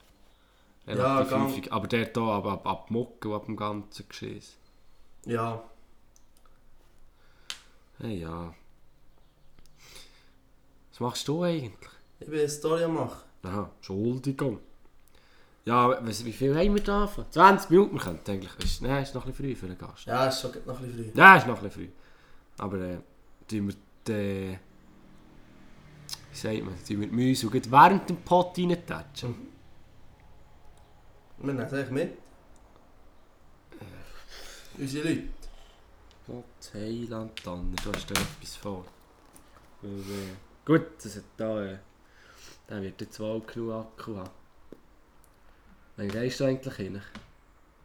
Ja, 0.86 0.94
relativ 0.94 1.30
gang. 1.32 1.48
häufig. 1.50 1.74
Aber 1.74 1.88
dort 1.88 2.16
hier, 2.18 2.24
ab, 2.24 2.46
ab, 2.46 2.66
ab 2.68 2.92
Mucke 2.92 3.30
und 3.30 3.36
ab 3.36 3.46
dem 3.46 3.56
ganzen 3.58 4.08
Geschiss. 4.08 4.58
Ja. 5.26 5.62
Hey, 8.00 8.20
ja. 8.20 8.54
Was 10.92 11.00
machst 11.00 11.28
du 11.28 11.44
eigentlich? 11.44 11.92
Ich 12.20 12.28
will 12.30 12.40
eine 12.40 12.50
Story 12.50 12.84
am 12.84 12.96
machen. 12.96 13.22
Aha, 13.44 13.72
Entschuldigung. 13.78 14.60
Ja, 15.66 16.04
was, 16.06 16.26
wie 16.26 16.34
viel 16.34 16.56
haben 16.56 16.76
wir 16.76 16.84
da? 16.84 17.10
20 17.30 17.70
Minuten? 17.70 17.98
Könnten 17.98 18.32
eigentlich... 18.32 18.52
Ist, 18.64 18.82
nein, 18.82 19.04
ist 19.04 19.14
noch 19.14 19.26
ein 19.26 19.34
früh 19.34 19.56
für 19.56 19.68
einen 19.68 19.78
Gast. 19.78 20.06
Ja, 20.06 20.26
ist 20.26 20.42
schon 20.42 20.52
noch 20.66 20.80
ein 20.80 20.92
früh. 20.92 21.12
Ja, 21.14 21.38
ist 21.38 21.48
noch 21.48 21.62
ein 21.62 21.72
früh. 21.72 21.88
Aber 22.58 22.78
äh, 22.80 22.98
tun 23.48 23.68
wir 23.68 23.76
die... 24.08 24.58
Wie 26.32 26.38
sagt 26.38 26.64
man? 26.64 26.74
Tun 26.86 27.02
wir 27.02 27.08
die 27.08 27.16
Mäuse 27.16 27.48
und 27.48 27.72
während 27.72 28.10
dem 28.10 28.18
Pot 28.18 28.58
reintatschen? 28.58 29.36
Wir 31.38 31.54
nehmen 31.54 31.66
es 31.66 31.74
eigentlich 31.74 31.92
mit. 31.92 32.18
Unsere 34.78 35.10
Leute. 35.10 35.28
Gott, 36.28 36.74
Heiland, 36.74 37.32
dann, 37.44 37.76
da 37.84 37.92
da 37.92 38.22
etwas 38.22 38.56
vor. 38.56 38.86
Äh, 39.84 39.88
gut, 40.66 40.86
das 41.04 41.18
hat 41.18 41.24
da, 41.36 41.66
äh, 41.66 41.78
der 42.72 42.82
wird 42.82 43.02
jetzt 43.02 43.20
wohl 43.20 43.42
genug 43.42 43.74
Akku 43.74 44.16
haben. 44.16 44.30
Wann 45.98 46.08
gehst 46.08 46.40
du 46.40 46.46
eigentlich 46.46 46.74
hin? 46.76 47.02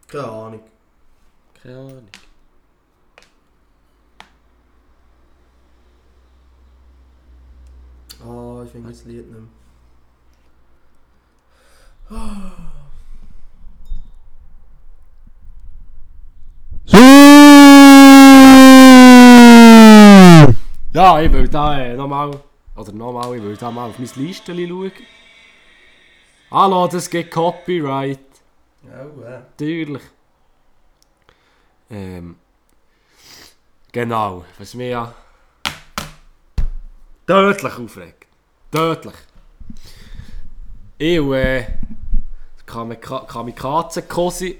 Keine 0.06 0.28
Ahnung. 0.28 0.60
Keine 1.60 1.76
Ahnung. 1.76 2.08
Ah, 8.24 8.62
ich 8.64 8.70
finde 8.70 8.90
das 8.90 9.04
Lied 9.04 9.26
nicht 9.26 9.40
mehr. 9.40 9.42
Ja, 20.92 21.20
ich 21.20 21.32
will 21.32 21.48
da 21.48 21.78
äh, 21.78 21.96
nochmal, 21.96 22.30
oder 22.76 22.92
nochmal, 22.92 23.36
ich 23.36 23.42
will 23.42 23.56
da 23.56 23.70
mal 23.70 23.90
auf 23.90 23.98
mein 23.98 24.08
Listchen 24.16 24.68
schauen. 24.68 24.92
Hallo, 26.50 26.86
das 26.86 27.08
geht 27.10 27.30
Copyright. 27.30 28.20
Oh, 28.84 29.22
ja. 29.22 29.38
Natürlich. 29.40 30.02
Ähm, 31.90 32.36
genau, 33.92 34.44
was 34.58 34.74
mich 34.74 34.90
ja 34.90 35.14
tödlich 37.26 37.78
aufregt. 37.78 38.26
Tödlich. 38.70 39.14
Ich 40.98 41.20
und 41.20 41.34
äh, 41.34 41.66
Kamika- 42.66 43.26
Kamikaze-Kosi 43.26 44.58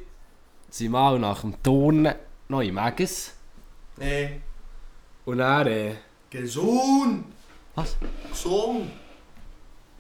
sind 0.71 0.91
mal 0.91 1.19
nach 1.19 1.41
dem 1.41 1.63
Turnen 1.63 2.15
noch 2.49 2.61
im 2.61 2.75
Megas. 2.75 3.35
Nee. 3.97 4.41
Und 5.25 5.39
dann, 5.39 5.67
äh, 5.67 5.95
Gesund! 6.31 7.25
Was? 7.77 7.97
Gesund! 8.31 8.91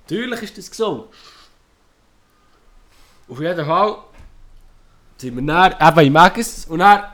Natürlich 0.03 0.43
ist 0.43 0.59
das 0.59 0.71
gesungen. 0.71 1.05
Auf 3.29 3.41
jeden 3.41 3.67
Fall 3.67 3.99
sind 5.19 5.37
wir 5.37 5.43
dann 5.43 5.73
eben 5.73 6.07
im 6.07 6.13
Megas 6.13 6.67
und 6.67 6.79
dann 6.79 7.05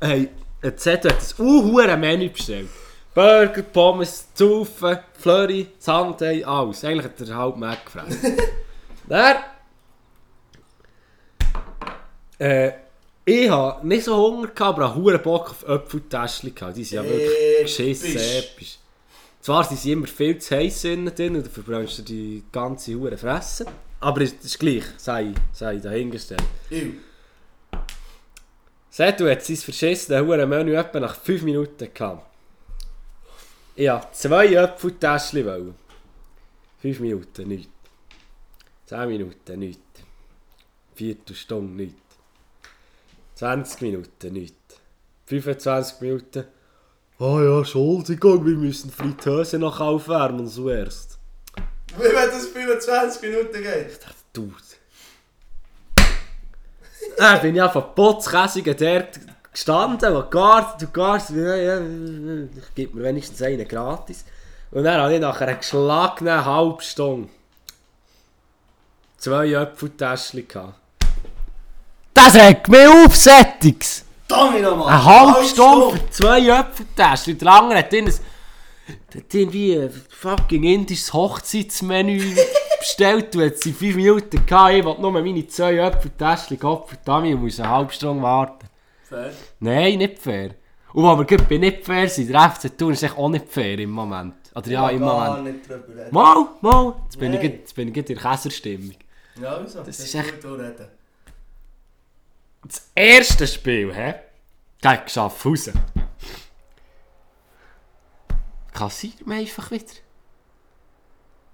hey, 0.00 0.28
ein 0.62 0.78
Z 0.78 1.04
hat 1.04 1.40
ein 1.90 2.00
Menü 2.00 2.28
bestellt. 2.30 2.68
Burger, 3.14 3.62
Pommes, 3.62 4.32
Zaufen, 4.34 4.98
Flurry, 5.18 5.68
Sandei, 5.78 6.46
alles. 6.46 6.84
Eigentlich 6.84 7.04
hat 7.20 7.28
er 7.28 7.36
halb 7.36 7.56
Mac 7.56 7.84
gefressen. 7.84 8.38
dann... 9.06 9.36
Äh, 12.38 12.72
ich 13.24 13.48
hatte 13.48 13.86
nicht 13.86 14.04
so 14.04 14.16
Hunger, 14.16 14.48
gehabt, 14.48 14.78
aber 14.78 14.86
einen 14.86 14.94
huren 14.96 15.22
Bock 15.22 15.50
auf 15.50 15.68
Äpfeltäschchen. 15.68 16.54
gehabt. 16.54 16.76
Die 16.76 16.82
sind 16.82 17.04
ja 17.04 17.08
wirklich 17.08 17.62
geschissen, 17.62 18.16
Episch. 18.16 18.78
Zwar 19.42 19.64
sind 19.64 19.80
sie 19.80 19.90
immer 19.90 20.06
viel 20.06 20.38
zu 20.38 20.54
heiß 20.54 20.84
innen 20.84 21.12
drin 21.12 21.34
und 21.34 21.44
du 21.44 21.50
verbrennst 21.50 21.98
dir 21.98 22.02
die 22.04 22.44
ganze 22.52 22.94
Hure 22.94 23.18
Fresse. 23.18 23.66
Aber 23.98 24.20
es 24.20 24.32
ist 24.34 24.58
gleich, 24.58 24.84
sei, 24.96 25.34
sei 25.52 25.78
dahingestellt. 25.78 26.44
Ew. 26.70 26.92
Setu 28.88 29.28
hat 29.28 29.42
sein 29.42 29.56
verschissenes 29.56 30.24
hure 30.24 30.46
Menü 30.46 30.74
etwa 30.74 31.00
nach 31.00 31.16
5 31.16 31.42
Minuten 31.42 31.92
gehabt. 31.92 32.24
Ich 33.74 33.88
wollte 33.88 34.08
zwei 34.12 34.46
Äpfeltäschchen. 34.54 35.44
wollen. 35.44 35.74
5 36.80 37.00
Minuten, 37.00 37.48
nichts. 37.48 37.72
10 38.86 39.08
Minuten, 39.08 39.58
nichts. 39.58 39.82
Viertelstunde, 40.94 41.82
nichts. 41.82 42.00
20 43.36 43.80
Minuten, 43.80 44.32
nichts. 44.34 44.76
25 45.26 46.00
Minuten. 46.00 46.44
Ah 47.24 47.40
ja, 47.40 47.58
Entschuldigung, 47.58 48.44
wir 48.44 48.56
müssen 48.56 48.90
Fritteuse 48.90 49.56
noch 49.56 49.78
aufwärmen 49.78 50.48
zuerst. 50.48 51.18
Wie 51.96 52.02
wenn 52.02 52.14
das 52.14 52.48
25 52.48 53.22
Minuten 53.22 53.62
geht. 53.62 53.92
Ich 53.92 53.98
dachte, 54.00 54.16
du. 54.32 54.52
Dann 57.16 57.40
bin 57.40 57.54
ich 57.54 57.62
einfach 57.62 57.94
putzkäsigen 57.94 58.76
dort 58.76 59.20
gestanden, 59.52 60.12
wo 60.12 60.22
gewartet. 60.22 60.88
Ja, 60.96 61.54
ja, 61.54 61.78
ich 61.78 62.74
gebe 62.74 62.96
mir 62.96 63.04
wenigstens 63.04 63.40
einen 63.40 63.68
gratis. 63.68 64.24
Und 64.72 64.82
dann 64.82 65.00
habe 65.00 65.14
ich 65.14 65.20
nach 65.20 65.40
einer 65.40 65.54
geschlagenen 65.54 66.44
halben 66.44 66.80
Stunde 66.80 67.28
zwei 69.18 69.52
Äpfeltäschchen 69.52 70.48
gehabt. 70.48 70.74
Das 72.14 72.34
regt 72.34 72.66
mich 72.66 72.88
auf, 72.88 73.14
Settings! 73.14 74.06
Dummy 74.32 74.60
nochmal! 74.60 74.88
Eine 74.88 75.04
halbe 75.04 75.44
Stunde 75.46 75.96
für 75.96 76.10
zwei 76.10 76.48
Äpfeltäschchen. 76.48 77.38
Der 77.38 77.52
andere 77.52 77.78
hat 77.80 77.92
in 77.92 78.06
ein, 78.06 78.14
der 79.14 79.20
hat 79.22 79.34
irgendwie 79.34 79.78
ein 79.78 79.90
fucking 80.10 80.64
indisches 80.64 81.12
Hochzeitsmenü 81.12 82.34
bestellt. 82.78 83.34
Du 83.34 83.40
hast 83.42 83.64
in 83.66 83.74
5 83.74 83.96
Minuten 83.96 84.46
gehabt. 84.46 84.74
Ich 84.74 84.84
wollte 84.84 85.00
nur 85.02 85.12
meine 85.12 85.46
zwei 85.46 85.76
Äpfeltäschchen 85.76 86.58
Kopf 86.58 86.94
Dummy 87.04 87.34
und 87.34 87.42
muss 87.42 87.60
eine 87.60 87.68
halbe 87.70 87.92
Stunde 87.92 88.22
warten. 88.22 88.66
Fair. 89.04 89.30
Nein, 89.60 89.98
nicht 89.98 90.18
fair. 90.18 90.50
Und 90.94 91.04
wir 91.04 91.24
gerade 91.24 91.44
bei 91.44 91.56
nicht 91.58 91.84
fair 91.84 92.08
sind, 92.08 92.28
der 92.30 92.50
FC 92.50 92.76
Thun 92.76 92.92
ist 92.92 93.02
echt 93.02 93.16
auch 93.16 93.28
nicht 93.30 93.48
fair 93.48 93.78
im 93.78 93.90
Moment. 93.90 94.34
Oder 94.54 94.68
ja, 94.70 94.88
im 94.90 95.00
Moment. 95.00 95.44
nicht 95.44 95.68
drüber 95.68 95.88
reden. 95.88 96.08
Mal, 96.14 96.46
mal. 96.60 96.94
Jetzt 97.04 97.18
bin, 97.18 97.32
ich, 97.32 97.42
jetzt 97.42 97.74
bin 97.74 97.88
ich 97.88 97.96
in 97.96 98.04
der 98.04 98.16
Käserstimmung. 98.16 98.94
Ja, 99.40 99.58
wieso? 99.62 99.80
Das 99.82 99.98
ist 99.98 100.14
echt- 100.14 100.42
gut 100.42 100.58
reden. 100.58 100.88
Das 102.64 102.90
erste 102.94 103.46
Spiel, 103.46 103.92
hä? 103.94 104.14
Gegen 104.80 105.08
Schaffhausen. 105.08 105.80
Kassiert 108.72 109.26
man 109.26 109.38
einfach 109.38 109.70
wieder. 109.70 109.84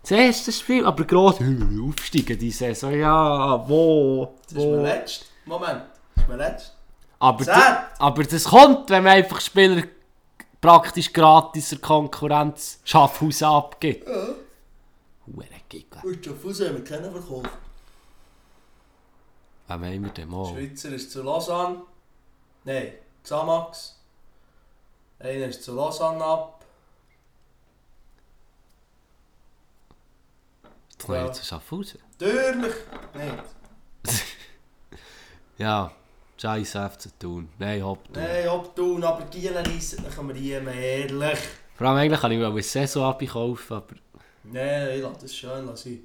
Das 0.02 0.10
erste 0.12 0.52
Spiel, 0.52 0.86
aber 0.86 1.04
gerade 1.04 1.44
aufsteigen 1.86 2.38
die 2.38 2.50
Saison. 2.50 2.92
Ja, 2.98 3.68
wo? 3.68 4.34
Das 4.44 4.52
ist 4.52 4.70
mein 4.70 4.82
letztes. 4.82 5.28
Moment. 5.44 5.82
Das 6.14 6.24
ist 6.24 6.28
mein 6.28 6.38
letztes. 6.38 6.72
Aber, 7.18 7.88
aber 7.98 8.22
das 8.24 8.44
kommt, 8.44 8.90
wenn 8.90 9.02
man 9.02 9.12
einfach 9.12 9.40
Spieler 9.40 9.82
praktisch 10.60 11.12
gratis 11.12 11.70
der 11.70 11.78
Konkurrenz 11.78 12.80
Schaffhausen 12.84 13.48
abgibt. 13.48 14.06
Ja. 14.06 14.28
Hure 15.26 15.46
Giga. 15.68 16.00
Und 16.02 16.24
Schaffhausen 16.24 16.68
haben 16.68 16.76
wir 16.76 16.84
keinen 16.84 17.10
verkauft. 17.10 17.50
Wem 19.68 19.84
haben 19.84 20.04
wir 20.04 20.10
denn 20.10 20.28
mal? 20.28 20.46
Schweizer 20.46 20.90
ist 20.90 21.12
zu 21.12 21.22
Lausanne. 21.22 21.82
Nein, 22.64 22.92
Xamax. 23.22 23.96
Einer 25.18 25.46
ist 25.46 25.62
zu 25.62 25.74
Lausanne 25.74 26.24
ab. 26.24 26.64
Jetzt 30.98 31.08
ja. 31.08 31.32
zu 31.32 31.44
Schaffhausen. 31.44 32.00
Natürlich 32.18 32.74
nicht. 33.14 34.24
Ja, 35.58 35.90
scheiße 36.40 36.90
FC 36.90 37.18
Thun. 37.18 37.48
Nein, 37.58 37.82
hopp. 37.84 38.04
Thun. 38.12 38.22
Nein, 38.22 38.46
du, 38.74 39.02
aber 39.04 39.24
Gielen 39.24 39.56
reissen, 39.56 40.04
können 40.08 40.28
wir 40.28 40.36
hier 40.36 40.66
ehrlich. 40.66 41.38
Vor 41.74 41.86
allem 41.86 41.98
eigentlich 41.98 42.20
kann 42.20 42.32
ich 42.32 42.38
mir 42.38 42.46
auch 42.46 42.52
eine 42.52 42.62
Saison 42.62 43.04
abkaufen, 43.04 43.76
aber 43.76 43.94
Nein, 44.44 44.96
ich 44.96 45.02
lasse 45.02 45.20
das 45.22 45.34
schön 45.34 45.76
sein. 45.76 46.00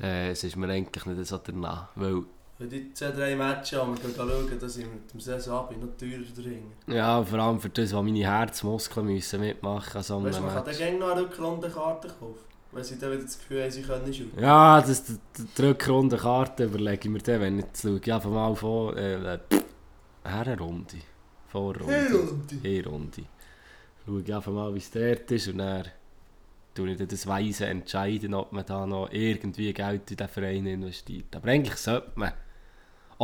äh, 0.00 0.30
es 0.30 0.44
ist 0.44 0.56
mir 0.56 0.68
eigentlich 0.68 1.06
nicht 1.06 1.26
so 1.26 1.38
danach. 1.38 1.88
Weil, 1.94 2.24
Für 2.56 2.66
die 2.66 2.92
zwei, 2.92 3.10
drei 3.10 3.34
Matches, 3.34 3.78
und 3.80 4.00
wir 4.00 4.10
gehen 4.10 4.14
schauen, 4.16 4.58
dass 4.60 4.76
ich 4.76 4.86
mit 4.86 5.12
dem 5.12 5.18
Saison 5.18 5.58
ab 5.58 5.72
noch 5.72 5.96
teurer 5.96 6.22
drin. 6.36 6.62
ja, 6.86 7.22
vor 7.24 7.38
allem 7.40 7.60
für 7.60 7.68
das, 7.68 7.92
was 7.92 8.02
meine 8.02 8.20
Herzmuskeln 8.24 9.06
müssen 9.06 9.40
mitmachen 9.40 9.98
müssen. 9.98 10.24
Weißt 10.24 10.38
du, 10.38 10.42
man 10.42 10.54
kann 10.54 10.64
Match. 10.64 10.64
dann 10.64 10.76
gerne 10.76 10.98
noch 10.98 11.10
eine 11.10 11.20
Rückrundenkarte 11.22 12.08
kaufen. 12.08 12.54
Weil 12.70 12.84
sie 12.84 12.98
dann 12.98 13.12
wieder 13.12 13.22
das 13.22 13.38
Gefühl 13.38 13.62
haben, 13.62 13.70
sie 13.70 13.82
können 13.82 14.14
shooten. 14.14 14.42
Ja, 14.42 14.80
das, 14.80 15.04
die, 15.04 15.16
die 15.36 15.62
Rückrunde 15.62 16.16
Karte 16.16 16.64
überlege 16.64 17.00
ich 17.04 17.10
mir 17.10 17.20
dann, 17.20 17.40
wenn 17.40 17.58
ich 17.60 17.66
schaue. 17.80 18.00
Ja, 18.04 18.16
einfach 18.16 18.30
mal 18.30 18.54
vor. 18.54 18.96
Äh, 18.96 19.34
äh, 19.34 19.38
Herrenrunde. 20.24 20.96
Vorrunde. 21.48 22.46
Hinrunde. 22.62 23.22
Schaue 24.04 24.22
ich 24.22 24.34
einfach 24.34 24.52
mal, 24.52 24.74
wie 24.74 24.78
es 24.78 24.90
dort 24.90 25.30
ist 25.30 25.48
und 25.48 25.58
dann 25.58 25.84
tue 26.74 26.90
ich 26.90 26.98
dann 26.98 27.08
das 27.08 27.26
Weise 27.26 27.66
entscheiden, 27.66 28.34
ob 28.34 28.52
man 28.52 28.66
da 28.66 28.86
noch 28.86 29.08
irgendwie 29.12 29.72
Geld 29.72 30.10
in 30.10 30.16
den 30.16 30.28
Verein 30.28 30.66
investiert. 30.66 31.34
Aber 31.36 31.48
eigentlich 31.48 31.76
sollte 31.76 32.10
man. 32.16 32.32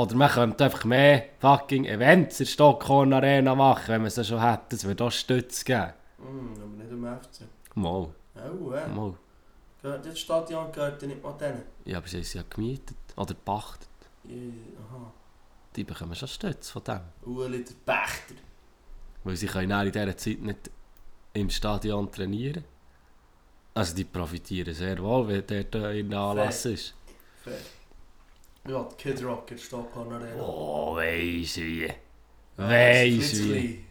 Oder 0.00 0.16
man 0.16 0.30
könnte 0.30 0.64
einfach 0.64 0.84
mehr 0.86 1.24
fucking 1.40 1.84
Events 1.84 2.40
in 2.40 2.46
der 2.46 2.52
Stockhorn 2.52 3.12
Arena 3.12 3.54
machen, 3.54 3.88
wenn 3.88 4.00
man 4.00 4.06
es 4.08 4.26
schon 4.26 4.40
hätte. 4.40 4.76
Es 4.76 4.84
würde 4.84 5.04
auch 5.04 5.12
Stütze 5.12 5.62
geben. 5.62 5.92
Hm, 6.16 6.54
aber 6.54 6.82
nicht 6.82 6.90
im 6.90 7.04
FC. 7.04 7.42
Mal, 7.74 8.08
Oh, 8.34 8.72
ja. 8.72 8.86
mal. 8.88 9.14
Das 9.82 10.18
Stadion 10.18 10.72
gehört 10.72 11.02
ja 11.02 11.08
nicht 11.08 11.22
mal 11.22 11.34
denen. 11.34 11.62
Ja, 11.84 11.98
aber 11.98 12.08
sie 12.08 12.20
es 12.20 12.32
ja 12.32 12.42
gemietet. 12.48 12.96
Oder 13.14 13.34
gepachtet. 13.34 13.88
Ja, 14.24 14.36
Aha. 14.36 15.12
Die 15.76 15.84
bekommen 15.84 16.14
schon 16.14 16.28
Stütze 16.28 16.72
von 16.72 16.82
dem. 16.84 17.00
Uli, 17.26 17.62
der 17.62 17.74
Pächter. 17.84 18.34
Weil 19.24 19.36
sie 19.36 19.48
können 19.48 19.70
in 19.86 19.92
dieser 19.92 20.16
Zeit 20.16 20.40
nicht 20.40 20.70
im 21.34 21.50
Stadion 21.50 22.10
trainieren. 22.10 22.64
Also 23.74 23.94
die 23.94 24.04
profitieren 24.04 24.72
sehr 24.72 24.98
wohl, 25.02 25.28
wenn 25.28 25.46
dort 25.46 25.76
ein 25.76 26.14
Anlass 26.14 26.64
ist. 26.64 26.94
Fair. 27.44 27.58
Ja, 28.68 28.84
die 28.84 28.94
Kid 28.96 29.24
Rock 29.24 29.50
in 29.50 29.56
der 29.56 29.62
Stockholm 29.62 30.12
Arena. 30.12 30.42
Oh, 30.42 30.96
weiss 30.96 31.56
wie. 31.56 31.92
Weiss 32.56 33.42
wie. 33.44 33.84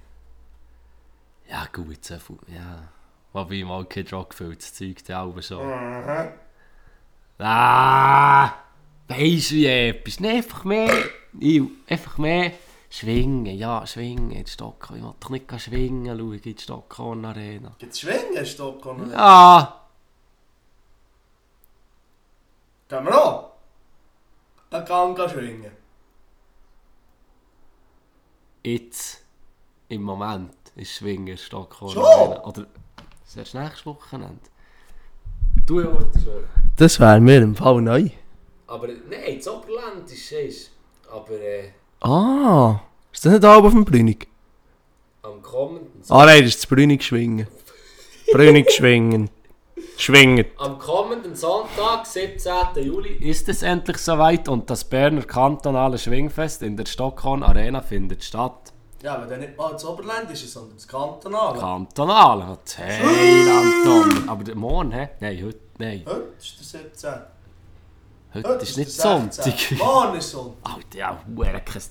Ja 1.50 1.68
gut, 1.74 2.06
so 2.06 2.18
viel, 2.20 2.38
ja. 2.48 2.88
Wobei 3.34 3.64
mal 3.64 3.86
Kid 3.86 4.14
Rock 4.14 4.34
füllt 4.34 4.62
das 4.62 4.74
Zeug 4.74 5.04
dann 5.06 5.36
auch 5.36 5.42
schon. 5.42 5.66
Mhm. 5.66 6.30
Ah, 7.40 8.54
weisst 9.08 9.52
du 9.52 9.56
wie 9.56 9.66
episch? 9.66 10.20
Nee, 10.20 10.38
einfach 10.38 10.64
mehr, 10.66 10.92
ich, 11.40 11.62
einfach 11.88 12.18
mehr 12.18 12.52
schwingen, 12.90 13.46
ja, 13.58 13.86
schwingen 13.88 14.32
in 14.32 14.46
Stockholm. 14.46 15.00
Ich 15.00 15.04
will 15.04 15.14
doch 15.14 15.30
nicht 15.30 15.62
schwingen 15.62 16.06
schauen 16.18 16.34
in 16.34 16.42
die 16.42 16.56
Stockholm 16.58 17.26
Arena. 17.26 17.76
Gibt 17.80 17.94
es 17.94 18.00
Schwingen, 18.02 18.46
Stockholm? 18.46 19.10
Ja, 19.12 19.80
Gehen 22.90 23.06
wir 23.06 23.24
auch? 23.24 23.52
Gang 24.72 25.18
jetzt, 28.64 29.24
im 29.88 30.04
Moment, 30.04 30.54
ist 30.76 30.92
schwingen 30.94 31.28
in 31.28 31.38
Stockholm 31.38 31.92
Schon? 31.92 32.04
Oder, 32.04 32.68
das 33.24 33.48
ist 33.48 33.54
nächstes 33.56 33.86
Wochenende. 33.86 34.40
Du 35.66 35.80
ja. 35.82 35.98
Das 36.76 37.00
wäre 37.00 37.20
mir 37.20 37.42
im 37.42 37.56
Fall 37.56 37.82
neu. 37.82 38.10
Aber, 38.68 38.88
nein, 38.88 39.38
das 39.38 39.48
Oberland 39.48 40.10
ist 40.12 40.32
es. 40.32 40.72
Aber, 41.12 41.32
äh, 41.40 41.72
Ah, 42.02 42.80
ist 43.12 43.26
das 43.26 43.32
nicht 43.34 43.44
da 43.44 43.58
auf 43.58 43.72
dem 43.72 43.84
Brünig? 43.86 44.28
am 45.22 45.42
kommenden 45.42 46.02
Ah 46.10 46.26
nein, 46.26 46.42
das 46.44 46.52
ist 46.56 46.64
das 46.64 46.68
Brünig 46.68 47.04
schwingen. 47.04 47.48
Brünig 48.32 48.72
schwingen. 48.72 49.30
Schwingen. 49.98 50.46
Am 50.58 50.78
kommenden 50.80 51.36
Sonntag, 51.36 52.06
17. 52.06 52.54
Juli, 52.84 53.14
ist 53.16 53.50
es 53.50 53.64
endlich 53.64 53.98
soweit 53.98 54.48
und 54.48 54.70
das 54.70 54.84
Berner 54.84 55.24
kantonale 55.24 55.98
Schwingfest 55.98 56.62
in 56.62 56.78
der 56.78 56.86
Stockholm 56.86 57.44
Arena 57.44 57.82
findet 57.82 58.24
statt. 58.24 58.74
Ja, 59.02 59.16
aber 59.16 59.28
dann 59.28 59.40
nicht 59.40 59.58
mal 59.58 59.72
das 59.72 59.86
Oberländische, 59.86 60.48
sondern 60.48 60.76
das 60.76 60.88
Kantonale. 60.88 61.60
Kantonal, 61.60 62.48
hat 62.48 62.78
Heiland, 62.78 64.28
Aber 64.28 64.44
der 64.44 64.56
morgen, 64.56 64.92
hä? 64.92 65.10
Nein, 65.22 65.42
heute, 65.44 65.60
nein. 65.78 66.04
Heute 66.06 66.34
ist 66.38 66.74
der 66.74 66.82
17. 66.82 67.14
Heute 68.34 68.64
ist 68.64 68.78
nicht 68.78 69.04
der 69.04 69.20
16. 69.30 69.32
Sonntag. 69.32 69.78
Morgen 69.78 70.18
ist 70.18 70.32
Sonntag. 70.32 70.76
Alter, 70.76 70.98
ja, 70.98 71.24
kein 71.66 71.82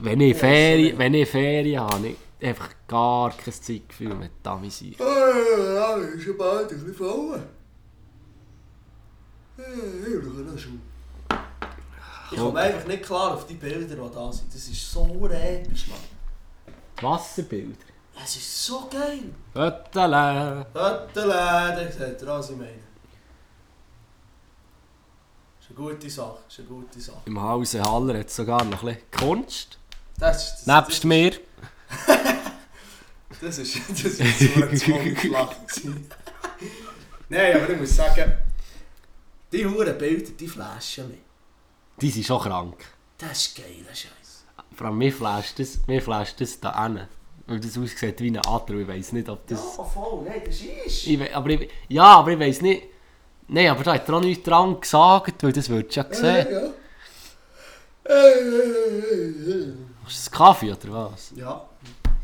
Wenn 0.00 0.20
ich 0.20 0.36
Ferien, 0.36 0.98
wenn 0.98 1.14
ich 1.14 1.28
Ferien 1.28 1.80
habe, 1.80 1.94
habe 1.94 2.08
ich 2.08 2.16
einfach 2.42 2.70
gar 2.86 3.30
kein 3.30 3.54
Zeitgefühl 3.54 4.14
mit 4.14 4.32
Amüsieren. 4.44 4.96
Ah, 5.00 5.74
ja, 5.74 5.96
ist 5.96 6.22
schon 6.24 6.36
bald 6.36 6.70
ein 6.70 6.78
bisschen 6.78 6.94
voll. 6.94 7.42
Ja, 9.56 9.64
ich 12.30 12.38
komme 12.38 12.60
einfach 12.60 12.86
nicht 12.86 13.02
klar 13.04 13.34
auf 13.34 13.46
die 13.46 13.54
Bilder, 13.54 13.94
die 13.94 14.14
da 14.14 14.32
sind. 14.32 14.52
Das 14.52 14.66
ist 14.66 14.90
so 14.90 15.28
episch, 15.30 15.88
Mann. 15.88 15.98
Wasserbilder. 17.00 17.76
Es 18.22 18.36
ist 18.36 18.64
so 18.66 18.88
geil. 18.90 19.34
Höttele. 19.54 20.66
Hötteläden, 20.72 21.92
seht 21.92 22.22
ihr, 22.22 22.28
was 22.28 22.50
ich 22.50 22.56
meine. 22.56 22.84
Ist 25.60 25.70
eine 25.70 25.76
gute 25.76 26.10
Sache, 26.10 26.38
ist 26.48 26.58
eine 26.60 26.68
gute 26.68 27.00
Sache. 27.00 27.22
Im 27.26 27.40
Hause 27.40 27.82
Haller 27.82 28.18
hat 28.18 28.26
es 28.26 28.36
sogar 28.36 28.64
noch 28.64 28.82
ein 28.82 28.94
bisschen 28.94 29.10
Kunst. 29.10 29.78
Das 30.18 30.60
ist... 30.60 30.66
Das, 30.66 30.86
Nebst 30.88 31.04
mir. 31.04 31.32
Das 33.40 33.58
ist... 33.58 33.76
Das 33.90 34.00
ist 34.04 34.18
so 34.40 34.94
ein 34.94 35.14
gewesen. 35.14 36.08
Nein, 37.28 37.56
aber 37.56 37.70
ich 37.70 37.78
muss 37.80 37.96
sagen... 37.96 38.32
Die 39.52 39.66
huren 39.66 39.96
Bilder, 39.98 40.30
die 40.38 40.48
flashen 40.48 41.08
mich. 41.10 41.20
Die 42.00 42.10
sind 42.10 42.24
schon 42.26 42.40
krank. 42.40 42.84
Das 43.18 43.32
ist 43.46 43.56
geiler 43.56 43.92
Scheiß. 43.94 44.44
Vor 44.74 44.86
allem 44.86 44.98
mir 44.98 45.12
flasht 45.12 45.58
das, 45.58 45.78
mir 45.86 46.00
flasht 46.02 46.40
das 46.40 46.58
da 46.60 46.82
hin. 46.84 47.00
Weil 47.46 47.60
das 47.60 47.76
aussieht 47.76 48.20
wie 48.20 48.30
ein 48.30 48.38
Adler. 48.38 48.78
Ich 48.78 48.88
weiß 48.88 49.12
nicht, 49.12 49.28
ob 49.28 49.48
Ja, 49.50 49.56
das... 49.56 49.92
voll, 49.92 50.24
nein, 50.24 50.42
das 50.44 50.60
ist... 50.60 51.06
Ich, 51.06 51.18
we- 51.18 51.34
aber 51.34 51.50
ich, 51.50 51.68
ja, 51.88 52.04
aber 52.04 52.30
ich 52.32 52.38
weiß 52.38 52.62
nicht... 52.62 52.84
Nein, 53.48 53.68
aber 53.68 53.84
da 53.84 53.94
hat 53.94 54.08
er 54.08 54.14
auch 54.14 54.20
nichts 54.20 54.42
dran 54.44 54.80
gesagt, 54.80 55.42
weil 55.42 55.52
das 55.52 55.68
würdest 55.68 55.96
du 55.96 56.00
ja 56.00 56.14
sehen. 56.14 56.46
Ja, 56.50 56.60
ja. 56.62 56.70
Hast 60.04 60.16
du 60.26 60.30
das 60.30 60.30
Kaffee 60.30 60.72
oder 60.72 60.92
was? 61.12 61.32
Ja. 61.36 61.68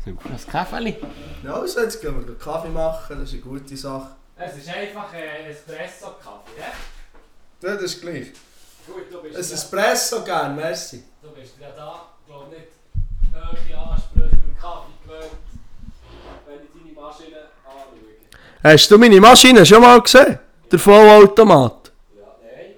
Super, 0.03 0.29
das 0.29 0.47
Kaffee? 0.47 0.95
Ja, 1.43 1.53
also 1.53 1.81
jetzt 1.81 2.01
gehen 2.01 2.15
wir 2.25 2.35
Kaffee 2.35 2.69
machen, 2.69 3.19
das 3.19 3.29
ist 3.29 3.33
eine 3.33 3.41
gute 3.43 3.77
Sache. 3.77 4.07
Es 4.35 4.57
ist 4.57 4.67
einfach 4.69 5.13
ein 5.13 5.51
Espresso-Kaffee, 5.51 6.59
ja? 6.59 7.67
Ja, 7.69 7.75
das 7.75 7.83
ist 7.83 8.01
gleich. 8.01 8.27
Gut, 8.87 9.03
du 9.11 9.21
bist, 9.21 9.35
Ein 9.35 9.41
Espresso 9.41 10.23
gern, 10.23 10.55
merci. 10.55 11.03
du 11.21 11.29
bist 11.29 11.53
ja 11.61 11.67
da, 11.75 12.07
glaube 12.25 12.49
nicht, 12.49 12.67
hohe 13.31 13.77
Ansprüche 13.77 14.29
beim 14.37 14.57
Kaffee 14.59 14.91
gewöhnt, 15.05 15.31
wenn 16.47 16.55
ich 16.63 16.93
deine 16.95 16.99
Maschine 16.99 17.37
anschaue. 17.63 18.73
Hast 18.73 18.89
du 18.91 18.97
meine 18.97 19.21
Maschine 19.21 19.63
schon 19.65 19.81
mal 19.81 20.01
gesehen? 20.01 20.39
Der 20.71 20.79
Vollautomat. 20.79 21.91
Ja, 22.17 22.23
nein. 22.41 22.71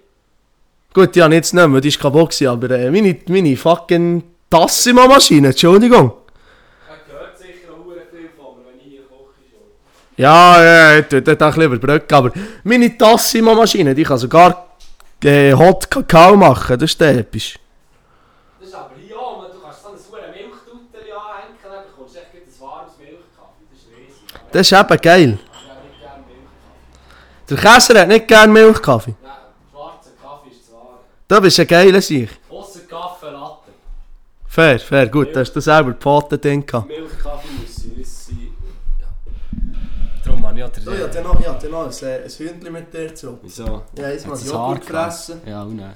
Gut, 0.93 1.15
ja, 1.15 1.29
jetzt 1.29 1.53
nicht 1.53 1.67
mehr, 1.67 1.79
die 1.79 1.87
ist 1.87 1.99
kaputt 2.01 2.31
gewesen, 2.31 2.47
aber 2.47 2.69
äh, 2.71 2.91
meine, 2.91 3.17
meine 3.29 3.55
fucking 3.55 4.23
Tassimo-Maschine, 4.49 5.47
Entschuldigung. 5.47 6.11
Er 7.07 7.13
hört 7.19 7.37
sicher 7.37 7.71
auch 7.71 7.85
verdammt 7.85 8.09
viel 8.11 8.29
von 8.35 8.57
mir, 8.59 8.65
wenn 8.69 8.79
ich 8.79 8.85
hier 8.85 9.01
koche. 9.03 9.39
Schon. 9.49 9.67
Ja, 10.15 10.63
ja, 10.63 11.01
dort 11.01 11.27
auch 11.27 11.47
ein 11.47 11.53
bisschen 11.53 11.73
überbrücken, 11.73 12.13
aber 12.13 12.31
meine 12.63 12.95
Tassimo-Maschine, 12.95 13.95
die 13.95 14.03
kann 14.03 14.17
sogar 14.17 14.67
äh, 15.23 15.53
Hot 15.53 15.89
Kakao 15.89 16.35
machen, 16.35 16.77
das 16.77 16.91
ist 16.91 17.01
der 17.01 17.17
episch. 17.17 17.57
Das 18.59 18.69
ist 18.69 18.75
aber 18.75 18.91
hier 18.95 19.19
oben, 19.19 19.47
du 19.51 19.59
kannst 19.59 19.81
so 19.81 19.89
eine 19.89 19.97
saure 19.97 20.31
Milchtüte 20.31 20.99
anhängen, 21.15 21.57
dann 21.63 21.83
bekommst 21.89 22.15
du 22.15 22.19
echt 22.19 22.27
ein 22.33 22.61
warmes 22.61 22.93
Milchkaffee. 22.99 23.65
Das 23.71 23.79
ist 23.79 23.87
riesig. 23.97 24.41
Das 24.51 24.71
ist 24.71 24.79
eben 24.79 25.01
geil. 25.01 25.39
Gerne. 25.99 26.23
Der 27.49 27.57
Käser 27.57 28.01
hat 28.01 28.07
nicht 28.07 28.27
gern 28.27 28.53
Milchkaffee. 28.53 29.15
Nein, 29.23 29.31
schwarzer 29.71 30.11
Kaffee 30.21 30.49
ist 30.51 30.67
zu 30.67 30.73
warm. 30.73 30.99
Da 31.27 31.39
bist 31.39 31.57
du 31.57 31.61
ein 31.63 31.67
geiler 31.67 32.01
Sieg. 32.01 32.29
Ausser 32.51 32.81
Kaffee 32.81 33.31
Latte. 33.31 33.71
Fair, 34.47 34.79
fair, 34.79 35.07
gut, 35.07 35.35
da 35.35 35.39
hast 35.39 35.53
du 35.53 35.59
selber 35.59 35.91
die 35.91 35.97
Pfoten 35.99 36.39
drin 36.39 36.63
gehabt. 36.63 36.87
Milchkaffee 36.87 37.22
Auch 40.65 40.71
Oh, 40.87 40.91
ich 40.91 40.97
den... 40.97 41.03
hatte 41.03 41.21
noch, 41.21 41.39
ich 41.39 41.47
hatte 41.47 41.69
noch 41.69 41.85
ein, 41.85 42.23
ein 42.23 42.29
Hündchen 42.29 42.73
mit 42.73 42.93
dir 42.93 43.13
zurück. 43.15 43.39
Wieso? 43.43 43.83
Ja, 43.97 44.09
jetzt 44.09 44.27
mal 44.27 44.37
Joghurt 44.39 44.81
gefressen. 44.81 45.41
Ja, 45.45 45.63
und 45.63 45.77
dann. 45.77 45.93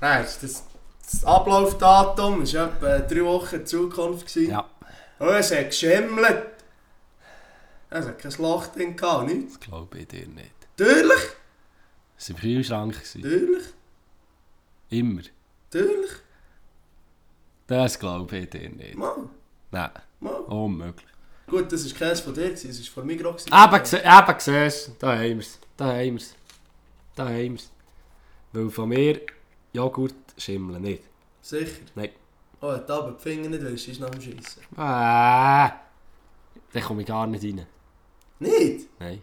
Nein, 0.00 0.22
das, 0.22 0.38
das, 0.40 0.64
das 1.10 1.24
Ablaufdatum 1.24 2.40
war 2.40 2.66
etwa 2.74 2.98
drei 2.98 3.24
Wochen 3.24 3.56
in 3.56 3.66
Zukunft. 3.66 4.26
Gewesen. 4.26 4.50
Ja, 4.50 4.68
Und 5.18 5.28
es 5.28 5.50
hat 5.50 5.66
geschimmelt. 5.66 6.46
Es 7.88 8.04
hat 8.06 8.18
kein 8.18 8.32
Loch 8.38 8.66
drin 8.66 8.96
gehabt, 8.96 9.26
nichts. 9.28 9.52
das 9.58 9.60
glaube 9.60 9.98
ich 9.98 10.08
dir 10.08 10.26
nicht. 10.26 10.50
Natürlich, 10.78 11.22
Es 12.18 12.28
war 12.30 12.36
im 12.36 12.40
Kühlschrank. 12.42 12.94
natürlich, 13.14 13.64
Immer. 14.90 15.22
natürlich. 15.72 16.10
Das 17.68 17.98
glaube 17.98 18.36
ich 18.38 18.50
dir 18.50 18.68
nicht. 18.70 18.96
Mal, 18.96 19.14
Nein, 19.70 19.90
mal. 20.20 20.32
unmöglich. 20.34 21.08
Gut, 21.48 21.70
das 21.70 21.90
war 21.90 21.98
keins 21.98 22.20
von 22.20 22.34
dir, 22.34 22.52
es 22.52 22.64
war 22.64 23.02
von 23.02 23.08
gewesen. 23.08 23.52
Eben, 23.52 23.84
siehst 24.36 24.88
du, 24.88 24.92
da 24.98 25.12
haben 25.12 25.22
wir 25.22 25.38
es. 25.38 25.58
Da 25.76 25.86
haben 25.86 25.98
wir 25.98 26.16
es. 26.16 26.34
Da 27.14 27.24
haben 27.24 27.34
wir 27.34 27.54
es. 27.54 27.70
Weil 28.52 28.70
von 28.70 28.88
mir 28.88 29.20
Joghurt 29.72 30.14
schimmeln 30.36 30.82
nicht. 30.82 31.04
Sicher. 31.42 31.82
Nein. 31.94 32.10
Oh, 32.60 32.72
hat 32.72 32.90
aber 32.90 33.12
die 33.12 33.22
Finger 33.22 33.48
nicht 33.48 33.62
willst, 33.62 33.86
ist 33.86 34.00
nach 34.00 34.10
dem 34.10 34.20
Schiessen. 34.20 34.62
Äh, 34.72 34.76
da 34.76 35.80
komme 36.84 37.02
ich 37.02 37.06
gar 37.06 37.26
nicht 37.26 37.44
rein. 37.44 37.66
Nicht? 38.40 38.88
Nein. 38.98 39.22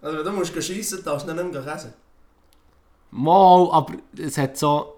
Also 0.00 0.18
wenn 0.18 0.24
du 0.24 0.32
musst 0.32 0.62
schiessen, 0.62 1.04
darfst 1.04 1.28
du 1.28 1.34
nicht 1.34 1.52
mehr 1.52 1.62
käsen. 1.62 1.92
Mal, 3.12 3.70
aber 3.70 3.94
es 4.18 4.38
hat 4.38 4.56
so. 4.56 4.96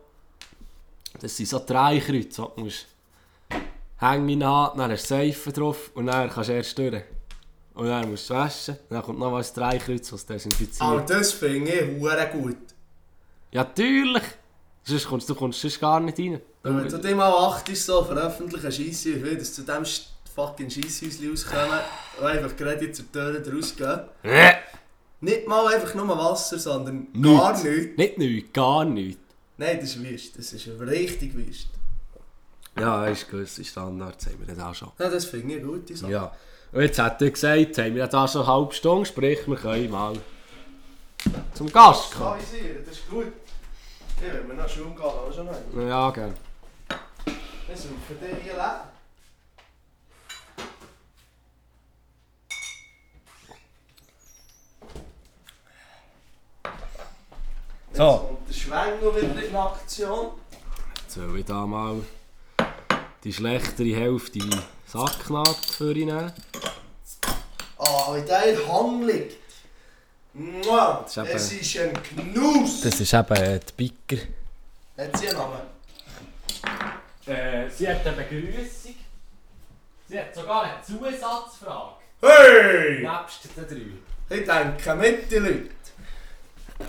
Das 1.20 1.37
sind 1.37 1.48
so 1.48 1.61
drei 1.64 2.00
Kreuze, 2.00 2.42
wo 2.42 2.46
du 2.46 2.62
musst 2.62 2.87
hängen 3.98 4.42
an, 4.42 4.76
dann 4.76 4.90
hast 4.90 5.04
du 5.11 5.14
Seife 5.14 5.52
drauf 5.52 5.90
und 5.94 6.07
dann 6.07 6.30
kannst 6.30 6.50
du 6.50 6.54
erst 6.54 6.76
durch. 6.78 7.02
Und 7.74 7.88
dann 7.88 8.09
musst 8.11 8.30
du 8.30 8.35
waschen, 8.35 8.76
dann 8.88 9.02
kommt 9.02 9.18
noch 9.18 9.35
ein 9.37 9.44
Dreikreuz, 9.54 10.12
was 10.12 10.24
desinfiziert. 10.26 10.80
Aber 10.80 11.00
das 11.00 11.33
finde 11.33 11.72
ich 11.72 12.00
hure 12.00 12.28
gut. 12.33 12.57
Ja, 13.50 13.64
natürlich! 13.64 14.22
Sonst 14.85 15.07
kommst 15.07 15.28
du 15.30 15.35
kommst 15.35 15.61
sonst 15.61 15.80
gar 15.80 15.98
nicht 15.98 16.18
rein. 16.18 16.40
Wenn 16.62 16.88
du 16.88 16.98
dir 16.98 17.16
mal 17.16 17.33
achtest, 17.33 17.87
so 17.87 18.04
veröffentlichen 18.04 18.70
Scheisse, 18.70 19.24
wie 19.24 19.37
dass 19.37 19.54
zu 19.54 19.62
dem 19.62 19.83
fucking 20.35 20.68
Scheisshäuschen 20.70 21.30
rauskommen 21.30 21.80
und 22.20 22.26
einfach 22.26 22.57
gerade 22.57 22.92
zur 22.92 23.11
Tür 23.11 23.42
rausgehen. 23.52 24.00
Nicht 25.20 25.48
mal 25.48 25.72
einfach 25.74 25.94
nur 25.94 26.09
Wasser, 26.09 26.59
sondern 26.59 27.07
Nichts. 27.12 27.38
gar 27.38 27.62
nichts. 27.62 27.96
Nicht 27.96 28.18
nichts, 28.18 28.52
gar 28.52 28.85
nichts. 28.85 29.20
Nein, 29.57 29.78
das 29.80 29.90
ist 29.90 30.02
Wüst. 30.02 30.38
Das 30.38 30.52
ist 30.52 30.68
richtig 30.80 31.35
Wüst. 31.35 31.68
Ja, 32.78 33.06
ist 33.06 33.30
gewisse 33.30 33.64
Standards 33.64 34.26
haben 34.26 34.40
wir 34.46 34.54
das 34.54 34.64
auch 34.64 34.74
schon. 34.74 34.90
Ja, 34.98 35.08
das 35.08 35.24
finde 35.26 35.54
ich 35.54 35.60
eine 35.60 35.66
gute 35.70 35.96
Sache. 35.96 36.10
Ja. 36.12 36.32
Und 36.72 36.80
jetzt 36.82 36.98
hat 36.98 37.22
er 37.22 37.30
gesagt, 37.30 37.78
haben 37.78 37.94
wir 37.94 38.06
da 38.08 38.26
schon 38.26 38.42
eine 38.42 38.52
halbe 38.52 38.72
Stunde, 38.74 39.06
sprich, 39.06 39.46
wir 39.46 39.56
können 39.56 39.90
mal 39.90 40.14
zum 41.54 41.72
Gast 41.72 42.12
Das 42.12 42.18
kommen. 42.18 42.40
ich 42.40 42.84
das 42.87 42.96
ist 42.96 43.08
gut. 43.08 43.26
Ja, 44.20 44.34
wenn 44.34 44.48
wir 44.48 44.54
nach 44.54 44.68
Schule 44.68 44.90
gehen, 44.90 45.02
aber 45.04 45.32
schon. 45.32 45.88
Ja, 45.88 46.10
gerne. 46.10 46.34
Ich 47.26 47.74
Ich 47.74 47.80
suche 47.80 48.14
den 48.20 48.37
hier 48.42 48.54
leer. 48.54 48.88
Jetzt 57.88 57.96
So. 57.98 58.18
kommt 58.18 58.48
der 58.48 58.54
Schwengel 58.54 59.16
wieder 59.16 59.42
in 59.46 59.56
Aktion. 59.56 60.26
Jetzt 61.02 61.14
soll 61.14 61.38
ich 61.38 61.44
da 61.44 61.66
mal 61.66 61.96
die 63.24 63.32
schlechtere 63.32 63.96
Hälfte 63.96 64.40
Sacknaht 64.87 65.64
für 65.76 65.96
ihn 65.96 66.06
nehmen. 66.06 66.32
Ah, 67.78 68.14
in 68.16 68.26
der 68.26 68.68
Hand 68.68 69.06
liegt. 69.06 69.44
Mua, 70.34 71.04
Das 71.04 71.16
ist 71.16 71.34
es 71.34 71.52
ist 71.52 71.78
ein 71.78 71.92
Genuss. 72.16 72.82
Das 72.82 73.00
ist 73.00 73.12
eben 73.12 73.37
äh, 73.37 73.60
die 73.60 73.72
Bicker. 73.72 74.22
Hat 74.98 75.16
sie 75.16 75.28
einen 75.28 75.38
Namen? 75.38 75.60
Äh, 77.26 77.70
sie 77.70 77.88
hat 77.88 78.06
eine 78.06 78.16
Begrüßung. 78.16 78.94
Sie 80.08 80.18
hat 80.18 80.34
sogar 80.34 80.62
eine 80.62 80.82
Zusatzfrage. 80.82 81.94
Hey! 82.20 83.00
Nebst 83.00 83.48
den 83.56 83.68
drei. 83.68 84.37
Ich 84.37 84.44
denke 84.44 84.94
mit, 84.94 85.30
die 85.30 85.37
Leute. 85.37 85.70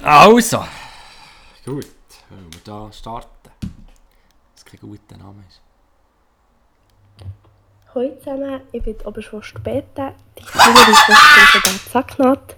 Also. 0.02 0.66
Gut, 1.66 1.86
wollen 2.30 2.52
wir 2.52 2.62
da 2.64 2.92
starten. 2.92 3.30
Das 4.56 4.66
kein 4.66 4.80
guter 4.80 5.18
Name 5.18 5.44
ist. 5.48 5.65
Hallo 7.96 8.12
zusammen, 8.20 8.60
ich 8.74 8.84
bin 8.84 8.98
Oberschwester 9.06 9.58
Bete, 9.62 10.12
die 10.38 10.44
kleinere 10.44 10.96
Schwester 10.96 11.62
von 11.62 11.62
der 11.64 11.92
Zacknat. 11.94 12.56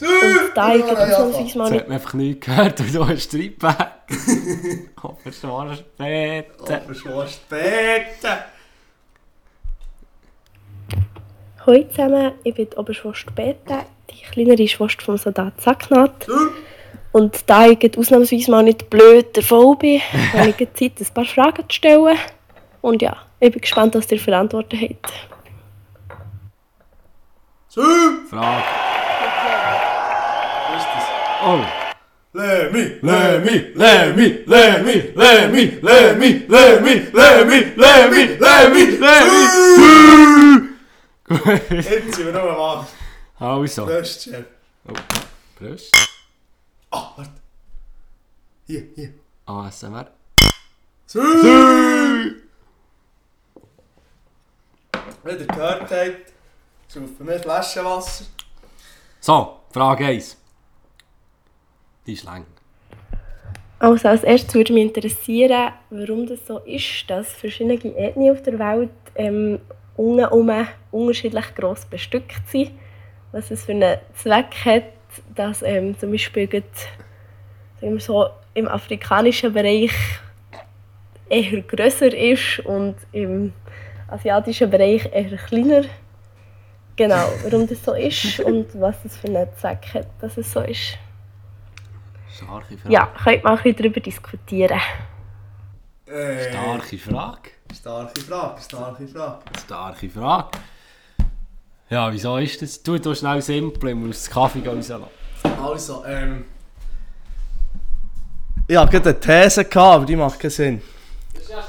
Und 0.00 0.56
da 0.56 0.74
ich 0.74 0.82
ausnahmsweise 0.84 1.58
mal 1.58 1.72
Jetzt 1.72 1.80
hat 1.82 1.88
man 1.88 1.96
einfach 1.96 2.14
nichts 2.14 2.46
gehört, 2.46 2.80
weil 2.80 2.90
du 2.90 3.06
hast 3.06 3.22
Streitback. 3.22 3.92
Später. 5.76 6.82
Aber 6.82 6.94
schon 6.94 7.28
später. 7.28 8.44
Hallo 11.64 11.84
zusammen, 11.88 12.32
ich 12.42 12.54
bin 12.54 12.66
Oberschwester 12.76 13.30
Bete, 13.30 13.86
die 14.10 14.24
kleinere 14.32 14.66
Schwester 14.66 15.04
vom 15.04 15.16
Soldat 15.18 15.60
Zacknat. 15.60 16.26
Und 17.12 17.48
da 17.48 17.68
ich 17.68 17.96
ausnahmsweise 17.96 18.50
mal 18.50 18.64
nicht 18.64 18.90
blöd 18.90 19.36
davon 19.36 19.78
bin, 19.78 20.00
habe 20.32 20.50
ich 20.50 20.58
jetzt 20.58 20.78
Zeit, 20.78 21.00
ein 21.00 21.14
paar 21.14 21.26
Fragen 21.26 21.62
zu 21.68 21.76
stellen. 21.76 22.18
Und 22.80 23.02
ja, 23.02 23.16
ich 23.46 23.52
bin 23.52 23.60
gespannt, 23.60 23.94
was 23.94 24.10
ihr 24.10 24.18
für 24.18 24.36
Antworten 24.36 24.80
habt. 24.80 25.12
So, 27.68 27.82
Frage. 28.30 28.64
was 30.70 30.80
ist 30.80 30.88
das? 30.94 31.04
Oh. 31.44 31.60
Lemmy, 32.32 32.98
Lemmy, 33.02 33.72
Lemmy, 33.74 34.44
Lemmy, 34.46 35.12
Lemmy, 35.14 35.78
Lemmy, 35.82 36.46
Lemmy, 36.48 37.06
Lemmy, 37.12 37.66
Lemmy, 37.76 38.36
Lemmy, 38.38 38.84
Lemmy. 38.98 39.44
Jetzt 41.70 42.14
sind 42.14 42.26
wir 42.26 42.32
noch 42.32 42.44
mal. 42.44 42.86
Also. 43.38 43.86
Prost, 43.86 44.24
Chef. 44.24 44.46
Prost. 45.58 45.94
Ah, 46.90 47.12
warte. 47.16 47.30
Hier, 48.66 48.84
hier. 48.94 49.14
ASMR. 49.46 50.06
So. 51.06 51.20
Wie 55.24 55.30
ihr 55.30 55.46
gehört 55.46 55.90
habt, 55.90 56.32
saufen 56.86 57.26
wir 57.26 57.38
Flaschenwasser. 57.40 58.26
So, 59.20 59.56
Frage 59.70 60.04
1. 60.04 60.36
Die 62.06 62.12
ist 62.12 62.24
lang. 62.24 62.44
Also 63.78 64.08
als 64.08 64.22
erstes 64.22 64.54
würde 64.54 64.74
mich 64.74 64.94
interessieren, 64.94 65.72
warum 65.88 66.26
das 66.26 66.46
so 66.46 66.58
ist, 66.58 67.08
dass 67.08 67.32
verschiedene 67.32 67.74
Ethnien 67.96 68.34
auf 68.34 68.42
der 68.42 68.58
Welt 68.58 68.90
ähm, 69.14 69.60
unten 69.96 70.68
unterschiedlich 70.90 71.54
gross 71.54 71.86
bestückt 71.86 72.46
sind. 72.48 72.72
Was 73.32 73.50
es 73.50 73.64
für 73.64 73.72
einen 73.72 73.98
Zweck 74.14 74.54
hat, 74.66 74.84
dass 75.34 75.62
ähm, 75.62 75.98
zum 75.98 76.10
Beispiel 76.10 76.46
gerade, 76.46 76.66
sagen 77.80 77.94
wir 77.94 78.00
so, 78.00 78.28
im 78.52 78.68
afrikanischen 78.68 79.54
Bereich 79.54 79.92
eher 81.30 81.62
grösser 81.62 82.14
ist 82.14 82.60
und 82.60 82.96
im 83.12 83.54
asiatischen 84.08 84.70
Bereich 84.70 85.08
eher 85.12 85.36
kleiner. 85.36 85.84
Genau, 86.96 87.28
warum 87.42 87.66
das 87.66 87.84
so 87.84 87.94
ist 87.94 88.38
und 88.40 88.68
was 88.80 88.96
es 89.04 89.16
für 89.16 89.26
einen 89.28 89.48
Zweck 89.56 89.94
hat, 89.94 90.06
dass 90.20 90.36
es 90.36 90.52
so 90.52 90.60
ist. 90.60 90.96
Starke 92.32 92.78
Frage. 92.78 92.92
Ja, 92.92 93.12
könnt 93.22 93.44
mal 93.44 93.50
ein 93.50 93.56
bisschen 93.56 93.76
darüber 93.76 94.00
diskutieren. 94.00 94.80
Äh, 96.06 96.50
Starke 96.50 96.98
Frage. 96.98 97.50
starke 97.74 98.20
Frage, 98.20 98.60
starke 98.60 99.08
Frage. 99.08 99.38
Starke 99.64 100.10
Frage. 100.10 100.58
Ja, 101.90 102.12
wieso 102.12 102.36
ist 102.38 102.62
das? 102.62 102.82
Tu 102.82 102.98
doch 102.98 103.14
schnell 103.14 103.42
simpel, 103.42 103.90
ich 103.90 103.94
muss 103.96 104.24
den 104.24 104.32
Kaffee 104.32 104.66
rauslassen. 104.66 105.04
Also, 105.62 106.04
ähm. 106.06 106.44
Ich 108.66 108.76
hatte 108.76 108.92
gerade 108.92 109.10
eine 109.10 109.20
These, 109.20 109.64
gehabt, 109.64 109.76
aber 109.76 110.06
die 110.06 110.16
macht 110.16 110.40
keinen 110.40 110.50
Sinn. 110.50 110.82
Das 111.34 111.42
ist 111.42 111.50
ja 111.50 111.62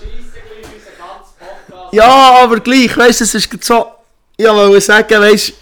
Ja, 1.96 2.44
aber 2.44 2.60
gleich, 2.60 2.96
weißt 2.98 3.22
du, 3.22 3.24
es 3.24 3.36
ist 3.36 3.64
so. 3.64 3.88
Ich 4.36 4.46
wollte 4.46 4.82
sagen, 4.82 5.22
weißt 5.22 5.50
du, 5.50 5.54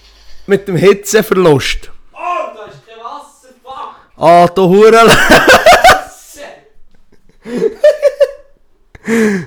mit 0.47 0.67
dem 0.67 0.77
Hitzeverlust. 0.77 1.91
Oh, 2.11 2.17
da 2.55 2.65
ist 2.65 2.79
kein 2.87 2.97
Wasser, 3.03 3.49
fuck! 3.63 3.93
Ah, 4.17 4.47
du 4.47 4.67
Huren. 4.67 5.11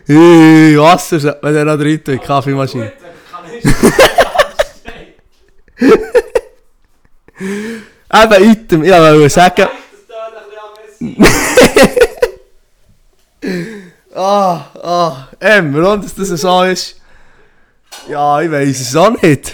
Hey, 0.06 0.78
Wasser 0.78 1.18
sollte 1.18 1.40
man 1.42 1.54
dann 1.54 1.66
noch 1.66 1.76
drin 1.76 2.04
tun, 2.04 2.20
Kaffeemaschine. 2.20 2.92
Eben, 8.14 8.50
Item, 8.50 8.84
ich 8.84 8.92
wollte 8.92 9.30
sagen. 9.30 9.66
Bisschen 14.16 14.24
am 14.24 14.24
Ah, 14.24 14.70
ah, 14.82 15.28
ähm, 15.40 15.74
warum 15.74 16.00
das 16.00 16.14
das 16.14 16.28
so 16.28 16.62
ist? 16.62 16.98
Ja, 18.08 18.40
ich 18.40 18.50
weiß 18.50 18.80
es 18.80 18.96
auch 18.96 19.10
nicht. 19.20 19.52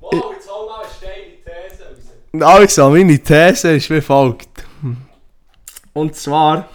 Wow, 0.00 0.32
jetzt 0.34 0.50
hol 0.50 0.66
mal 0.66 0.80
eine 0.80 0.90
steile 0.92 1.36
These 1.44 2.44
raus. 2.44 2.58
Also, 2.58 2.90
meine 2.90 3.22
These 3.22 3.76
ist 3.76 3.90
wie 3.90 4.00
folgt. 4.00 4.64
Und 5.92 6.16
zwar. 6.16 6.68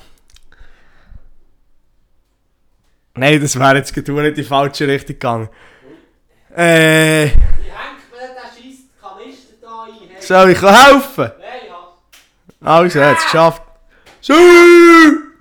Nein, 3.16 3.42
das 3.42 3.60
wäre 3.60 3.76
jetzt 3.76 3.94
gerade 3.94 4.14
nicht 4.14 4.28
in 4.30 4.36
die 4.36 4.44
falsche 4.44 4.88
Richtung 4.88 5.16
gegangen. 5.16 5.50
Äh, 6.56 7.26
Wie 7.26 7.30
hängt 7.32 7.42
man 8.12 8.20
denn 8.20 8.30
den 8.30 8.64
scheiß 8.64 8.80
Kanister 9.02 9.56
da 9.62 9.84
ein? 9.84 10.10
Hey, 10.10 10.22
soll 10.22 10.50
ich 10.52 10.62
helfen? 10.62 11.32
Nein, 11.38 11.68
ja. 11.68 12.72
Also, 12.72 13.02
hat 13.02 13.18
es 13.18 13.24
geschafft. 13.26 13.62
Sü! 14.22 15.33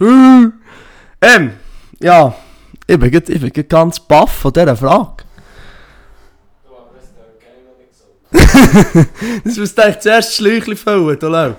Ähm, 0.00 1.52
ja, 2.00 2.34
ich 2.86 2.98
bin, 2.98 3.10
grad- 3.10 3.28
ich 3.28 3.40
bin 3.40 3.68
ganz 3.68 4.00
baff 4.00 4.32
von 4.32 4.52
dieser 4.52 4.76
Frage. 4.76 5.24
Das 9.44 9.56
muss 9.56 9.78
eigentlich 9.78 10.00
zuerst 10.00 10.28
das 10.28 10.34
Schläuchchen 10.36 10.76
füllen, 10.76 11.18
du 11.18 11.28
Lau. 11.28 11.54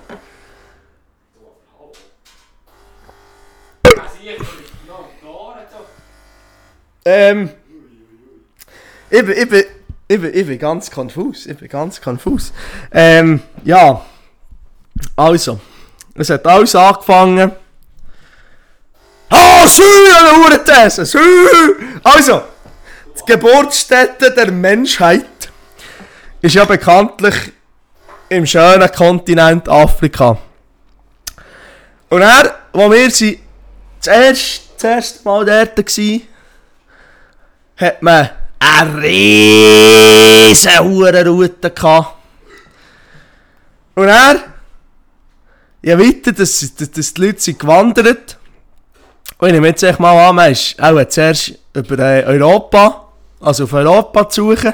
Ähm, 7.08 7.50
ich 9.08 9.24
bin, 9.24 9.30
ich 9.30 9.48
bin, 9.48 9.64
ich 10.08 10.20
bin, 10.20 10.34
ich 10.34 10.46
bin 10.46 10.58
ganz 10.58 10.90
konfus. 10.90 11.46
Ich 11.46 11.56
bin 11.56 11.68
ganz 11.68 12.00
konfus. 12.00 12.52
Ähm, 12.90 13.40
ja. 13.64 14.04
Also, 15.14 15.60
es 16.14 16.28
hat 16.30 16.46
alles 16.46 16.74
angefangen. 16.74 17.52
Ah, 19.28 19.66
Sü, 19.66 19.82
eine 19.82 20.38
Uhrenthese, 20.38 21.04
Sü! 21.04 21.18
Also, 22.04 22.42
die 23.18 23.32
Geburtsstätte 23.32 24.30
der 24.30 24.52
Menschheit 24.52 25.26
ist 26.40 26.54
ja 26.54 26.64
bekanntlich 26.64 27.34
im 28.28 28.46
schönen 28.46 28.90
Kontinent 28.92 29.68
Afrika. 29.68 30.38
Und 32.08 32.22
er, 32.22 32.54
wo 32.72 32.90
wir 32.90 33.10
sie 33.10 33.40
das 33.98 34.62
erste, 34.78 35.22
Mal 35.24 35.44
dort 35.44 35.78
waren, 35.78 36.22
hat 37.76 38.02
man 38.02 38.30
eine 38.58 39.02
riesen 39.02 40.78
Hurenroute 40.78 41.70
gehabt. 41.70 42.14
Und 43.94 44.08
er, 44.08 44.36
je 45.82 45.98
weiter, 45.98 46.32
dass, 46.32 46.74
dass 46.74 47.14
die 47.14 47.20
Leute 47.20 47.40
sind 47.40 47.58
gewandert, 47.58 48.36
und 49.38 49.48
ich 49.48 49.52
nehme 49.54 49.68
jetzt 49.68 49.82
echt 49.82 50.00
mal 50.00 50.28
an, 50.28 50.34
man 50.36 50.52
ist 50.52 50.80
auch 50.80 51.04
zuerst 51.08 51.52
über 51.74 52.02
Europa, 52.26 53.04
also 53.40 53.64
auf 53.64 53.72
Europa 53.72 54.28
zu 54.28 54.50
suchen, 54.50 54.72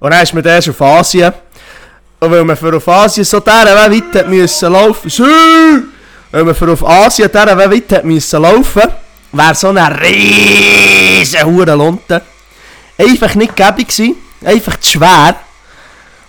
und 0.00 0.10
dann 0.10 0.22
ist 0.22 0.34
man 0.34 0.44
erst 0.44 0.68
auf 0.68 0.82
Asien. 0.82 1.32
Und 2.20 2.30
weil 2.30 2.44
man 2.44 2.56
für 2.56 2.76
auf 2.76 2.88
Asien 2.88 3.24
so 3.24 3.40
dieser 3.40 3.90
weit 3.90 4.14
hat 4.14 4.28
müssen 4.28 4.72
laufen, 4.72 5.10
Sü! 5.10 5.24
weil 6.30 6.44
man 6.44 6.54
für 6.54 6.72
auf 6.72 6.84
Asien 6.84 7.28
dieser 7.28 7.56
weit 7.56 7.92
hat 7.92 8.04
müssen 8.04 8.42
laufen, 8.42 8.82
wäre 9.32 9.54
so 9.54 9.68
eine 9.68 10.00
riesige 10.00 11.44
hure 11.44 11.74
Lunte 11.74 12.22
einfach 12.98 13.34
nicht 13.34 13.56
gäbig 13.56 13.88
gewesen, 13.88 14.16
einfach 14.44 14.78
zu 14.80 14.92
schwer. 14.92 15.36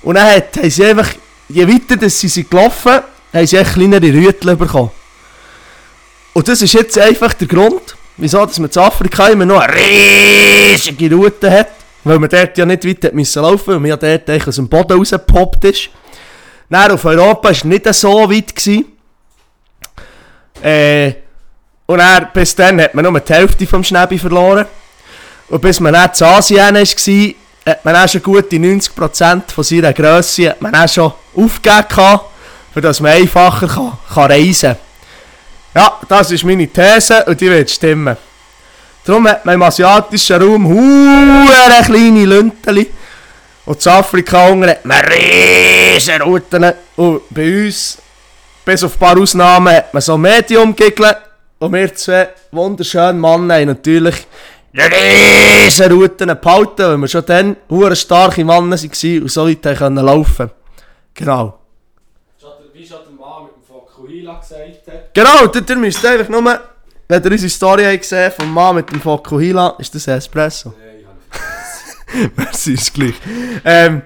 Und 0.02 0.16
dann 0.16 0.36
hat, 0.36 0.58
haben 0.58 0.70
sie 0.70 0.86
einfach, 0.86 1.10
je 1.50 1.68
weiter 1.68 1.98
dass 1.98 2.20
sie 2.20 2.28
sind 2.28 2.50
gelaufen, 2.50 3.00
haben 3.34 3.48
sie 3.48 3.58
kleinere 3.64 4.14
Rüttel 4.14 4.56
bekommen. 4.56 4.91
Und 6.36 6.50
das 6.50 6.62
ist 6.62 6.74
jetzt 6.74 7.00
einfach 7.00 7.34
der 7.34 7.48
Grund, 7.48 7.96
wieso 8.18 8.46
dass 8.46 8.60
man 8.60 8.70
in 8.70 8.78
Afrika 8.78 9.30
immer 9.30 9.46
noch 9.46 9.62
eine 9.62 9.74
riesige 9.74 11.16
Route 11.16 11.50
hat. 11.50 11.70
Weil 12.04 12.20
man 12.20 12.30
dort 12.30 12.58
ja 12.58 12.66
nicht 12.66 12.86
weit 12.86 13.06
hat 13.06 13.14
müssen 13.14 13.42
laufen 13.42 13.68
weil 13.68 13.80
man 13.80 13.90
ja 13.90 13.96
dort 13.96 14.30
eigentlich 14.30 14.48
aus 14.48 14.58
dem 14.58 14.68
Boden 14.68 14.98
rausgepoppt 14.98 15.64
ist. 15.64 15.90
Dann 16.70 16.92
auf 16.92 17.06
Europa 17.06 17.44
war 17.46 17.52
es 17.52 17.64
nicht 17.64 17.92
so 17.96 18.30
weit. 18.30 18.54
Äh, 20.62 21.14
und 21.86 22.00
dann, 22.00 22.28
bis 22.34 22.54
dann 22.54 22.82
hat 22.82 22.94
man 22.94 23.06
nur 23.06 23.18
die 23.18 23.34
Hälfte 23.34 23.66
vom 23.66 23.82
Schnäbi 23.82 24.20
verloren. 24.20 24.66
Und 25.48 25.62
bis 25.62 25.80
man 25.80 25.94
dann 25.94 26.14
zu 26.14 26.26
Asien 26.26 26.76
war, 26.76 27.34
hat 27.66 27.86
man 27.86 27.96
auch 27.96 28.10
schon 28.10 28.22
gute 28.22 28.58
90% 28.58 29.52
von 29.54 29.64
seiner 29.64 29.94
Grösse 29.94 30.50
hat 30.50 30.62
man 30.62 30.76
auch 30.76 30.90
schon 30.90 31.14
aufgegeben, 31.34 32.20
dass 32.76 33.00
man 33.00 33.14
einfacher 33.14 33.68
kann, 33.68 33.94
kann 34.14 34.32
reisen 34.32 34.74
kann. 34.74 34.85
Ja, 35.76 36.00
das 36.08 36.32
ist 36.32 36.46
meine 36.46 36.68
These 36.68 37.26
und 37.26 37.42
die 37.42 37.50
wird 37.50 37.70
stimmen. 37.70 38.16
Darum 39.04 39.28
hat 39.28 39.46
man 39.46 39.56
im 39.56 39.62
asiatischen 39.62 40.42
Raum 40.42 40.68
hure 40.68 41.84
kleine 41.86 42.26
Lünteli. 42.26 42.90
Und 43.66 43.86
in 43.86 43.92
Afrika 43.92 44.48
hat 44.48 44.86
man 44.86 45.02
riesen 45.02 46.22
Routen. 46.22 46.74
Und 46.96 47.22
bei 47.30 47.66
uns, 47.66 47.98
bis 48.64 48.84
auf 48.84 48.94
ein 48.94 49.00
paar 49.00 49.20
Ausnahmen, 49.20 49.76
hat 49.76 49.94
man 49.94 50.02
so 50.02 50.18
medium 50.18 50.74
-Giggle. 50.74 51.16
Und 51.60 51.74
wir 51.74 51.94
zwei 51.94 52.30
wunderschönen 52.52 53.20
Männer 53.20 53.56
haben 53.56 53.68
natürlich 53.68 54.28
riesen 54.74 55.92
Routen 55.92 56.38
behalten, 56.40 56.84
weil 56.84 56.98
wir 56.98 57.08
schon 57.08 57.26
dann 57.26 57.56
starke 57.96 58.46
Männer 58.46 58.78
waren 58.80 59.22
und 59.22 59.32
so 59.32 59.48
weit 59.48 59.80
laufen 59.80 60.52
Genau. 61.14 61.60
Wie 62.74 62.86
schon 62.86 63.05
Fokuhila 64.26 64.40
gesagt 64.40 64.88
hat. 64.88 65.14
Genau, 65.14 65.46
ihr, 65.46 65.70
ihr 65.70 65.76
müsst 65.76 66.06
einfach 66.06 66.30
nur, 66.30 66.60
wenn 67.08 67.24
ihr 67.24 67.32
unsere 67.32 67.50
Story 67.50 67.84
habt 67.84 68.02
gesehen 68.02 68.32
vom 68.32 68.54
Mann 68.54 68.76
mit 68.76 68.90
dem 68.92 69.02
Fokuhila, 69.02 69.76
ist 69.80 69.94
das 69.94 70.08
Espresso. 70.08 70.74
Nein, 70.78 71.00
ich 71.00 72.18
habe 72.18 72.32
Merci, 72.36 72.74
ist 72.74 72.94
gleich. 72.94 73.16
Ähm, 73.64 74.02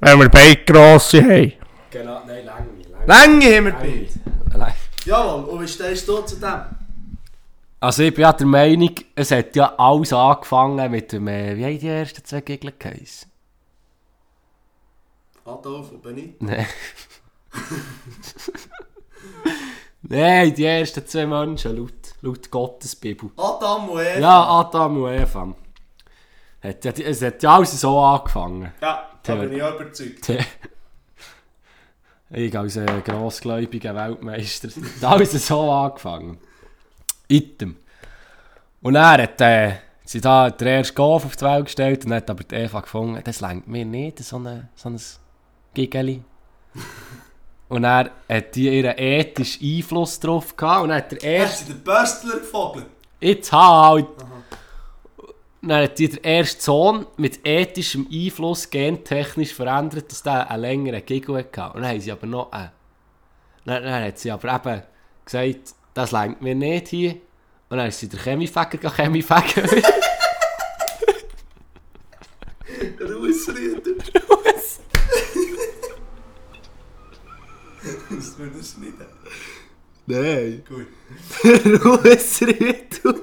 wenn 0.00 0.18
wir 0.18 0.28
beide 0.28 0.56
grosse 0.64 1.22
haben. 1.22 1.52
Genau, 1.90 2.22
nein, 2.26 2.44
lange 2.44 2.70
nicht. 2.76 2.90
Länge 3.06 3.56
haben 3.56 3.64
wir 3.66 3.72
beide. 3.72 4.58
Nein. 4.58 4.74
Jawohl, 5.04 5.44
und 5.44 5.62
wie 5.62 5.68
stehst 5.68 6.08
du 6.08 6.20
zu 6.22 6.36
dem? 6.36 6.60
Also 7.78 8.02
ich 8.02 8.12
bin 8.12 8.22
ja 8.22 8.32
der 8.32 8.46
Meinung, 8.46 8.94
es 9.14 9.30
hat 9.30 9.54
ja 9.54 9.74
alles 9.76 10.12
angefangen 10.12 10.90
mit 10.90 11.12
dem, 11.12 11.28
äh, 11.28 11.56
wie 11.56 11.64
haben 11.64 11.78
die 11.78 11.88
ersten 11.88 12.24
zwei 12.24 12.40
Gegner 12.40 12.72
geheißen? 12.76 13.30
Adolf 15.44 15.92
und 15.92 16.02
Benito. 16.02 16.44
Nein. 16.44 16.66
Nein, 20.02 20.54
die 20.54 20.64
ersten 20.64 21.04
zwei 21.06 21.26
Menschen, 21.26 21.76
laut, 21.76 21.92
laut 22.22 22.50
Gottes 22.50 22.94
Bibel. 22.94 23.30
Adam 23.36 23.88
und 23.88 24.00
Eva. 24.00 24.18
Ja, 24.18 24.44
Adam 24.60 25.02
und 25.02 25.10
Eva. 25.12 25.54
Hat, 26.62 26.84
ja- 26.84 26.92
es 26.92 27.22
hat 27.22 27.42
ja 27.42 27.56
alles 27.56 27.80
so 27.80 27.98
angefangen. 27.98 28.72
Ja, 28.80 29.08
da 29.22 29.34
bin 29.34 29.52
ich 29.52 29.58
überzeugt. 29.58 30.32
Ich 32.30 32.58
als 32.58 32.76
äh, 32.76 32.86
grossgläubiger 33.04 33.94
Weltmeister. 33.94 34.68
Hat 35.00 35.04
alles 35.04 35.46
so 35.46 35.70
angefangen. 35.70 36.38
Item. 37.28 37.76
Und 38.82 38.96
er 38.96 39.22
hat 39.22 39.40
äh, 39.40 39.74
sie 40.04 40.20
da 40.20 40.50
der 40.50 40.78
erste 40.78 40.94
Golf 40.94 41.24
auf 41.24 41.36
die 41.36 41.44
Welt 41.44 41.64
gestellt 41.66 42.04
und 42.04 42.12
hat 42.12 42.28
aber 42.28 42.42
die 42.44 42.54
Eva 42.56 42.80
gefunden, 42.80 43.20
das 43.24 43.40
lenkt 43.40 43.68
mir 43.68 43.84
nicht, 43.84 44.18
so, 44.20 44.36
eine, 44.36 44.68
so 44.74 44.88
ein 44.88 45.00
Gigeli. 45.74 46.22
Und 47.68 47.84
er 47.84 48.10
hat 48.28 48.54
die 48.54 48.68
ihren 48.68 48.96
ethischen 48.96 49.78
Einfluss 49.78 50.20
drauf 50.20 50.56
gehabt 50.56 50.82
und 50.84 50.88
dann 50.90 50.98
hat 50.98 51.12
der 51.12 51.22
erste 51.22 51.46
Hast 51.46 51.68
du 51.68 51.72
den 51.72 51.82
Böstler 51.82 52.38
gefogelt? 52.38 52.86
Jetzt 53.20 53.52
halt! 53.52 54.06
Dann 55.62 55.82
hat 55.82 55.98
die 55.98 56.08
der 56.08 56.22
erste 56.22 56.62
Sohn 56.62 57.06
mit 57.16 57.44
ethischem 57.44 58.06
Einfluss 58.12 58.70
gentechnisch 58.70 59.52
verändert, 59.52 60.12
dass 60.12 60.22
der 60.22 60.48
einen 60.48 60.62
längeren 60.62 61.04
Giggle 61.04 61.38
hatte. 61.38 61.74
Und 61.74 61.82
dann 61.82 61.90
haben 61.90 62.00
sie 62.00 62.12
aber 62.12 62.26
noch 62.26 62.52
einen. 62.52 62.70
Dann, 63.64 63.82
dann 63.82 64.04
hat 64.04 64.18
sie 64.18 64.30
aber 64.30 64.54
eben 64.54 64.82
gesagt, 65.24 65.74
das 65.92 66.12
lenkt 66.12 66.40
mir 66.40 66.54
nicht 66.54 66.88
hier. 66.88 67.16
Und 67.68 67.78
dann 67.78 67.88
ist 67.88 67.98
sie 67.98 68.08
der 68.08 68.20
Chemiefäger 68.20 68.94
Chemiefäger. 68.94 69.64
Rausreden. 73.00 73.96
Muss 78.36 78.48
man 78.50 78.58
das 78.58 78.76
nicht? 78.76 78.92
Nein. 80.06 80.62
Gut. 80.68 80.88
Ruhesrüttel. 81.84 83.22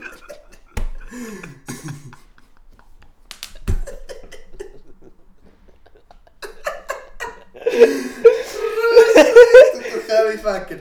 Der 9.85 10.01
Chemiefäger. 10.07 10.79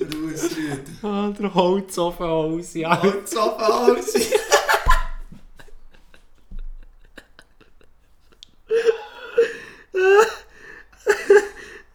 Rausreden. 0.00 0.98
Ah, 1.02 1.30
der 1.38 1.52
Holzofen 1.52 2.26
aus, 2.26 2.72
ja. 2.72 2.98
Und 3.02 3.28
so 3.28 3.40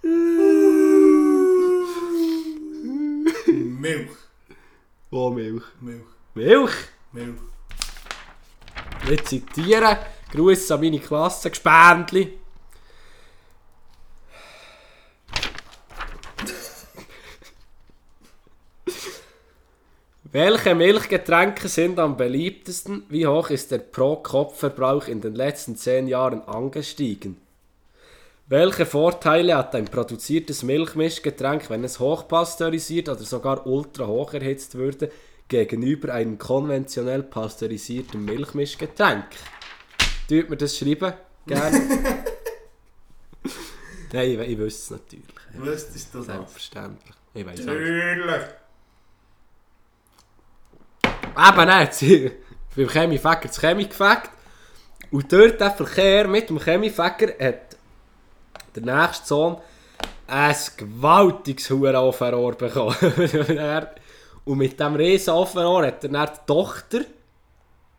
Milch. 3.87 4.09
Oh, 5.11 5.29
Milch. 5.29 5.63
Milch. 5.79 6.03
Milch? 6.33 6.73
Milch. 7.13 7.37
Ich 9.09 9.23
zitiere. 9.23 9.99
Gruß 10.29 10.71
an 10.71 10.81
meine 10.81 10.99
Klasse, 10.99 11.49
Gespendli. 11.49 12.37
Welche 20.33 20.75
Milchgetränke 20.75 21.69
sind 21.69 21.97
am 21.97 22.17
beliebtesten? 22.17 23.03
Wie 23.07 23.25
hoch 23.25 23.49
ist 23.49 23.71
der 23.71 23.77
Pro-Kopf-Verbrauch 23.77 25.07
in 25.07 25.21
den 25.21 25.33
letzten 25.33 25.77
10 25.77 26.09
Jahren 26.09 26.41
angestiegen? 26.41 27.46
Welche 28.49 28.85
Vorteile 28.85 29.57
hat 29.57 29.75
ein 29.75 29.83
produziertes 29.83 30.63
Milchmischgetränk, 30.63 31.69
wenn 31.69 31.83
es 31.83 31.99
hochpasteurisiert 31.99 33.09
oder 33.09 33.19
sogar 33.19 33.67
ultra 33.67 34.07
hoch 34.07 34.33
erhitzt 34.33 34.75
würde, 34.75 35.11
gegenüber 35.49 36.13
einem 36.13 36.37
konventionell 36.37 37.23
pasteurisierten 37.23 38.23
Milchmischgetränk? 38.23 39.25
Tut 40.29 40.49
mir 40.49 40.55
das 40.55 40.77
schreiben? 40.77 41.11
Gerne. 41.45 41.81
Nein, 44.13 44.29
ich, 44.29 44.39
ich 44.39 44.57
wüsste 44.57 44.95
es 44.95 45.01
natürlich. 45.01 45.35
Wüsstest 45.53 46.13
du 46.13 46.19
das? 46.19 46.27
Selbstverständlich. 46.27 47.15
Ich 47.33 47.45
weiß. 47.45 47.59
Natürlich. 47.65 48.43
Eben, 51.35 51.67
nein, 51.67 51.89
sie 51.91 52.31
beim 52.73 52.87
Chemiefäger 52.87 53.41
das 53.43 53.59
Chemie. 53.59 53.89
Und 55.11 55.33
dort 55.33 55.59
der 55.59 55.71
Verkehr 55.71 56.27
mit 56.29 56.49
dem 56.49 56.59
Chemiefäger 56.59 57.33
hat 57.45 57.76
der 58.81 59.01
nächste 59.01 59.27
Sohn 59.27 59.57
ein 60.27 60.55
gewaltiges 60.75 61.69
Hurenofenrohr 61.69 62.53
bekommen. 62.53 62.95
Und 64.45 64.57
mit 64.57 64.79
diesem 64.79 64.95
riesen 64.95 65.33
hat 65.33 66.03
er 66.03 66.09
dann 66.09 66.25
die 66.25 66.39
Tochter, 66.45 67.01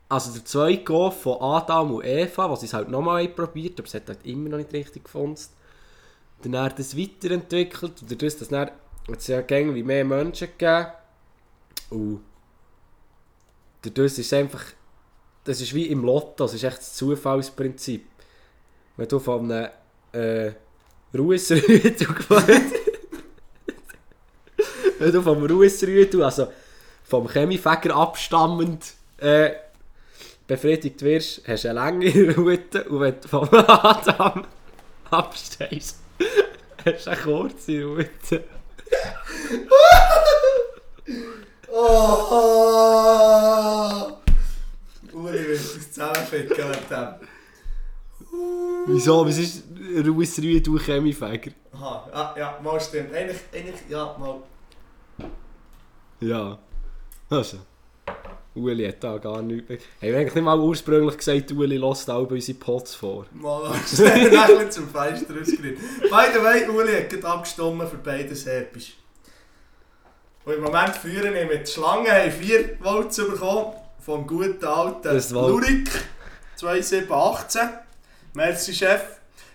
also 0.09 0.33
der 0.33 0.45
zweite 0.45 1.11
von 1.11 1.43
Adam 1.43 1.93
und 1.93 2.05
Eva, 2.07 2.51
was 2.51 2.61
sie 2.61 2.66
es 2.66 2.72
halt 2.72 2.89
nochmal 2.89 3.29
probiert, 3.29 3.79
aber 3.79 3.87
es 3.87 3.93
hat 3.93 4.09
halt 4.09 4.24
immer 4.24 4.49
noch 4.49 4.57
nicht 4.57 4.72
richtig 4.72 5.05
gefunden. 5.05 5.39
Dann 6.41 6.59
hat 6.59 6.79
das 6.79 6.97
weiterentwickelt 6.97 8.01
und 8.01 8.11
dadurch, 8.11 8.39
dass 8.39 8.49
dann 8.49 8.70
es 9.14 9.26
ja 9.26 9.43
gängig 9.43 9.74
wie 9.74 9.83
mehr 9.83 10.07
Menschen 10.07 10.49
gegeben. 10.57 10.87
Und 11.91 12.22
dadurch 13.83 14.12
ist 14.12 14.18
es 14.18 14.33
einfach, 14.33 14.64
das 15.45 15.61
ist 15.61 15.74
wie 15.74 15.89
im 15.89 16.03
Lotto, 16.03 16.45
das 16.45 16.55
ist 16.55 16.64
echt 16.64 16.79
das 16.79 16.95
Zufallsprinzip. 16.95 18.07
Wenn 18.97 19.09
du 19.09 19.18
von 19.18 19.53
einem 19.53 19.70
äh, 20.12 20.53
Ruhesrüdel 21.17 22.07
gefahren 22.07 22.73
Wenn 24.99 25.13
du 25.13 25.23
vom 25.23 25.45
Ruhesrüdel, 25.45 26.25
also 26.25 26.49
vom 27.05 27.29
Chemiefäger 27.29 27.95
abstammend 27.95 28.95
äh, 29.19 29.51
befriedigt 30.47 31.03
wirst, 31.03 31.47
hast 31.47 31.65
du 31.65 31.69
eine 31.69 31.79
lange 31.79 32.35
Route 32.37 32.85
und 32.85 33.01
wenn 33.01 33.21
du 33.21 33.29
vom 33.29 33.49
Adam 33.53 34.45
abstehst, 35.11 35.99
hast 36.85 37.07
du 37.07 37.11
eine 37.11 37.21
kurze 37.21 37.85
Route. 37.85 38.45
Oh! 41.71 42.49
Uli 45.13 45.49
wird 45.49 45.61
uns 45.61 45.93
zusammenficken 45.93 46.69
mit 46.71 46.91
dem. 46.91 47.28
Wieso? 48.87 49.26
Was 49.26 49.39
ist 49.39 49.64
Russrühe, 50.07 50.61
du 50.61 50.79
Chemiefäger? 50.79 51.53
Aha, 51.72 52.09
ah, 52.12 52.35
ja, 52.39 52.59
mal 52.62 52.81
stimmt. 52.81 53.14
Eigentlich, 53.14 53.41
eigentlich, 53.53 53.81
ja, 53.89 54.16
mal. 54.18 54.43
Ja. 56.20 56.59
Also. 57.31 57.59
Uli 58.55 58.87
hat 58.87 59.03
da 59.05 59.18
gar 59.18 59.41
nichts 59.43 59.68
mehr. 59.68 59.79
Haben 59.79 59.87
wir 60.01 60.18
eigentlich 60.18 60.35
nicht 60.35 60.45
mal 60.45 60.59
ursprünglich 60.59 61.16
gesagt, 61.16 61.53
Uli 61.53 61.76
lässt 61.76 62.11
alle 62.11 62.26
unsere 62.26 62.59
Pots 62.59 62.95
vor? 62.95 63.26
Mal 63.33 63.72
schnell 63.87 64.70
zum 64.70 64.89
Fenster 64.89 65.37
rausgerührt. 65.37 65.79
By 66.03 66.33
the 66.33 66.43
way, 66.43 66.68
Uli 66.68 66.93
hat 66.93 67.11
gerade 67.11 67.26
abgestimmt 67.29 67.89
für 67.89 67.99
beide 67.99 68.35
Serbisch. 68.35 68.97
Und 70.45 70.55
im 70.55 70.62
Moment 70.62 70.97
führen 70.97 71.35
wir 71.35 71.47
mit 71.47 71.68
Schlangen, 71.68 72.11
haben 72.11 72.33
vier 72.33 72.79
Votes 72.83 73.16
bekommen. 73.16 73.74
Vom 74.01 74.26
guten 74.26 74.64
alten. 74.64 75.35
Lurik 75.35 75.91
2718. 76.57 77.61
Merci 78.39 78.72
Chef. 78.72 79.01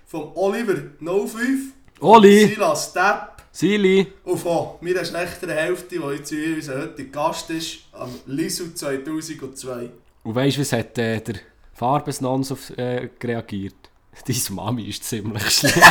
Vom 0.05 0.33
Oliver 0.35 0.75
05. 0.99 1.71
Oli! 2.01 2.47
Silas 2.47 2.91
Depp. 2.91 3.41
Sili! 3.49 4.11
Und 4.25 4.39
von 4.39 4.71
meiner 4.81 5.05
schlechteren 5.05 5.55
Hälfte, 5.55 5.99
die 5.99 6.05
jetzt 6.17 6.27
hier 6.27 6.55
unser 6.57 6.81
heutiger 6.81 7.09
Gast 7.09 7.49
ist, 7.49 7.77
am 7.93 8.09
Lisu 8.25 8.73
2002. 8.73 9.89
Und 10.23 10.35
weißt 10.35 10.57
du, 10.57 10.61
was 10.61 10.73
hat 10.73 10.97
äh, 10.97 11.21
der 11.21 11.35
Farbesnons 11.73 12.51
auf 12.51 12.77
äh, 12.77 13.09
reagiert? 13.23 13.73
Deine 14.27 14.39
Mami 14.49 14.89
ist 14.89 15.05
ziemlich 15.05 15.49
schlimm. 15.49 15.71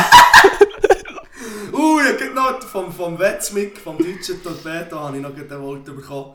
Uh, 1.73 1.99
ich 1.99 2.23
habe 2.23 2.35
noch 2.35 2.61
vom, 2.61 2.91
vom 2.93 3.17
Wetzmik, 3.17 3.79
vom 3.79 3.97
deutschen 3.97 4.43
Torpedo, 4.43 4.99
habe 4.99 5.17
ich 5.17 5.23
noch 5.23 5.35
einen 5.35 5.61
Volt 5.63 5.85
bekommen. 5.85 6.33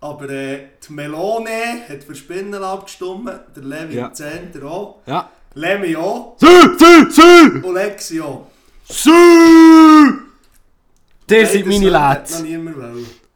Aber 0.00 0.28
äh, 0.28 0.66
die 0.86 0.92
Melone 0.92 1.88
hat 1.88 2.04
für 2.04 2.14
Spinnen 2.14 2.62
abgestimmt, 2.62 3.30
der 3.56 3.62
Levi 3.62 3.96
Ja. 3.96 4.12
Zehn, 4.12 4.52
auch. 4.62 5.00
ja. 5.06 5.30
Auch. 5.96 6.36
Sü, 6.38 6.78
sü, 6.78 7.10
sü! 7.10 7.62
Und 7.62 7.74
Lexi 7.74 8.20
auch. 8.20 8.46
Sü! 8.88 9.10
Der 11.28 11.46
sind 11.46 11.66
meine 11.66 11.90
Lads. 11.90 12.42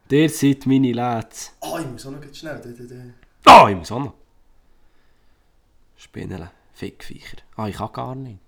Der 0.09 0.29
sind 0.29 0.65
meine 0.65 0.91
Lads. 0.93 1.51
Ah, 1.61 1.79
ich 1.79 1.87
muss 1.87 2.05
auch 2.05 2.11
noch 2.11 2.19
schnell. 2.33 2.61
Ah, 3.45 3.69
ich 3.69 3.75
muss 3.75 3.91
auch 3.91 3.99
noch. 3.99 4.13
Spinnele, 5.97 6.51
Fickviecher. 6.73 7.37
Ah, 7.55 7.67
ich 7.67 7.77
kann 7.77 7.91
gar 7.93 8.15
nicht. 8.15 8.39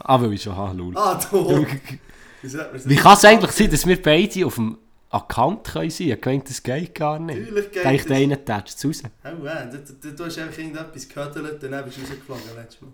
ah, 0.00 0.20
weil 0.20 0.32
ich 0.32 0.42
schon 0.42 0.56
habe, 0.56 0.76
lul. 0.76 0.96
Ah, 0.96 1.20
du. 1.30 1.66
Man's 2.42 2.88
Wie 2.88 2.96
kann 2.96 3.14
es 3.14 3.24
eigentlich 3.24 3.50
sein, 3.52 3.70
dass 3.70 3.86
wir 3.86 4.00
beide 4.00 4.46
auf 4.46 4.54
dem 4.54 4.78
Account 5.10 5.64
können 5.66 5.90
sein? 5.90 6.08
Ich 6.10 6.20
denke, 6.20 6.48
das 6.48 6.62
geht 6.62 6.94
gar 6.94 7.18
nicht. 7.18 7.40
Natürlich 7.40 7.72
geht 7.72 7.84
Denkt 7.84 8.10
das. 8.10 8.16
einer 8.16 8.44
tätscht 8.44 8.78
es 8.78 8.84
raus. 8.84 9.02
Oh, 9.24 9.44
ja, 9.44 9.64
du, 9.64 9.78
du, 9.78 10.12
du 10.12 10.24
hast 10.24 10.38
einfach 10.38 10.58
irgendetwas 10.58 11.08
gehödelt, 11.08 11.62
dann 11.62 11.84
bist 11.84 11.96
du 11.96 12.00
rausgeflogen 12.02 12.42
letztes 12.56 12.80
Mal. 12.82 12.92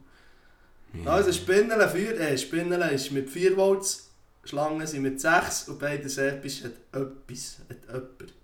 Also 1.05 1.31
Spinnele, 1.31 1.89
vier, 1.89 2.19
äh, 2.19 2.39
Spinnele 2.39 2.91
ist 2.91 3.13
mit 3.13 3.29
4 3.29 3.55
Volts, 3.55 4.11
Schlangen 4.45 4.87
sind 4.87 5.03
mit 5.03 5.21
6 5.21 5.69
und 5.69 5.79
beide 5.79 6.09
Serbisch 6.09 6.65
hat 6.65 6.73
etwas, 6.93 7.59
hat 7.69 7.77
jemand. 7.87 8.35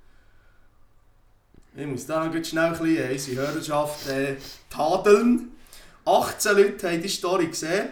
Ich 1.74 1.86
muss 1.86 2.04
da 2.04 2.26
noch 2.26 2.44
schnell 2.44 2.64
ein 2.64 2.78
bisschen 2.78 3.10
unsere 3.10 3.48
Hörerschaft 3.48 4.08
äh, 4.08 4.36
tadeln. 4.68 5.52
18 6.04 6.56
Leute 6.56 6.90
haben 6.90 7.00
die 7.00 7.08
Story 7.08 7.46
gesehen 7.46 7.88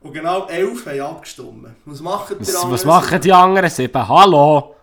und 0.00 0.12
genau 0.12 0.46
11 0.46 0.86
haben 0.86 1.00
abgestimmt. 1.00 1.66
Was 1.84 2.00
machen 2.00 2.36
die 2.38 2.46
Was, 2.46 2.54
anderen 2.54 2.72
was 2.72 2.84
machen 2.84 3.20
die 3.20 3.32
anderen 3.32 3.70
sieben? 3.70 4.08
Hallo! 4.08 4.76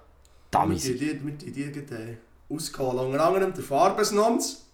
Wir 0.51 0.59
Damis. 0.59 0.83
die, 0.83 0.97
die, 0.97 1.25
wir 1.25 1.31
die, 1.33 1.51
die, 1.51 1.71
die 1.71 2.17
ausgeholt. 2.53 2.99
Unter 2.99 3.25
anderem 3.25 3.53
der 3.53 3.63
Farbesnons, 3.63 4.65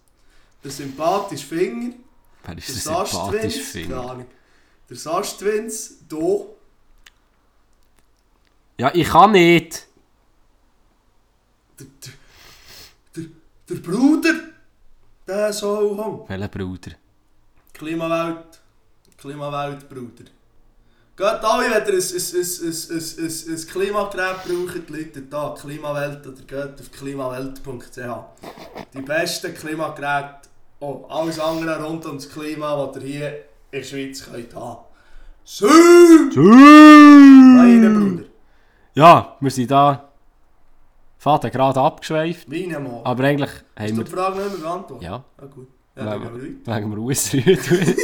der 0.64 0.72
sympathische 0.72 1.46
Finger, 1.46 1.94
Wer 2.44 2.56
der 2.56 2.58
ist 2.58 2.70
der 2.86 3.06
sympathisch 3.06 3.12
Saschtwins, 3.12 3.54
keine 3.74 3.86
Finger? 3.86 4.10
Ahnung. 4.12 4.26
Der 4.90 4.98
Saschtwins, 4.98 6.08
do, 6.08 6.56
Ja, 8.80 8.92
ich 8.94 9.08
kann 9.08 9.32
nicht. 9.32 9.88
der, 11.80 11.88
der, 12.04 12.14
der, 13.16 13.24
der 13.70 13.76
Bruder, 13.76 14.34
der 15.28 15.54
soll 15.54 15.98
haben. 15.98 16.28
Welcher 16.30 16.48
Bruder? 16.48 16.92
Klimawelt, 17.74 18.62
Klimaweltbruder. 19.18 20.26
Geht 21.18 21.44
alle, 21.44 21.64
wenn 21.64 21.72
ihr 21.72 21.78
ein, 21.78 21.84
ein, 21.88 21.94
ein, 21.94 21.98
ein, 21.98 23.26
ein, 23.26 23.56
ein, 23.56 23.68
Klimagerät 23.68 24.44
braucht, 24.44 24.90
Leute 24.90 25.22
da, 25.24 25.56
Klimawelt 25.60 26.28
oder 26.28 26.42
geht 26.44 26.80
auf 26.80 26.92
klimawelt.ch. 26.92 27.98
Die 28.94 29.02
besten 29.02 29.54
Klimageräte, 29.56 30.36
oh, 30.80 31.06
alles 31.10 31.40
andere 31.40 31.84
rund 31.84 32.06
ums 32.06 32.30
Klima, 32.30 32.78
was 32.78 32.98
ihr 32.98 33.02
hier 33.02 33.30
in 33.72 33.80
der 33.80 33.84
Schweiz 33.84 34.24
könnt 34.32 34.54
haben. 34.54 34.78
Sü! 35.44 35.66
Meine 36.36 37.90
Bruder, 37.90 38.24
Ja, 38.94 39.38
wir 39.40 39.52
sind 39.52 39.72
da. 39.72 40.04
Vater 41.18 41.50
gerade 41.50 41.80
abgeschweift. 41.80 42.48
meine 42.48 42.80
Mann. 42.80 43.02
Aber 43.04 43.24
eigentlich 43.24 43.50
haben 43.76 43.98
wir. 43.98 44.04
die 44.04 44.12
Frage 44.12 44.38
nicht 44.38 44.52
mehr 44.52 44.60
beantwortet? 44.60 45.04
Ja, 45.08 45.24
Ah, 45.38 45.46
gut. 45.46 45.68
Ja, 45.96 46.06
weiter. 46.06 46.32
wegen 46.36 46.62
dem 46.64 46.94
Russrühe. 46.94 47.58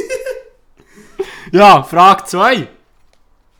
ja, 1.52 1.82
Frage 1.84 2.24
2. 2.24 2.68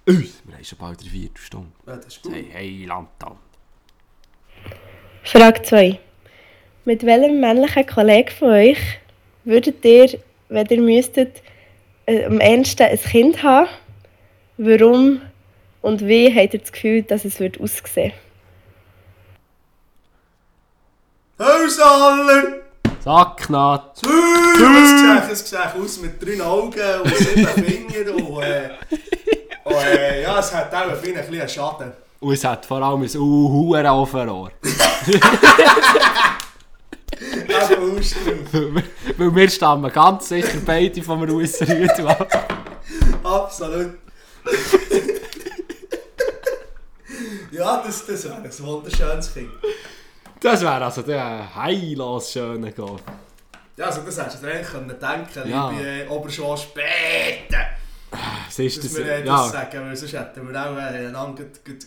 Ui, 0.06 0.30
wir 0.44 0.54
haben 0.54 0.64
schon 0.64 0.78
bald 0.78 1.00
eine 1.00 1.10
Viertelstunde. 1.10 1.70
Ja, 1.86 1.96
das 1.96 2.06
ist 2.06 2.22
gut. 2.22 2.32
Hey, 2.34 2.48
hey, 2.52 2.84
Landtal. 2.84 3.36
Frage 5.24 5.62
2. 5.62 5.98
Mit 6.84 7.06
welchem 7.06 7.40
männlichen 7.40 7.86
Kollegen 7.86 8.28
von 8.30 8.48
euch 8.50 8.78
würdet 9.44 9.82
ihr, 9.84 10.18
wenn 10.50 10.66
ihr 10.66 10.80
müsstet, 10.80 11.42
äh, 12.06 12.24
am 12.26 12.40
ehesten 12.40 12.82
ein 12.82 12.98
Kind 13.00 13.42
haben? 13.42 13.68
Warum 14.58 15.22
und 15.80 16.06
wie 16.06 16.32
habt 16.34 16.52
ihr 16.54 16.60
das 16.60 16.72
Gefühl, 16.72 17.02
dass 17.02 17.24
es 17.24 17.40
wird 17.40 17.58
aussehen 17.60 18.12
Hausaller! 21.38 22.60
Es 23.92 24.00
sieht- 24.00 25.32
es 25.32 25.50
sieht 25.50 25.58
aus 25.58 26.00
mit 26.00 26.22
drei 26.22 26.42
Augen 26.42 27.00
und 27.02 27.16
sieben 27.16 27.46
Fingern 27.46 28.08
und, 28.14 28.42
äh, 28.42 28.70
und 29.64 29.74
äh, 29.74 30.22
ja, 30.22 30.38
es 30.38 30.54
hat 30.54 30.72
auch 30.74 30.88
ein 30.88 31.00
bisschen 31.00 31.48
Schaden. 31.48 31.92
Und 32.20 32.32
es 32.32 32.44
hat 32.44 32.64
vor 32.64 32.80
allem 32.82 33.02
ein 33.02 33.16
Uhuren 33.16 33.86
Overohr. 33.86 34.50
Eben 37.20 37.98
ausstrahlen. 37.98 38.82
Weil 39.16 39.34
wir 39.34 39.50
stammen 39.50 39.92
ganz 39.92 40.28
sicher 40.28 40.58
beide 40.64 41.02
vom 41.02 41.22
Russrühe 41.24 42.08
ab. 42.08 42.54
Absolut. 43.22 43.98
ja, 47.50 47.82
das, 47.84 48.06
das 48.06 48.24
wäre 48.24 48.36
ein 48.36 48.58
wunderschönes 48.58 49.32
Kind. 49.32 49.50
Das 50.40 50.60
wäre 50.62 50.84
also 50.84 51.02
der 51.02 51.54
heillos 51.54 52.32
schöne 52.32 52.72
Gott. 52.72 53.02
Ja, 53.76 53.86
also 53.86 54.02
das 54.02 54.18
hättest 54.18 54.42
du 54.42 54.46
dir 54.46 54.52
eigentlich 54.54 54.70
können 54.70 54.88
denken 54.88 55.50
Ja. 55.50 55.70
liebe 55.70 56.06
äh. 56.10 57.83
Ist 58.56 58.78
Dass 58.84 58.92
das? 58.92 59.02
das 59.04 59.24
Ja, 59.24 59.48
sagen, 59.48 59.80
weil 59.86 59.96
sonst 59.96 60.12
hätten 60.12 60.48
wir 60.52 60.60
auch 60.60 60.76
äh, 60.76 61.06
einander 61.06 61.44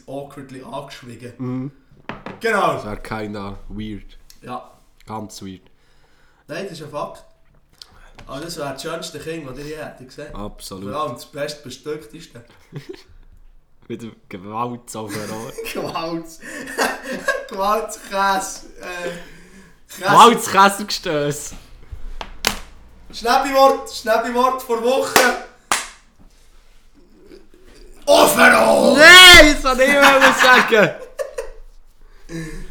awkwardly 0.07 0.63
angeschwiegen. 0.63 1.33
Mhm. 1.37 1.71
Genau. 2.39 2.73
das 2.73 2.85
wäre 2.85 2.97
keiner 2.97 3.57
weird. 3.69 4.17
Ja. 4.41 4.71
Ganz 5.05 5.41
weird. 5.41 5.61
Nein, 6.47 6.63
das 6.69 6.73
ist 6.79 6.83
ein 6.83 6.91
Fakt. 6.91 7.23
Aber 8.25 8.41
das 8.41 8.57
wäre 8.57 8.73
das 8.73 8.81
schönste 8.81 9.19
Kind, 9.19 9.47
das 9.47 9.57
ich 9.59 9.67
je 9.67 9.77
hätte 9.77 10.05
gesehen. 10.05 10.33
Absolut. 10.35 10.91
Vor 10.91 11.01
allem 11.01 11.13
das 11.13 11.25
bestbestückteste. 11.25 12.43
Wieder 13.87 14.09
Gewalt 14.27 14.93
Overohr. 14.95 15.51
Gewalts. 15.73 16.39
Gewaltskäse. 17.49 18.67
Äh, 18.81 19.09
Käse. 19.87 20.01
Gewaltskäsergestöss. 20.01 21.53
Schnäppi-Wort, 23.13 23.89
Schnäppi-Wort 23.89 24.61
vor 24.61 24.83
Woche. 24.83 25.19
Overall! 28.07 28.95
Nein, 28.97 29.53
das 29.53 29.63
wollte 29.63 29.83
ich 29.83 29.89
nicht 29.89 30.39
sagen. 30.39 30.89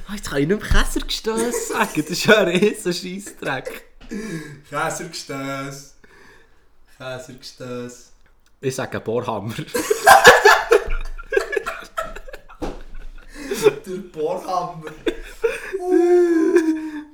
Ah, 0.09 0.15
Jetzt 0.15 0.31
kann 0.31 0.39
ich 0.43 0.49
nicht 0.49 0.61
mehr 0.63 0.71
Käsergestöss 0.83 1.69
sagen. 1.69 1.91
Das 1.95 2.11
ist 2.11 2.25
ja 2.25 2.39
ein 2.39 2.49
riesen 2.49 2.93
Scheissdreck. 2.93 3.85
Käsergestöss. 4.71 5.95
Käsergestöss. 6.97 8.13
Ich 8.61 8.75
sage 8.75 8.99
Bohrhammer. 9.01 9.55
Der 13.87 13.97
Bohrhammer. 14.13 14.91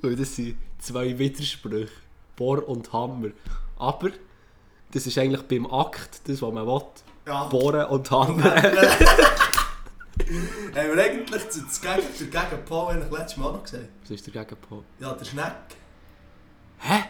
Weil 0.01 0.15
das 0.15 0.35
sind 0.35 0.57
zwei 0.79 1.17
Widersprüche. 1.17 1.89
Bohr 2.35 2.67
und 2.67 2.91
Hammer. 2.93 3.29
Aber 3.77 4.09
das 4.91 5.05
ist 5.07 5.17
eigentlich 5.17 5.43
beim 5.43 5.65
Akt 5.71 6.21
das, 6.27 6.41
was 6.41 6.53
man 6.53 6.65
will. 6.65 6.81
Ja. 7.25 7.45
Bohren 7.45 7.85
und 7.85 8.11
Hammer. 8.11 8.43
Haben 10.75 10.95
wir 10.95 11.03
eigentlich 11.03 11.49
zu- 11.49 11.61
das 11.61 11.79
Gegen- 11.81 12.31
der 12.31 12.41
Gegenpol 12.41 12.91
eigentlich 12.93 13.11
letztes 13.11 13.37
Mal 13.37 13.51
noch 13.53 13.63
gesagt? 13.63 13.85
Was 14.01 14.11
ist 14.11 14.25
der 14.27 14.33
Gegenpol? 14.43 14.83
Ja, 14.99 15.13
der 15.13 15.25
Schneck. 15.25 15.53
Hä? 16.79 17.03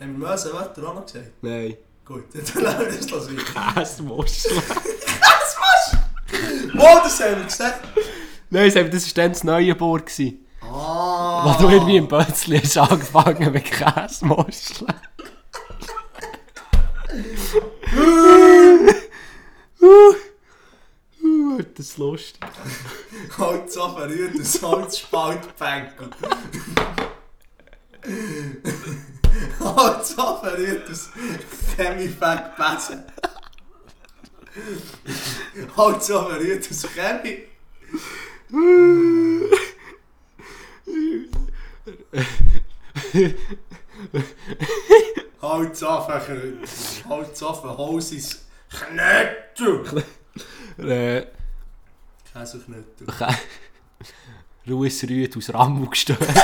Haben 0.00 0.18
wir 0.20 0.28
Mösenwetter 0.28 0.88
auch 0.88 0.94
noch 0.94 1.06
gesagt? 1.06 1.30
Nein. 1.42 1.76
Gut, 2.04 2.24
dann 2.34 2.62
lassen 2.64 2.80
wir 2.80 2.86
das 2.86 3.10
los 3.10 3.28
weiter. 3.30 3.72
Käsemuschel. 3.74 4.62
Wo, 6.74 6.82
das 7.02 7.20
haben 7.20 7.36
wir 7.36 7.44
gesagt? 7.44 7.80
Nein, 8.50 8.70
Sam, 8.70 8.90
das 8.90 9.06
war 9.06 9.22
dann 9.22 9.32
das 9.32 9.44
Neuenburg. 9.44 10.06
gewesen. 10.06 10.46
Ah! 10.62 11.44
Wo 11.44 11.62
du 11.62 11.68
irgendwie 11.72 11.96
im 11.98 12.08
Bötzli 12.08 12.58
hast 12.60 12.76
angefangen 12.78 13.52
mit 13.52 13.64
Käsemuscheln. 13.64 14.92
Uh, 19.80 20.14
uh, 21.22 21.58
wird 21.58 21.78
das 21.78 21.96
lustig. 21.98 22.40
Halt 23.38 23.70
so 23.72 23.88
verrührt 23.88 24.34
und 24.34 24.62
Holzspaltbänkel. 24.62 26.10
halt 29.60 30.06
so 30.06 30.36
verrührt 30.36 30.90
aus 30.90 31.10
Chemiefeckbesen. 31.76 33.04
halt 35.76 36.02
so 36.02 36.22
verrührt 36.22 36.68
aus 36.70 36.86
Chemie. 36.94 37.44
halt 45.42 45.76
so 45.76 45.86
verrührt. 45.86 46.68
Halt 47.08 47.36
so 47.36 47.52
verholzis 47.54 48.47
Knöttel. 48.70 50.04
Äh, 50.78 51.26
Käseknöttel. 52.32 53.06
Kä- 53.08 53.34
Ruhes 54.68 55.02
Rüd 55.04 55.36
aus 55.36 55.52
Rammel 55.52 55.88
gestößt. 55.88 56.20
Das 56.20 56.36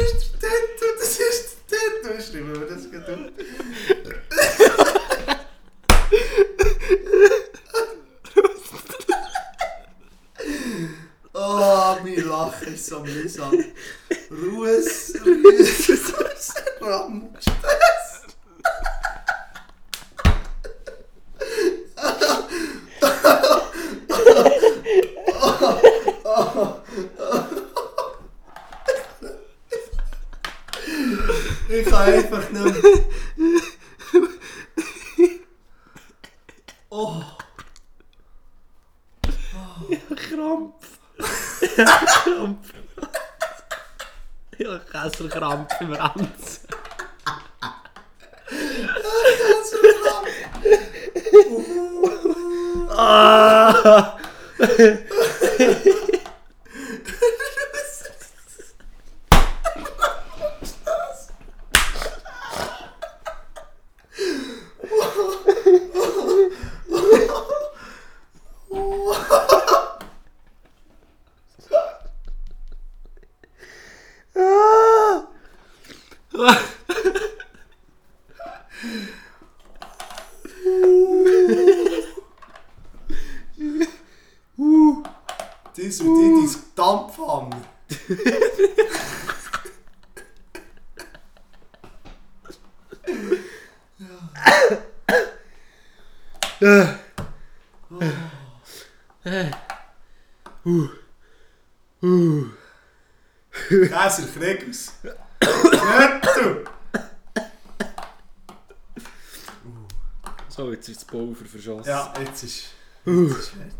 ist 0.00 0.32
der 0.42 0.50
Tattoo, 0.50 0.98
das 0.98 1.18
ist 1.18 1.56
der 1.70 1.78
Tattoo. 2.02 2.22
Schreiben 2.22 2.60
wir 2.60 2.66
das 2.68 2.90
gerade 2.90 3.14
auf. 3.14 3.32
Oh, 11.34 11.96
mein 12.02 12.24
Lachen 12.28 12.74
ist 12.74 12.86
so 12.86 13.00
mühsam. 13.00 13.52
Ruhes, 14.30 15.14
Ruhes, 15.24 16.14
aus 16.14 16.54
Rammstein. 16.80 17.52
Ich 31.68 31.86
kann 31.88 32.02
einfach 32.12 32.50
nicht 32.50 32.82
mehr. 32.82 34.28
Oh, 36.90 37.22
Krampf. 40.14 40.98
Krampf. 42.24 42.72
Ja, 44.58 44.78
Kesselkrampf 45.82 45.88
im 45.88 45.92
Ranz. 45.92 46.60
Ah! 52.94 54.18
dies 85.92 86.00
und 86.00 86.14
die, 86.18 86.52
dein 86.54 86.62
Dampfhammer. 86.74 87.62
Käser 103.68 104.26
Kriegers. 104.34 104.92
Knöttel. 105.40 106.64
So, 110.48 110.70
jetzt 110.70 110.88
ist 110.88 111.00
das 111.00 111.04
Pulver 111.06 111.44
verschossen. 111.44 111.88
Ja, 111.88 112.12
jetzt 112.20 112.44
ist, 113.04 113.30
jetzt 113.30 113.38
ist 113.38 113.48
fertig. 113.48 113.76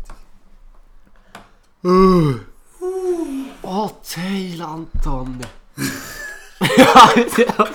Oh, 3.61 3.89
Thailand-Tonne. 4.03 5.39
ja, 6.77 7.13
ja. 7.37 7.67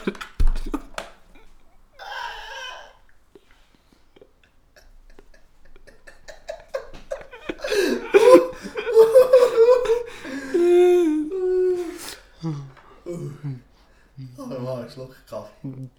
Oh, 14.37 14.47
mal 14.47 14.81
einen 14.81 14.91
Schluck 14.91 15.15
Kaffee. 15.29 15.91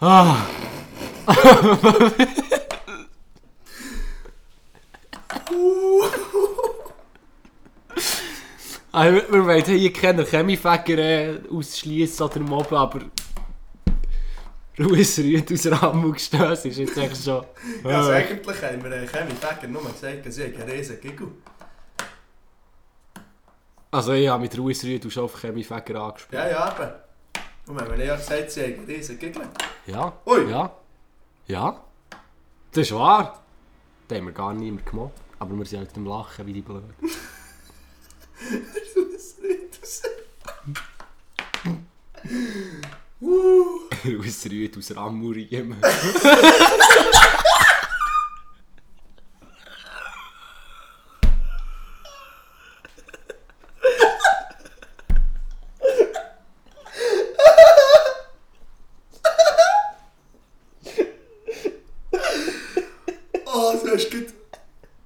Ah. 0.00 0.46
Also, 8.92 9.14
wir, 9.14 9.32
wir 9.32 9.46
wollen 9.46 9.64
hier 9.64 9.92
keine 9.92 10.24
Chemiefäger 10.24 10.98
äh, 10.98 11.40
ausschließen 11.50 12.26
oder 12.26 12.40
mobben, 12.40 12.76
aber 12.76 13.00
Ruhes 14.78 15.18
Rüd 15.18 15.52
aus 15.52 15.66
Rammel 15.66 16.12
gestößt 16.12 16.66
ist 16.66 16.78
jetzt 16.78 16.96
echt 16.96 17.24
schon... 17.24 17.44
Ja, 17.84 17.98
also 17.98 18.10
eigentlich 18.10 18.62
haben 18.62 18.82
wir 18.82 18.92
äh, 18.92 19.06
Chemie 19.06 19.34
Fäger 19.34 19.68
nur 19.68 19.82
gesagt, 19.82 20.32
sie 20.32 20.44
haben 20.44 20.54
einen 20.62 20.70
riesen 20.70 21.00
Giggle. 21.00 21.28
Also 23.90 24.12
ich 24.12 24.28
habe 24.28 24.42
mit 24.42 24.58
Ruhes 24.58 24.84
Rüd 24.84 25.12
schon 25.12 25.24
auf 25.24 25.40
Chemiefäger 25.40 26.00
angesprochen. 26.00 26.36
Ja, 26.36 26.48
ja, 26.48 26.72
eben. 26.72 26.92
Und 27.66 27.80
wir 27.80 27.92
haben 27.92 28.00
ja 28.00 28.16
gesagt, 28.16 28.50
sie 28.50 28.62
haben 28.62 28.74
einen 28.74 28.86
riesen 28.86 29.18
Giggle. 29.18 29.48
Ja. 29.86 30.12
Ui. 30.26 30.50
Ja. 30.50 30.72
Ja. 31.46 31.82
Das 32.72 32.86
ist 32.86 32.94
wahr. 32.94 33.42
Das 34.08 34.18
haben 34.18 34.26
wir 34.26 34.32
gar 34.32 34.54
mehr 34.54 34.82
gemacht. 34.82 35.12
Aber 35.38 35.56
wir 35.56 35.64
sind 35.64 35.78
halt 35.80 35.96
am 35.96 36.06
Lachen 36.06 36.46
wie 36.46 36.52
die 36.52 36.62
Blöden. 36.62 36.94
Rüd 44.50 44.76
aus 44.76 44.96
Rammuriem. 44.96 45.76
Oh, 63.56 63.72
du 63.84 63.92
hast 63.92 64.10
gerade 64.10 64.26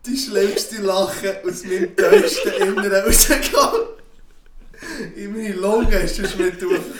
die 0.07 0.16
schlimmste 0.16 0.80
Lache 0.80 1.43
aus 1.59 1.64
meinem 1.64 1.96
tiefsten 1.96 2.48
Inneren 2.62 3.04
rausgekommen. 3.04 3.80
In 5.16 5.32
meine 5.32 5.54
Lunge 5.54 5.98
du 6.18 6.22
es 6.22 6.36
mit 6.36 6.61
durchgekommen. 6.62 6.97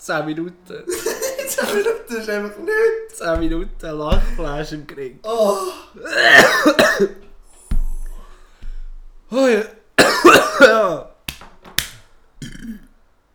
10 0.00 0.24
Minuten, 0.24 0.54
10 1.46 1.76
Minuten 1.76 2.16
ist 2.16 2.28
einfach 2.28 2.56
nichts. 2.58 3.18
10 3.18 3.38
Minuten 3.38 3.98
Lachflash 3.98 4.72
im 4.72 4.86
Krieg. 4.86 5.18
Oh. 5.22 5.56
Oh 9.30 9.46
ja. 9.46 9.62
ja. 10.60 11.10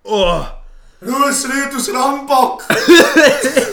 Oh. 0.03 0.41
Russried 1.01 1.73
aus 1.75 1.93
Rambach. 1.93 2.57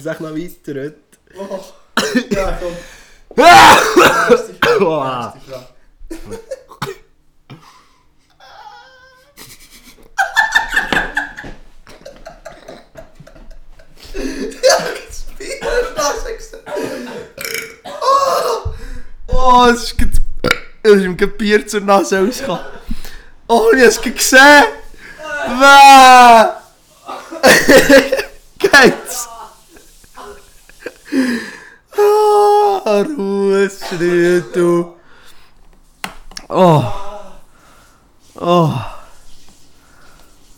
Schaffen 0.00 0.04
wir 0.04 0.12
es 0.12 0.20
noch 0.20 0.30
weiter 0.34 0.80
heute. 0.80 0.96
Oh. 1.38 1.60
Ja, 2.30 2.58
komm. 2.60 2.76
Nächste 3.36 4.54
Frage. 4.54 5.38
Nächste 16.24 16.58
Frage. 16.58 16.92
Oh, 19.34 19.66
es 19.72 19.84
ist 19.84 19.98
gerade- 19.98 20.12
es 20.82 20.92
ist 20.92 21.02
ihm 21.04 21.16
gerade 21.16 21.32
Bier 21.32 21.66
zur 21.66 21.80
Nase 21.80 22.18
rausgekommen. 22.18 22.64
Oh, 23.48 23.70
ich 23.74 23.82
es 23.82 24.00
gesehen. 24.00 24.64
Wäh. 25.58 26.52
Ruhe, 33.00 33.70
Schritt, 33.70 34.54
du. 34.54 34.94
Oh. 36.48 36.84
Oh. 38.34 38.74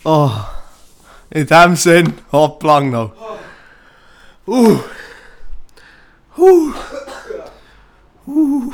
Oh. 0.03 0.31
In 1.29 1.47
dem 1.47 1.75
Sinn, 1.75 2.13
hopp 2.31 2.63
lang 2.63 2.91
noch. 2.91 3.11
Uh. 4.45 4.79
Uh. 6.37 6.73
Uh. 8.27 8.73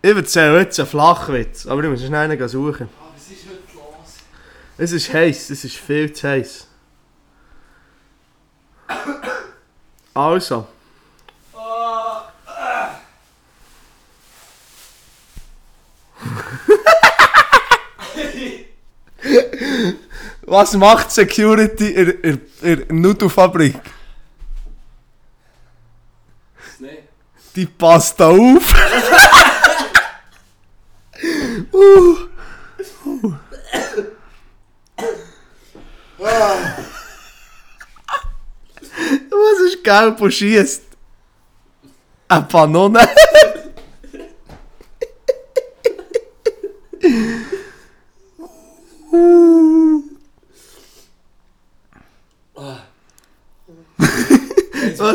Ich 0.00 0.16
erzähle 0.16 0.60
jetzt 0.60 0.78
einen 0.78 0.88
Flachwitz, 0.88 1.66
aber 1.66 1.82
ich 1.82 1.90
muss 1.90 2.04
schnell 2.04 2.30
einen 2.30 2.48
suchen. 2.48 2.88
Was 3.14 3.30
ist 3.30 3.46
heute 3.46 3.74
los? 3.74 4.14
Es 4.78 4.92
ist 4.92 5.12
heiß, 5.12 5.50
es 5.50 5.64
ist 5.64 5.76
viel 5.76 6.12
zu 6.12 6.28
heiß. 6.28 6.68
Also. 10.14 10.66
Was 20.58 20.74
macht 20.74 21.12
Security 21.12 21.90
in 21.90 22.10
in 22.20 22.40
der 22.60 22.92
Nudelfabrik? 22.92 23.78
Die 27.54 27.66
passt 27.66 28.18
da 28.18 28.30
auf. 28.30 28.74
uh. 31.72 32.16
Uh. 36.18 36.26
Was 39.30 39.60
ist 39.64 39.84
gelb 39.84 40.20
und 40.20 40.32
schießt? 40.32 40.82
Eine 42.26 42.42
Panone. 42.42 43.08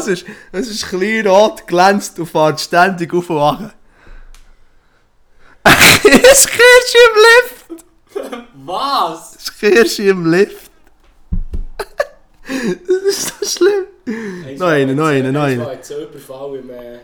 Was 0.04 0.10
ist, 0.10 0.26
was 0.52 0.68
ist 0.68 0.90
klein 0.90 1.26
rot, 1.26 1.66
glänzt 1.66 2.20
und 2.20 2.26
fährt 2.26 2.60
ständig 2.60 3.14
auf 3.14 3.30
und 3.30 3.38
runter? 3.38 3.74
Ein 5.64 5.78
Kirschi 6.02 6.98
im 7.08 7.16
Lift! 7.24 7.86
Was? 8.66 9.38
Ein 9.38 9.60
Kirschi 9.60 10.10
im 10.10 10.26
Lift! 10.30 10.72
das 12.48 13.04
ist 13.08 13.34
so 13.40 13.46
schlimm! 13.46 14.58
Noch 14.58 14.68
einen, 14.68 14.98
noch 14.98 15.06
einen. 15.06 15.34
Es 15.34 15.62
hat 15.62 15.92
einen 15.98 16.10
Überfall 16.10 16.56
im, 16.58 16.70
äh, 16.70 17.00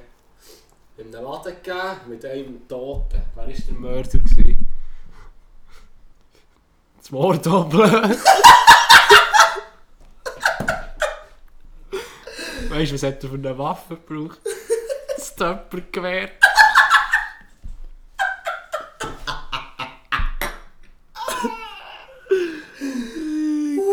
in 0.97 1.15
einem 1.15 1.23
Laden 1.23 1.55
gegeben 1.55 2.09
mit 2.09 2.25
einem 2.25 2.67
Toten. 2.67 3.21
Wer 3.33 3.47
war 3.47 3.53
der 3.53 3.73
Mörder? 3.75 4.09
Gewesen? 4.09 4.67
Das 6.97 7.11
Morddoppel. 7.11 8.17
weißt 12.69 12.91
du, 12.91 12.95
was 12.95 13.03
hat 13.03 13.23
er 13.23 13.29
für 13.29 13.35
eine 13.35 13.57
Waffe 13.57 13.97
gebraucht? 13.97 14.39
Das 15.17 15.35
Töppergewehr. 15.35 16.29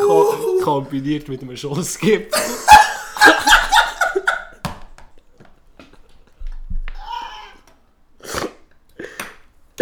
Ko 0.07 0.61
kombiniert 0.63 1.29
mit 1.29 1.43
einem 1.43 1.57
Schussgift. 1.57 2.33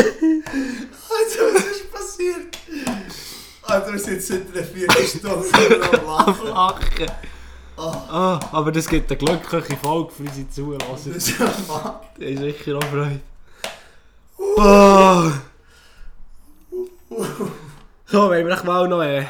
Also, 0.01 1.43
was 1.53 1.65
ist 1.65 1.93
passiert? 1.93 2.59
Also, 3.63 3.93
wir 3.93 3.99
sind 3.99 4.23
seit 4.23 4.57
einer 4.57 4.65
Viertelstunde 4.65 5.91
am 5.93 6.47
Lachen. 6.47 7.11
Lachen. 7.77 8.11
Ah, 8.11 8.41
aber 8.53 8.73
das 8.73 8.87
gibt 8.89 9.11
eine 9.11 9.19
glückliche 9.19 9.77
Folge 9.77 10.11
für 10.13 10.23
unsere 10.23 10.49
Zuhörer. 10.51 10.79
Das 10.93 11.07
ist 11.07 11.39
ja 11.39 11.47
Fakt. 11.47 12.19
Die 12.19 12.37
haben 12.37 12.39
sicher 12.45 12.77
auch 12.79 12.85
Freude. 12.85 13.21
Oh. 14.39 15.31
So, 18.07 18.29
wollen 18.29 18.47
wir 18.47 18.55
echt 18.55 18.65
mal 18.65 18.87
noch 18.89 19.03
äh, 19.03 19.25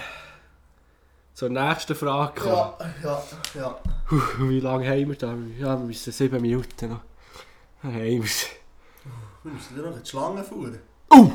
zur 1.35 1.49
nächsten 1.49 1.95
Frage 1.95 2.41
kommen. 2.41 2.55
Ja, 2.55 2.79
ja, 3.03 3.23
ja. 3.55 3.79
Puh, 4.09 4.21
wie 4.49 4.61
lange 4.61 4.87
haben 4.89 5.09
wir 5.09 5.17
da? 5.17 5.35
Ja, 5.59 5.79
wir 5.79 5.87
müssen 5.87 6.13
sieben 6.13 6.41
Minuten 6.41 6.89
noch. 6.91 7.01
Dann 7.83 7.93
haben 7.95 8.03
wir 8.05 8.25
es. 8.25 8.47
Wir 9.43 9.53
müssen 9.53 9.77
dir 9.77 9.83
noch 9.83 9.99
die 10.01 10.09
Schlange 10.09 10.43
fahren. 10.45 10.79
Uh! 11.13 11.31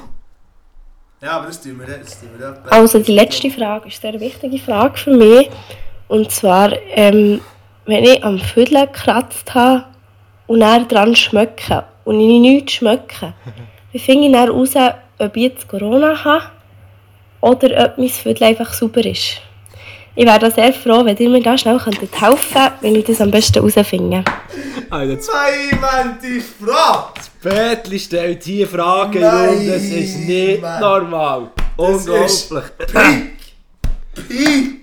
Ja, 1.22 1.32
aber 1.38 1.47
das 1.47 1.62
tun 1.62 1.80
wir 1.80 1.88
jetzt. 1.88 2.12
Das 2.14 2.20
tun 2.22 2.30
wir 2.38 2.47
etwa- 2.49 2.70
Also 2.70 2.99
die 2.99 3.12
letzte 3.14 3.49
Frage 3.51 3.88
ist 3.88 4.03
eine 4.03 4.18
sehr 4.20 4.22
wichtige 4.22 4.57
Frage 4.60 4.97
für 4.97 5.16
mich. 5.16 5.49
Und 6.10 6.32
zwar, 6.32 6.74
ähm, 6.89 7.39
wenn 7.86 8.03
ich 8.03 8.24
am 8.24 8.39
Viertel 8.39 8.88
gekratzt 8.88 9.53
habe 9.53 9.86
und 10.47 10.60
dann 10.60 10.88
dran 10.88 11.16
schmecke 11.16 11.86
und 12.03 12.20
ich 12.20 12.39
nichts 12.39 12.74
schmecke, 12.74 13.34
wie 13.91 13.99
finde 13.99 14.26
ich 14.26 14.34
dann 14.34 14.49
raus, 14.49 14.74
ob 15.20 15.38
ich 15.38 15.43
jetzt 15.43 15.68
Corona 15.68 16.24
habe 16.24 16.45
oder 17.41 17.86
ob 17.86 17.97
mein 17.97 18.10
Viertel 18.10 18.43
einfach 18.43 18.74
super 18.74 19.05
ist? 19.05 19.41
Ich 20.16 20.26
wäre 20.26 20.39
da 20.39 20.51
sehr 20.51 20.74
froh, 20.74 21.05
wenn 21.05 21.16
ihr 21.16 21.30
mir 21.30 21.41
da 21.41 21.57
schnell 21.57 21.78
könntet 21.78 22.20
helfen 22.20 22.72
wenn 22.82 22.95
ich 22.95 23.05
das 23.05 23.22
am 23.22 23.32
besten 23.32 23.66
herausfinde. 23.66 24.26
Alter, 24.89 25.16
das 25.16 25.28
Nein, 25.28 26.18
die 26.22 26.41
Frage! 26.41 27.22
Bettli 27.41 27.99
stellt 27.99 28.43
hier 28.43 28.68
Fragen 28.68 29.22
Nein, 29.22 29.49
und 29.49 29.68
das 29.68 29.84
ist 29.84 30.18
nicht 30.18 30.62
Mann. 30.62 30.82
normal. 30.82 31.51
Das 31.78 31.88
Unglaublich. 32.07 33.39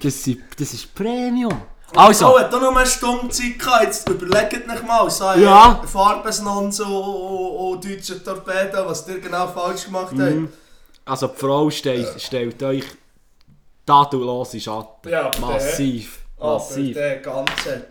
Das, 0.02 0.24
sind, 0.24 0.42
das 0.58 0.72
ist 0.72 0.94
Premium. 0.94 1.62
Also, 1.94 2.26
Oh, 2.34 2.38
hat 2.38 2.52
auch 2.52 2.60
noch 2.60 2.76
eine 2.76 2.86
Stunde 2.86 3.28
Zeit 3.28 3.58
gehabt. 3.58 3.84
Jetzt 3.84 4.08
überlegt 4.08 4.68
euch 4.68 4.82
mal. 4.82 5.08
So, 5.08 5.30
äh, 5.30 5.42
Ja. 5.42 5.82
Farbesnonz 5.86 6.80
und, 6.80 6.88
und, 6.92 7.56
und 7.56 7.84
deutsche 7.84 8.22
Torpedo, 8.22 8.86
was 8.86 9.06
ihr 9.08 9.20
genau 9.20 9.46
falsch 9.48 9.84
gemacht 9.84 10.12
habt. 10.18 10.48
also 11.04 11.28
die 11.28 11.36
Frau 11.36 11.70
stellt, 11.70 12.20
stellt 12.20 12.62
euch 12.62 12.84
tatulose 13.86 14.60
Schatten. 14.60 15.08
Ja, 15.08 15.30
Massiv. 15.40 16.20
Massiv. 16.38 16.96
Aber 16.96 17.06
der 17.06 17.16
ganze... 17.18 17.86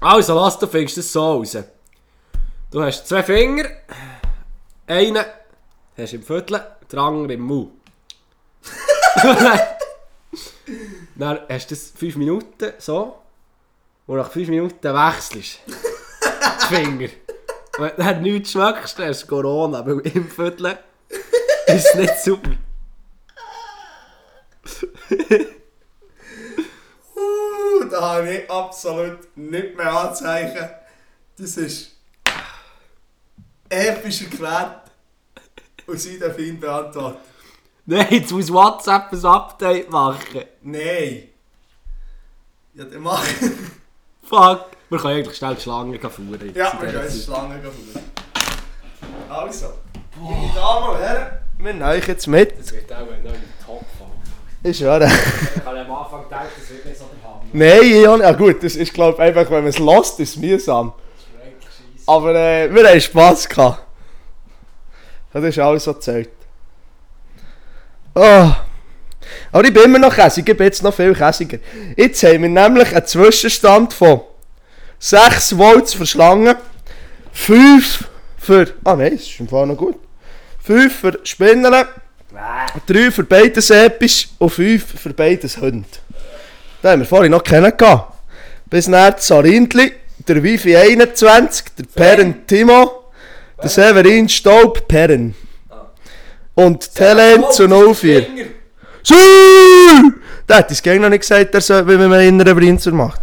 Also, 0.00 0.36
was 0.36 0.58
du 0.58 0.66
findest 0.66 0.96
das 0.98 1.12
so 1.12 1.20
raus. 1.34 1.56
Du 2.70 2.82
hast 2.82 3.06
zwei 3.06 3.22
Finger. 3.22 3.66
Einen 4.86 5.24
hast 5.96 6.12
du 6.12 6.16
im 6.16 6.22
Viertel, 6.22 6.60
den 6.90 6.98
anderen 6.98 7.30
im 7.30 7.40
Mund. 7.42 7.70
Dann 11.16 11.40
hast 11.48 11.70
du 11.70 11.74
das 11.74 11.92
5 11.96 12.16
Minuten 12.16 12.72
so. 12.78 13.16
und 14.06 14.16
nach 14.16 14.30
5 14.30 14.48
Minuten 14.48 14.82
wechselst 14.82 15.60
die 15.66 16.74
Finger. 16.74 17.08
Wenn 17.78 17.90
du 17.90 18.02
dann 18.02 18.22
nichts 18.22 18.52
schmeckst, 18.52 18.98
dann 18.98 19.10
ist 19.10 19.26
Corona, 19.26 19.84
weil 19.86 20.00
im 20.00 20.28
Viertel 20.28 20.66
ist 21.66 21.86
es 21.86 21.94
nicht 21.94 22.18
super. 22.20 22.50
Uh, 27.16 27.84
da 27.90 28.00
habe 28.00 28.34
ich 28.34 28.50
absolut 28.50 29.36
nicht 29.36 29.76
mehr 29.76 29.92
anzeichen. 29.92 30.70
Das 31.36 31.56
ist 31.56 31.92
episch 33.68 34.22
erklärt 34.22 34.90
und 35.86 35.98
sie 35.98 36.18
darf 36.18 36.38
ihn 36.38 36.58
beantworten. 36.60 37.33
Nein, 37.86 38.06
jetzt 38.10 38.32
muss 38.32 38.50
WhatsApp 38.50 39.12
ein 39.12 39.24
Update 39.26 39.90
machen. 39.90 40.40
Nein. 40.62 41.24
Ja, 42.72 42.84
dann 42.84 43.02
mach. 43.02 43.22
Fuck. 44.22 44.66
Wir 44.88 44.98
können 44.98 45.18
eigentlich 45.18 45.36
schnell 45.36 45.54
die 45.54 45.60
Schlange 45.60 45.98
fahren. 45.98 46.52
ja, 46.54 46.72
wir 46.80 46.88
können 46.88 47.02
jetzt 47.02 47.24
Schlange 47.24 47.60
gehen. 47.60 47.70
Also, 49.28 49.66
meine 50.18 50.52
Damen 50.54 50.88
und 50.88 50.98
Herren, 50.98 51.38
wir 51.58 51.72
nehmen 51.74 51.82
euch 51.82 52.08
jetzt 52.08 52.26
mit. 52.26 52.58
Das 52.58 52.72
wird 52.72 52.90
auch 52.90 53.00
ein 53.00 53.22
neuer 53.22 53.34
Top 53.66 53.84
Ist 54.62 54.82
wahr. 54.82 55.02
Ich 55.02 55.64
habe 55.66 55.80
am 55.80 55.92
Anfang 55.92 56.24
gedacht, 56.24 56.46
das 56.58 56.70
wird 56.70 56.86
nicht 56.86 56.98
so 56.98 57.04
der 57.04 57.28
Hammer. 57.28 57.42
Nein, 57.52 58.02
ja, 58.02 58.16
ja 58.16 58.32
gut, 58.32 58.64
das 58.64 58.76
ist 58.76 58.94
glaube 58.94 59.22
einfach, 59.22 59.50
wenn 59.50 59.64
man 59.64 59.66
es 59.66 59.78
lässt, 59.78 60.20
ist 60.20 60.30
es 60.30 60.36
mühsam. 60.36 60.94
Aber 62.06 62.34
äh, 62.34 62.74
wir 62.74 62.88
haben 62.88 63.00
Spass 63.00 63.46
gehabt. 63.46 63.82
Das 65.34 65.44
ist 65.44 65.58
alles 65.58 65.86
erzählt. 65.86 66.30
Oh. 68.14 68.52
Aber 69.52 69.64
ich 69.64 69.72
bin 69.72 69.84
immer 69.84 69.98
noch 69.98 70.14
käsig, 70.14 70.48
ich 70.48 70.56
bin 70.56 70.66
jetzt 70.66 70.82
noch 70.82 70.94
viel 70.94 71.14
käsiger. 71.14 71.58
Jetzt 71.96 72.22
haben 72.22 72.42
wir 72.42 72.48
nämlich 72.48 72.94
einen 72.94 73.06
Zwischenstand 73.06 73.92
von 73.92 74.20
6 74.98 75.56
Volts 75.56 75.94
für 75.94 76.06
Schlangen, 76.06 76.56
5 77.32 78.08
für... 78.38 78.72
Ah 78.84 78.96
nein, 78.96 79.12
das 79.12 79.22
ist 79.22 79.40
im 79.40 79.48
Fall 79.48 79.66
noch 79.66 79.76
gut. 79.76 79.96
5 80.62 80.94
für 80.94 81.20
Spinnen, 81.24 81.72
3 82.86 83.10
für 83.10 83.24
beides 83.24 83.70
Episch 83.70 84.28
und 84.38 84.50
5 84.50 85.00
für 85.00 85.12
beides 85.12 85.56
Hunde. 85.58 85.86
Den 86.82 86.90
haben 86.90 87.00
wir 87.00 87.06
vorhin 87.06 87.32
noch 87.32 87.42
kennengelernt. 87.42 88.04
Bis 88.66 88.88
näher 88.88 89.14
Sarindli, 89.18 89.92
der 90.26 90.42
Wifi 90.42 90.76
21, 90.76 91.66
der 91.78 91.84
Perren 91.84 92.46
Timo, 92.46 93.04
der 93.62 93.68
Severin 93.68 94.28
Staub 94.28 94.88
Perren. 94.88 95.34
Und 96.54 96.90
Helen 96.96 97.44
zu 97.50 97.68
04. 97.68 98.26
Sü! 99.02 99.14
Der 100.48 100.56
hat 100.58 100.70
das 100.70 100.82
gegen 100.82 101.02
noch 101.02 101.08
nicht 101.08 101.20
gesagt, 101.20 101.54
soll, 101.62 101.86
wie 101.88 101.96
man 101.96 102.12
einen 102.12 102.40
inneren 102.40 102.56
Brinzer 102.56 102.92
macht. 102.92 103.20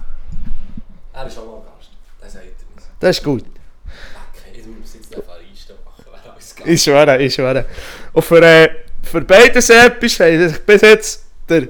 Er 1.14 1.28
ist 1.28 1.38
auch 1.38 1.46
mal 1.46 1.62
Gast. 1.62 1.92
Das 2.20 2.34
sagt 2.34 2.44
er 2.46 2.50
nicht. 2.50 2.88
Das 3.00 3.18
ist 3.18 3.24
gut. 3.24 3.44
Okay, 3.44 4.60
ich 4.60 4.66
muss 4.66 4.94
jetzt 4.94 5.16
einfach 5.16 5.38
geht. 6.56 6.74
Ist 6.74 6.88
wahr, 6.88 7.20
ist 7.20 7.38
wahr. 7.40 7.66
Und 8.14 8.26
für, 8.26 8.42
äh, 8.42 8.70
für 9.04 9.22
beide 9.22 9.60
Episch 9.60 10.20
haben 10.20 10.50
sich 10.50 10.60
bis 10.60 10.82
jetzt 10.82 11.24
der 11.48 11.68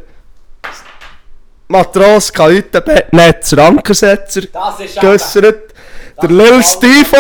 Matros 1.68 2.32
Kajütenbettnetz 2.34 3.53
Rankersetzer 3.55 4.41
Das 4.41 4.80
ist 4.80 4.99
geäussert. 4.99 5.74
Der 6.22 6.30
Lil 6.30 6.64
Steve 6.64 7.18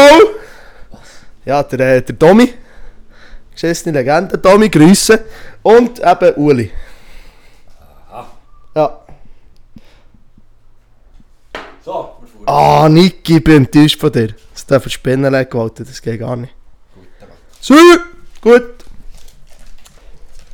Ja, 1.45 1.63
der, 1.63 1.79
äh, 1.79 2.01
der 2.01 2.15
Domi. 2.15 2.53
Geschissene 3.53 3.97
Legende. 3.97 4.37
Domi, 4.37 4.69
Grüße. 4.69 5.25
Und 5.63 5.99
eben 5.99 6.33
Uli. 6.35 6.71
Ja. 8.75 9.01
So, 11.83 12.15
wir 12.21 12.45
fahren. 12.45 12.83
Ah, 12.83 12.89
Niki, 12.89 13.37
ich 13.37 13.43
bin 13.43 13.57
enttäuscht 13.65 13.99
von 13.99 14.11
dir. 14.11 14.33
Das 14.53 14.65
darf 14.65 14.85
ein 14.85 14.89
Spinnenlein 14.89 15.49
gewollt, 15.49 15.79
das 15.79 16.01
geht 16.01 16.19
gar 16.19 16.35
nicht. 16.35 16.53
Gut, 16.95 17.07
dann 17.19 17.29
So, 17.59 17.75
gut. 18.39 18.85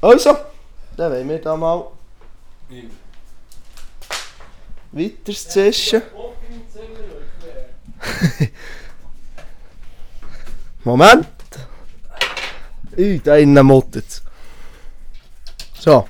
Also, 0.01 0.35
dann 0.95 1.11
wollen 1.11 1.29
wir 1.29 1.39
da 1.41 1.55
mal 1.55 1.85
ich. 2.69 2.85
weiter 4.91 5.33
zischen. 5.33 6.01
Moment. 10.83 11.27
Ui, 12.97 13.19
da 13.23 13.37
innen 13.37 13.65
mottet 13.65 14.21
So. 15.79 16.07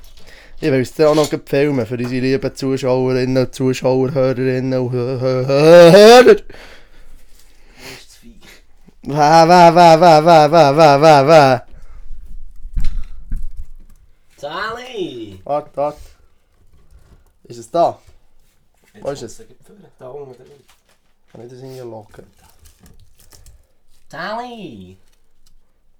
Ich 0.59 0.71
will 0.71 0.81
es 0.81 0.93
dir 0.93 1.09
auch 1.09 1.15
noch 1.15 1.29
filmen 1.45 1.85
für 1.85 1.97
unsere 1.97 2.19
lieben 2.21 2.55
Zuschauerinnen 2.55 3.45
und 3.45 3.53
Zuschauer, 3.53 4.11
Hörerinnen 4.11 4.79
und 4.79 4.91
Hö- 4.91 5.19
Hö- 5.21 5.45
Hö- 5.45 5.91
Hörer. 5.91 6.35
Wa, 9.03 9.47
wa, 9.47 9.75
wa, 9.75 9.99
wa, 10.01 10.25
wa, 10.25 10.51
wa, 10.51 10.77
wa, 10.77 11.01
wa, 11.01 11.27
wa. 11.27 11.63
Sally! 14.37 15.39
Warte, 15.43 15.77
warte. 15.77 15.99
Ist 17.43 17.57
es 17.59 17.69
da? 17.69 17.99
Wo 19.01 19.11
ist 19.11 19.21
es? 19.21 19.43
Da 19.99 20.09
unten 20.09 20.33
drin. 20.43 20.51
Kann 21.31 21.41
ich 21.45 21.51
das 21.51 21.59
in 21.61 21.77
locken? 21.77 22.25
Sally! 24.09 24.97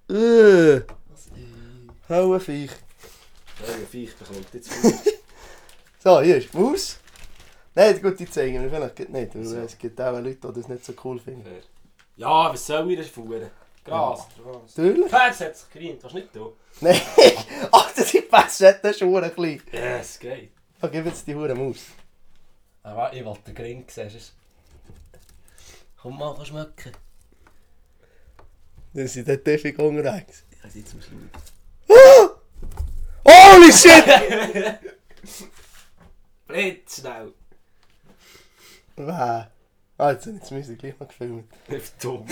Äh. 0.10 0.82
Hauenviech. 2.10 2.72
Nein, 3.60 3.88
Viech 3.90 4.16
bekommt 4.16 4.54
jetzt. 4.54 4.72
So, 6.04 6.22
hier 6.22 6.38
ist 6.38 6.54
die 6.54 6.58
Maus. 6.58 7.00
Nein, 7.76 8.02
gut, 8.02 8.18
die 8.20 8.30
zeigen 8.30 8.62
wir 8.62 8.70
vielleicht 8.70 9.10
nicht. 9.10 9.36
Weil 9.36 9.44
So. 9.44 9.58
es 9.58 9.78
gibt 9.78 10.00
auch 10.00 10.14
Leute, 10.14 10.36
die 10.48 10.54
das 10.62 10.68
nicht 10.70 10.86
so 10.86 10.94
cool 11.04 11.20
finden. 11.20 11.58
Ja, 12.16 12.54
was 12.54 12.66
soll 12.66 12.90
ich 12.92 13.00
das 13.00 13.08
fahren? 13.10 13.50
Gras. 13.84 14.28
Gras. 14.42 14.78
Natürlich. 14.78 15.10
Pferd 15.10 15.40
hat 15.40 15.58
sich 15.58 15.70
gerient, 15.70 16.04
was 16.04 16.14
nicht 16.14 16.34
du? 16.34 16.56
Nein, 16.80 17.02
ach, 17.72 17.92
das 17.94 18.14
ist 18.14 18.30
besser, 18.30 18.74
das 18.74 18.92
ist 18.92 19.00
schon 19.00 19.32
klein. 19.34 19.62
Yes, 19.72 20.20
geht. 20.20 20.52
Oh, 20.82 20.88
gib 20.88 21.06
jetzt 21.06 21.28
die 21.28 21.36
Hure 21.36 21.56
Maus. 21.56 21.80
Aber 22.84 23.12
ich 23.12 23.26
wollte 23.26 23.42
den 23.52 23.56
Gring 23.56 23.86
sehen. 23.90 24.12
Komm 26.02 26.18
mal, 26.20 26.34
kannst 26.36 26.50
schmecken. 26.50 26.92
Dann 28.98 29.08
sind 29.08 29.30
dort 29.30 29.48
ewig 29.48 29.78
unterwegs. 29.78 30.44
Ich 30.50 30.60
kann 30.60 30.72
jetzt 30.74 30.90
zum 30.90 31.00
Schluss. 31.00 31.20
Holy 33.24 33.72
shit! 33.72 34.04
Blitz 36.48 37.02
schnell. 37.02 37.32
Wow. 38.96 39.46
Ah, 40.00 40.12
jetzt 40.12 40.26
habe 40.26 40.38
ich 40.38 40.42
das 40.42 40.50
Musik 40.50 40.80
gleich 40.80 41.00
noch 41.00 41.08
gefilmt. 41.08 41.46
Dumm. 42.02 42.26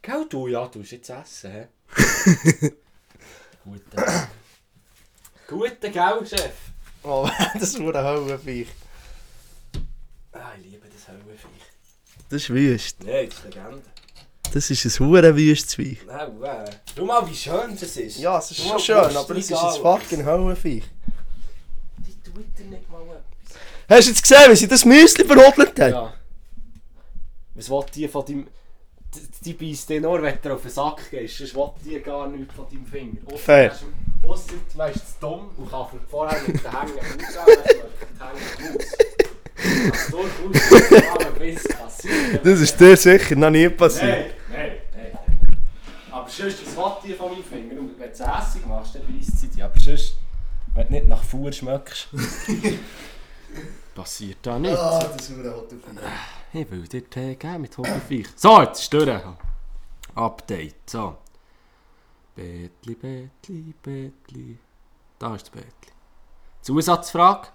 Gell, 0.00 0.26
du, 0.30 0.46
ja, 0.46 0.66
du 0.68 0.80
hast 0.80 0.92
jetzt 0.92 1.10
essen, 1.10 1.52
hä? 1.52 1.68
Gute. 3.64 4.28
Gute, 5.46 5.90
gell, 5.90 6.26
Chef? 6.26 6.54
Oh, 7.02 7.28
das 7.52 7.64
ist 7.64 7.80
ein 7.80 7.94
Hauenviech. 7.94 8.68
Ah, 10.32 10.52
ich 10.58 10.64
liebe 10.70 10.88
das 10.88 11.06
Höllenviech. 11.06 11.69
Das 12.30 12.42
ist 12.42 12.50
wüst. 12.50 12.96
Nein, 13.04 13.28
das 13.28 13.38
ist 13.38 13.44
Legende. 13.44 13.82
Das 14.52 14.70
ist 14.70 14.84
ein 14.84 15.06
hure 15.06 15.36
wüstes 15.36 15.74
Viech. 15.74 15.98
Nein, 16.06 16.42
äh. 16.42 16.70
Schau 16.96 17.04
mal, 17.04 17.28
wie 17.28 17.34
schön 17.34 17.76
das 17.78 17.96
ist. 17.96 18.18
Ja, 18.18 18.38
es 18.38 18.50
ist 18.50 18.58
Schau 18.58 18.78
schon 18.78 18.96
mal, 18.96 19.10
schön, 19.10 19.14
Brust 19.14 19.16
aber 19.30 19.36
es 19.38 19.44
ist 19.44 19.50
egal. 19.50 19.74
ein 19.74 19.82
fucking 19.82 20.26
Hauenviech. 20.26 20.84
Die 21.98 22.30
tut 22.30 22.58
dir 22.58 22.64
nicht 22.64 22.90
mal 22.90 23.02
etwas. 23.02 23.58
Hast 23.88 24.06
du 24.06 24.10
jetzt 24.10 24.22
gesehen, 24.22 24.50
wie 24.50 24.56
sie 24.56 24.68
das 24.68 24.84
Müsli 24.84 25.24
verrodelt 25.24 25.78
hat? 25.78 25.90
Ja. 25.92 26.14
Was 27.54 27.68
will 27.70 27.84
die 27.94 28.08
von 28.08 28.24
deinem... 28.24 28.48
Die, 29.14 29.20
die 29.44 29.52
beißt 29.54 29.88
dir 29.88 30.00
nur, 30.00 30.22
wenn 30.22 30.38
du 30.40 30.54
auf 30.54 30.62
den 30.62 30.70
Sack 30.70 31.10
gehst. 31.10 31.38
Sonst 31.38 31.54
will 31.54 31.70
die 31.84 32.00
gar 32.00 32.28
nichts 32.28 32.54
von 32.54 32.66
deinem 32.70 32.86
Finger. 32.86 33.18
Ausser 33.26 33.38
Fair. 33.38 33.68
du 34.22 34.28
hast 34.32 34.40
Ausser 34.48 34.52
du 34.72 34.78
weißt, 34.78 34.96
es 34.96 35.18
dumm 35.18 35.50
und 35.56 35.68
kann 35.70 35.88
von 35.88 36.00
vorher 36.08 36.40
mit 36.46 36.62
den 36.62 36.70
Hängen 36.70 36.92
rausgehen, 36.98 37.80
dann 38.18 38.36
schmeckt 38.36 38.60
die 38.60 38.64
Hänge 38.64 38.74
raus. 38.78 38.86
Das 39.60 41.38
bisschen 41.38 41.76
passiert. 41.76 42.44
Das 42.44 42.60
ist 42.60 42.80
dir 42.80 42.96
sicher 42.96 43.36
noch 43.36 43.50
nie 43.50 43.68
passiert. 43.68 44.34
Nein, 44.50 44.72
nein, 44.94 45.12
nein. 45.12 45.58
Aber 46.10 46.28
sonst, 46.28 46.58
was 46.64 46.76
will 46.76 46.92
die 47.04 47.14
von 47.14 47.30
meinem 47.32 47.44
Finger? 47.44 47.80
Und 47.80 47.98
wenn 47.98 48.08
du 48.08 48.12
es 48.12 48.20
Essig 48.20 48.66
machst, 48.66 48.94
dann 48.94 49.02
beißt 49.06 49.38
sie 49.38 49.48
dich. 49.48 49.62
Aber 49.62 49.78
sonst, 49.78 50.16
wenn 50.74 50.86
du 50.86 50.92
nicht 50.92 51.08
nach 51.08 51.22
Fuhr 51.22 51.52
schmeckst... 51.52 52.08
Passiert 53.94 54.38
da 54.42 54.58
nicht. 54.58 54.76
Ah, 54.76 54.98
das 55.00 55.28
ist 55.28 55.36
ein 55.36 55.44
Hotdog. 55.44 55.80
Ich 56.52 56.70
will 56.70 56.86
dir 56.86 57.10
Tee 57.10 57.34
geben 57.34 57.62
mit 57.62 57.76
Hobbyviech. 57.76 58.28
So, 58.36 58.62
jetzt 58.62 58.82
ist 58.82 58.92
durch. 58.92 59.20
Update. 60.14 60.88
So. 60.88 61.18
Bettli, 62.34 62.94
Bettli, 62.94 63.74
Bettli. 63.82 64.58
Da 65.18 65.34
ist 65.34 65.46
das 65.46 65.50
Bettli. 65.50 65.92
Zusatzfrage? 66.62 67.48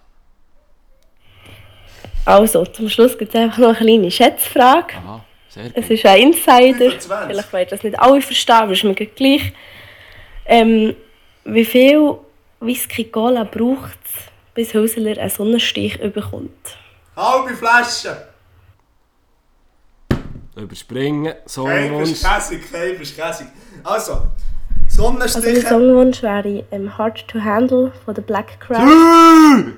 Also, 2.25 2.65
zum 2.65 2.89
Schluss 2.89 3.17
gibt 3.17 3.33
es 3.35 3.39
einfach 3.41 3.59
noch 3.59 3.67
eine 3.67 3.77
kleine 3.77 4.09
Schätzfrage. 4.11 4.95
Aha, 4.97 5.23
sehr 5.49 5.65
Es 5.75 5.87
gut. 5.87 5.91
ist 5.91 6.05
ein 6.05 6.21
Insider. 6.21 6.91
25. 6.91 7.01
Vielleicht 7.27 7.53
wollen 7.53 7.67
das 7.69 7.83
nicht 7.83 7.99
alle 7.99 8.21
verstehen, 8.21 8.55
aber 8.55 8.71
es 8.71 8.79
ist 8.79 8.83
mir 8.83 8.95
gleich. 8.95 9.53
Ähm, 10.47 10.95
wie 11.45 11.65
viel 11.65 12.15
Whisky 12.59 13.05
Cola 13.05 13.43
braucht 13.43 13.97
es, 14.05 14.11
bis 14.55 14.73
Hauseler 14.73 15.19
einen 15.19 15.29
Sonnenstich 15.29 15.99
bekommt. 15.99 16.77
Halbe 17.15 17.53
Flasche! 17.55 18.27
Überspringen, 20.55 21.33
bist 21.43 22.23
käsig, 22.23 22.61
hey, 22.71 22.93
bist 22.93 23.17
käsig. 23.17 23.47
Also, 23.83 24.13
Also 24.13 25.11
mein 25.11 25.27
Sonnenstiche. 25.27 25.67
Songwunsch 25.67 26.23
wäre 26.23 26.63
ähm, 26.71 26.97
«Hard 26.97 27.27
to 27.27 27.39
Handle» 27.41 27.91
von 28.05 28.13
der 28.15 28.21
Black 28.21 28.59
Crowes. 28.61 29.73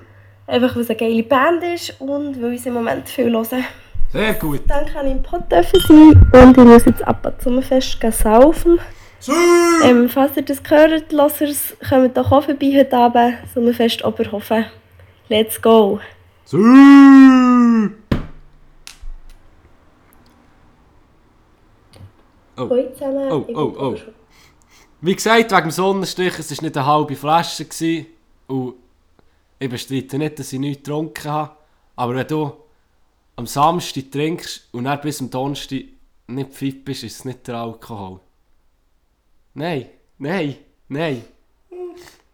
Einfach 0.47 0.75
weil 0.75 0.81
es 0.83 0.89
eine 0.89 0.97
geile 0.97 1.23
Band 1.23 1.63
ist 1.63 1.99
und 1.99 2.41
weil 2.41 2.53
ich 2.53 2.65
im 2.65 2.73
Moment 2.73 3.07
viel 3.09 3.31
höre. 3.31 3.45
Sehr 4.11 4.33
gut. 4.35 4.61
Dann 4.67 4.85
kann 4.85 5.05
ich 5.05 5.11
im 5.11 5.21
Pod 5.21 5.43
sein 5.49 6.29
und 6.31 6.57
ich 6.57 6.63
muss 6.63 6.85
jetzt 6.85 7.05
ab 7.05 7.33
zum 7.41 7.61
Fest 7.61 7.99
gehen 7.99 8.11
saufen. 8.13 8.79
Ähm, 9.83 10.07
falls 10.07 10.37
ihr 10.37 10.43
das 10.43 10.63
gehört, 10.63 11.11
lasst 11.11 11.41
es, 11.41 11.75
kommt 11.89 12.15
doch 12.15 12.31
auch 12.31 12.43
vorbei 12.43 12.73
heute 12.77 12.95
Abend, 12.95 13.37
Sommerfest 13.53 14.05
Oberhofen. 14.05 14.65
Let's 15.27 15.61
go! 15.61 15.99
Sü. 16.45 16.57
Oh. 22.59 22.67
Zusammen. 22.93 23.31
Oh, 23.31 23.45
oh, 23.53 23.73
oh. 23.77 23.95
Wie 25.01 25.15
gesagt, 25.15 25.51
wegen 25.51 25.61
dem 25.63 25.71
Sonnenstich, 25.71 26.39
es 26.39 26.49
war 26.57 26.63
nicht 26.63 26.77
eine 26.77 26.85
halbe 26.85 27.15
Flasche. 27.15 27.65
Gewesen. 27.65 28.07
Und 28.47 28.75
ich 29.59 29.69
bestreite 29.69 30.17
nicht, 30.17 30.39
dass 30.39 30.53
ich 30.53 30.59
nichts 30.59 30.83
getrunken 30.83 31.31
habe. 31.31 31.55
Aber 31.95 32.15
wenn 32.15 32.27
du 32.27 32.53
am 33.35 33.47
Samstag 33.47 34.11
trinkst 34.11 34.69
und 34.71 34.85
dann 34.85 35.01
bis 35.01 35.21
am 35.21 35.29
Donnerstag 35.29 35.83
nicht 36.27 36.53
fit 36.53 36.85
bist, 36.85 37.03
ist 37.03 37.19
es 37.19 37.25
nicht 37.25 37.47
der 37.47 37.55
Alkohol. 37.55 38.19
Nein, 39.53 39.89
nein, 40.17 40.57
nein. 40.87 41.23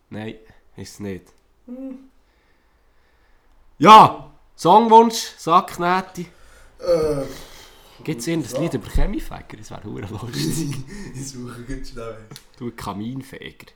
Nein, 0.09 0.35
ist 0.75 0.93
es 0.93 0.99
nicht. 0.99 1.25
Ja, 3.77 4.31
Songwunsch, 4.57 5.33
Sacknähte. 5.37 6.21
Äh, 6.79 7.25
Gibt 8.03 8.21
es 8.21 8.27
irgendein 8.27 8.61
Lied 8.61 8.73
über 8.73 8.89
Chemiefäger? 8.89 9.57
Das 9.57 9.71
wäre 9.71 9.81
verdammt 9.81 10.35
lustig. 10.35 10.75
ich 11.15 11.29
suche 11.29 11.63
ganz 11.63 11.91
schnell. 11.91 12.17
Du 12.57 12.71
Kaminfeger. 12.71 13.71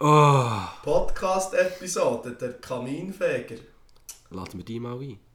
Oh, 0.00 0.60
Podcast-Episode, 0.84 2.32
der 2.36 2.52
Kaminfeger. 2.60 3.56
laden 4.30 4.58
wir 4.58 4.64
die 4.64 4.78
mal 4.78 4.96
ein. 5.00 5.18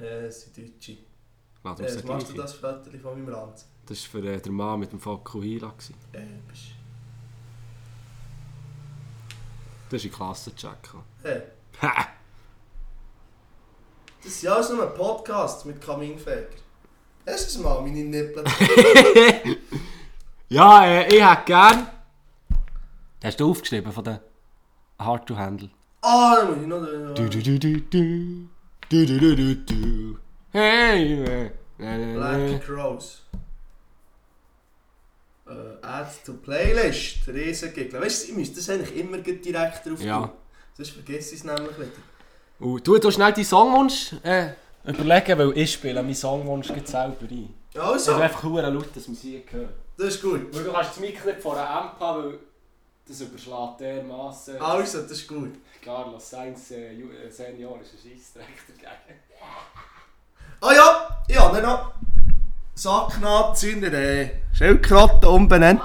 Ja, 0.00 0.22
das 0.22 0.42
sind 0.42 0.56
Deutsche. 0.56 0.96
Laden 1.62 1.78
wir 1.78 1.86
Äh, 1.86 1.90
sie 1.90 1.96
was 1.98 2.04
machst 2.04 2.28
du 2.30 2.32
das 2.34 2.54
Foto 2.54 2.90
von 3.02 3.22
meinem 3.24 3.34
Ranz? 3.34 3.66
Das 3.86 4.02
war 4.14 4.22
für 4.22 4.28
äh, 4.28 4.40
den 4.40 4.54
Mann 4.54 4.80
mit 4.80 4.92
dem 4.92 5.00
Fokuhila. 5.00 5.68
Äh, 6.12 6.20
bist... 6.48 6.62
Das 9.90 10.02
ist 10.04 10.10
ein 10.10 10.16
Klassencheck. 10.16 10.88
Hey, 11.22 11.42
Ha! 11.82 12.06
das 14.22 14.32
ist 14.32 14.42
ja 14.42 14.60
nur 14.72 14.88
ein 14.90 14.94
Podcast 14.94 15.66
mit 15.66 15.78
Kaminfeger. 15.80 16.56
Hast 17.26 17.54
du 17.54 17.58
es 17.58 17.64
mal, 17.64 17.80
meine 17.82 18.02
Nippel? 18.04 18.44
Ja, 20.48 20.86
äh, 20.86 21.14
ich 21.14 21.22
hätte 21.22 21.42
gern. 21.44 21.95
Hast 23.26 23.40
du 23.40 23.50
aufgeschrieben 23.50 23.90
von 23.90 24.04
den 24.04 24.20
Hard 25.00 25.26
to 25.26 25.36
Handle? 25.36 25.68
Ah, 26.00 26.36
dann 26.36 26.48
muss 26.48 26.58
ich 26.62 26.66
noch... 26.68 27.14
Du, 27.14 27.28
du, 27.28 27.42
du, 27.42 27.58
du, 27.58 27.80
du. 27.80 28.48
Du, 28.88 29.04
du, 29.04 29.18
du, 29.18 29.34
du, 29.34 29.54
du. 29.56 30.18
Hey, 30.52 31.24
äh, 31.24 31.50
na, 31.76 31.98
na. 31.98 32.36
Black 32.36 32.64
Crows. 32.64 33.22
Äh, 35.48 35.50
add 35.84 36.08
to 36.24 36.34
Playlist. 36.34 37.26
Riesengegner. 37.26 38.00
Weißt 38.00 38.22
du, 38.28 38.30
ich 38.30 38.36
müsste 38.36 38.54
das 38.60 38.70
eigentlich 38.70 38.96
immer 38.96 39.18
direkt 39.18 39.84
drauf 39.84 40.00
Ja. 40.00 40.20
tun. 40.20 40.30
Sonst 40.76 40.90
vergesse 40.90 41.34
ich 41.34 41.40
es 41.40 41.44
nämlich 41.44 41.76
wieder. 41.76 41.90
Und 42.60 42.86
du, 42.86 42.96
du 42.98 43.10
schnell 43.10 43.32
deinen 43.32 43.44
Songwunsch 43.44 44.12
äh, 44.22 44.50
überlegen, 44.84 45.36
weil 45.36 45.58
ich 45.58 45.72
spiele 45.72 46.00
meinen 46.00 46.14
Songwunsch 46.14 46.68
gleich 46.68 46.86
selber 46.86 47.16
ein. 47.28 47.52
Ich 47.74 47.80
Also, 47.80 48.14
will 48.14 48.22
einfach 48.22 48.44
hure 48.44 48.70
laut, 48.70 48.94
dass 48.94 49.08
man 49.08 49.16
sie 49.16 49.42
hört. 49.50 49.70
das 49.98 50.14
ist 50.14 50.22
gut. 50.22 50.54
Weil 50.54 50.62
du 50.62 50.70
kannst 50.72 50.90
das 50.90 51.00
Mikro 51.00 51.26
nicht 51.28 51.40
vor 51.42 51.56
einer 51.56 51.68
Amp 51.68 51.98
haben, 51.98 52.22
weil 52.24 52.38
das 53.08 53.20
überschlägt 53.20 53.80
dermassen. 53.80 54.60
Also, 54.60 55.02
das 55.02 55.12
ist 55.12 55.28
gut. 55.28 55.54
Carlos 55.84 56.30
Sainz 56.30 56.70
äh, 56.72 56.92
Ju- 56.92 57.12
äh, 57.12 57.30
Senior 57.30 57.80
ist 57.80 57.92
ein 57.94 58.10
Scheissdreck 58.10 58.46
dagegen. 58.66 59.20
Ah 60.60 60.72
ja, 60.72 61.22
ich 61.28 61.38
habe 61.38 61.62
noch 61.62 61.92
Sacknaht 62.74 63.62
in 63.62 63.80
der 63.80 63.92
äh, 63.92 64.30
Schildkröte 64.52 65.28
umbenannt. 65.28 65.82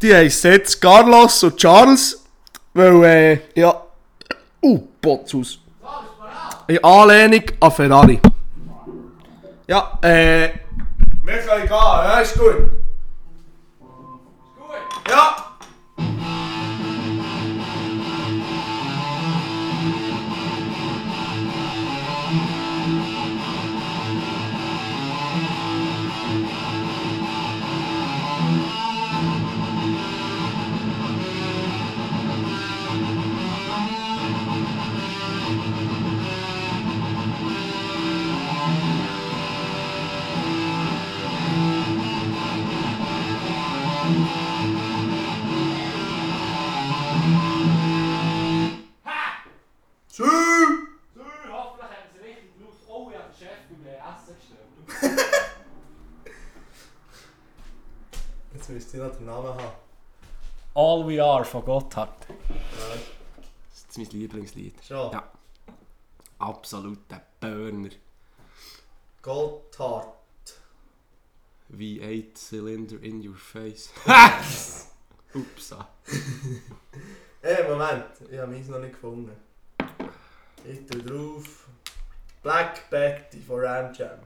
Die 0.00 0.14
heisst 0.14 0.44
jetzt 0.44 0.80
Carlos 0.80 1.42
und 1.42 1.56
Charles, 1.56 2.24
weil, 2.74 3.04
äh, 3.04 3.40
ja... 3.54 3.82
Uh, 4.62 4.78
Potzus. 5.00 5.58
In 6.68 6.84
Anlehnung 6.84 7.42
an 7.58 7.72
Ferrari. 7.72 8.20
Ja, 9.66 9.98
äh... 10.02 10.50
Wir 11.24 11.38
können 11.38 11.62
gehen, 11.62 11.70
ja, 11.70 12.20
ist 12.20 12.38
gut. 12.38 12.70
Gut! 13.80 15.10
Ja! 15.10 15.51
All 60.92 61.06
We 61.06 61.18
Are 61.24 61.42
von 61.42 61.64
Gotthard. 61.64 62.26
Das 63.70 63.78
ist 63.78 63.96
mein 63.96 64.10
Lieblingslied. 64.10 64.74
Schon. 64.86 65.10
Ja. 65.10 65.26
Absoluter 66.38 67.22
Burner. 67.40 67.88
Gotthard. 69.22 70.12
V8 71.74 72.36
Cylinder 72.36 73.02
in 73.02 73.26
your 73.26 73.36
face. 73.36 73.88
Upsa. 75.34 75.88
Hey, 77.40 77.66
Moment, 77.66 78.04
ich 78.30 78.38
habe 78.38 78.52
meins 78.52 78.68
noch 78.68 78.78
nicht 78.78 78.92
gefunden. 78.92 79.34
Ich 80.62 80.86
tue 80.86 81.02
drauf. 81.02 81.68
Black 82.42 82.90
Betty 82.90 83.40
von 83.40 83.60
Ram 83.60 83.94
Jam. 83.94 84.18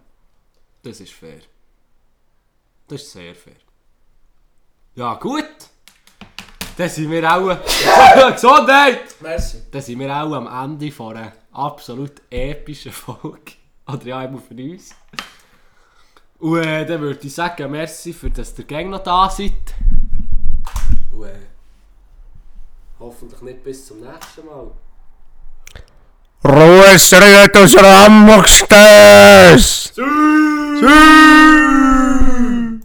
Das 0.83 0.99
ist 0.99 1.12
fair. 1.12 1.43
Das 2.89 3.03
ist 3.03 3.12
sehr 3.12 3.37
fair. 3.37 3.55
Ja, 4.97 5.14
gut. 5.14 5.76
Dann 6.77 6.91
sind 6.91 7.11
wir 7.11 7.33
auch. 7.33 7.57
Gesundheit! 8.33 9.01
Merci. 9.20 9.62
Dann 9.70 9.83
sind 9.83 9.99
wir 9.99 10.14
auch 10.14 10.33
am 10.33 10.47
Ende 10.47 10.93
von 10.93 11.16
einer 11.16 11.33
absolut 11.53 12.12
epischen 12.31 12.93
Folge. 12.93 13.53
Oder 13.87 14.05
ja, 14.05 14.22
immer 14.24 14.39
für 14.39 14.55
uns. 14.55 14.95
Und 16.39 16.64
äh, 16.64 16.85
dann 16.85 17.01
würde 17.01 17.27
ich 17.27 17.35
sagen, 17.35 17.70
merci 17.70 18.12
für 18.12 18.29
dass 18.29 18.59
ihr 18.59 18.64
gang 18.64 18.91
noch 18.91 19.03
da 19.03 19.31
seid. 19.31 19.53
Und 21.12 21.24
äh, 21.24 21.33
hoffentlich 23.01 23.41
nicht 23.41 23.64
bis 23.64 23.87
zum 23.87 24.01
nächsten 24.01 24.45
Mal. 24.45 24.70
Ruhe, 26.45 26.99
Sritus 26.99 27.74
Rammoxtes! 27.83 29.93
Tschüss! 29.95 32.06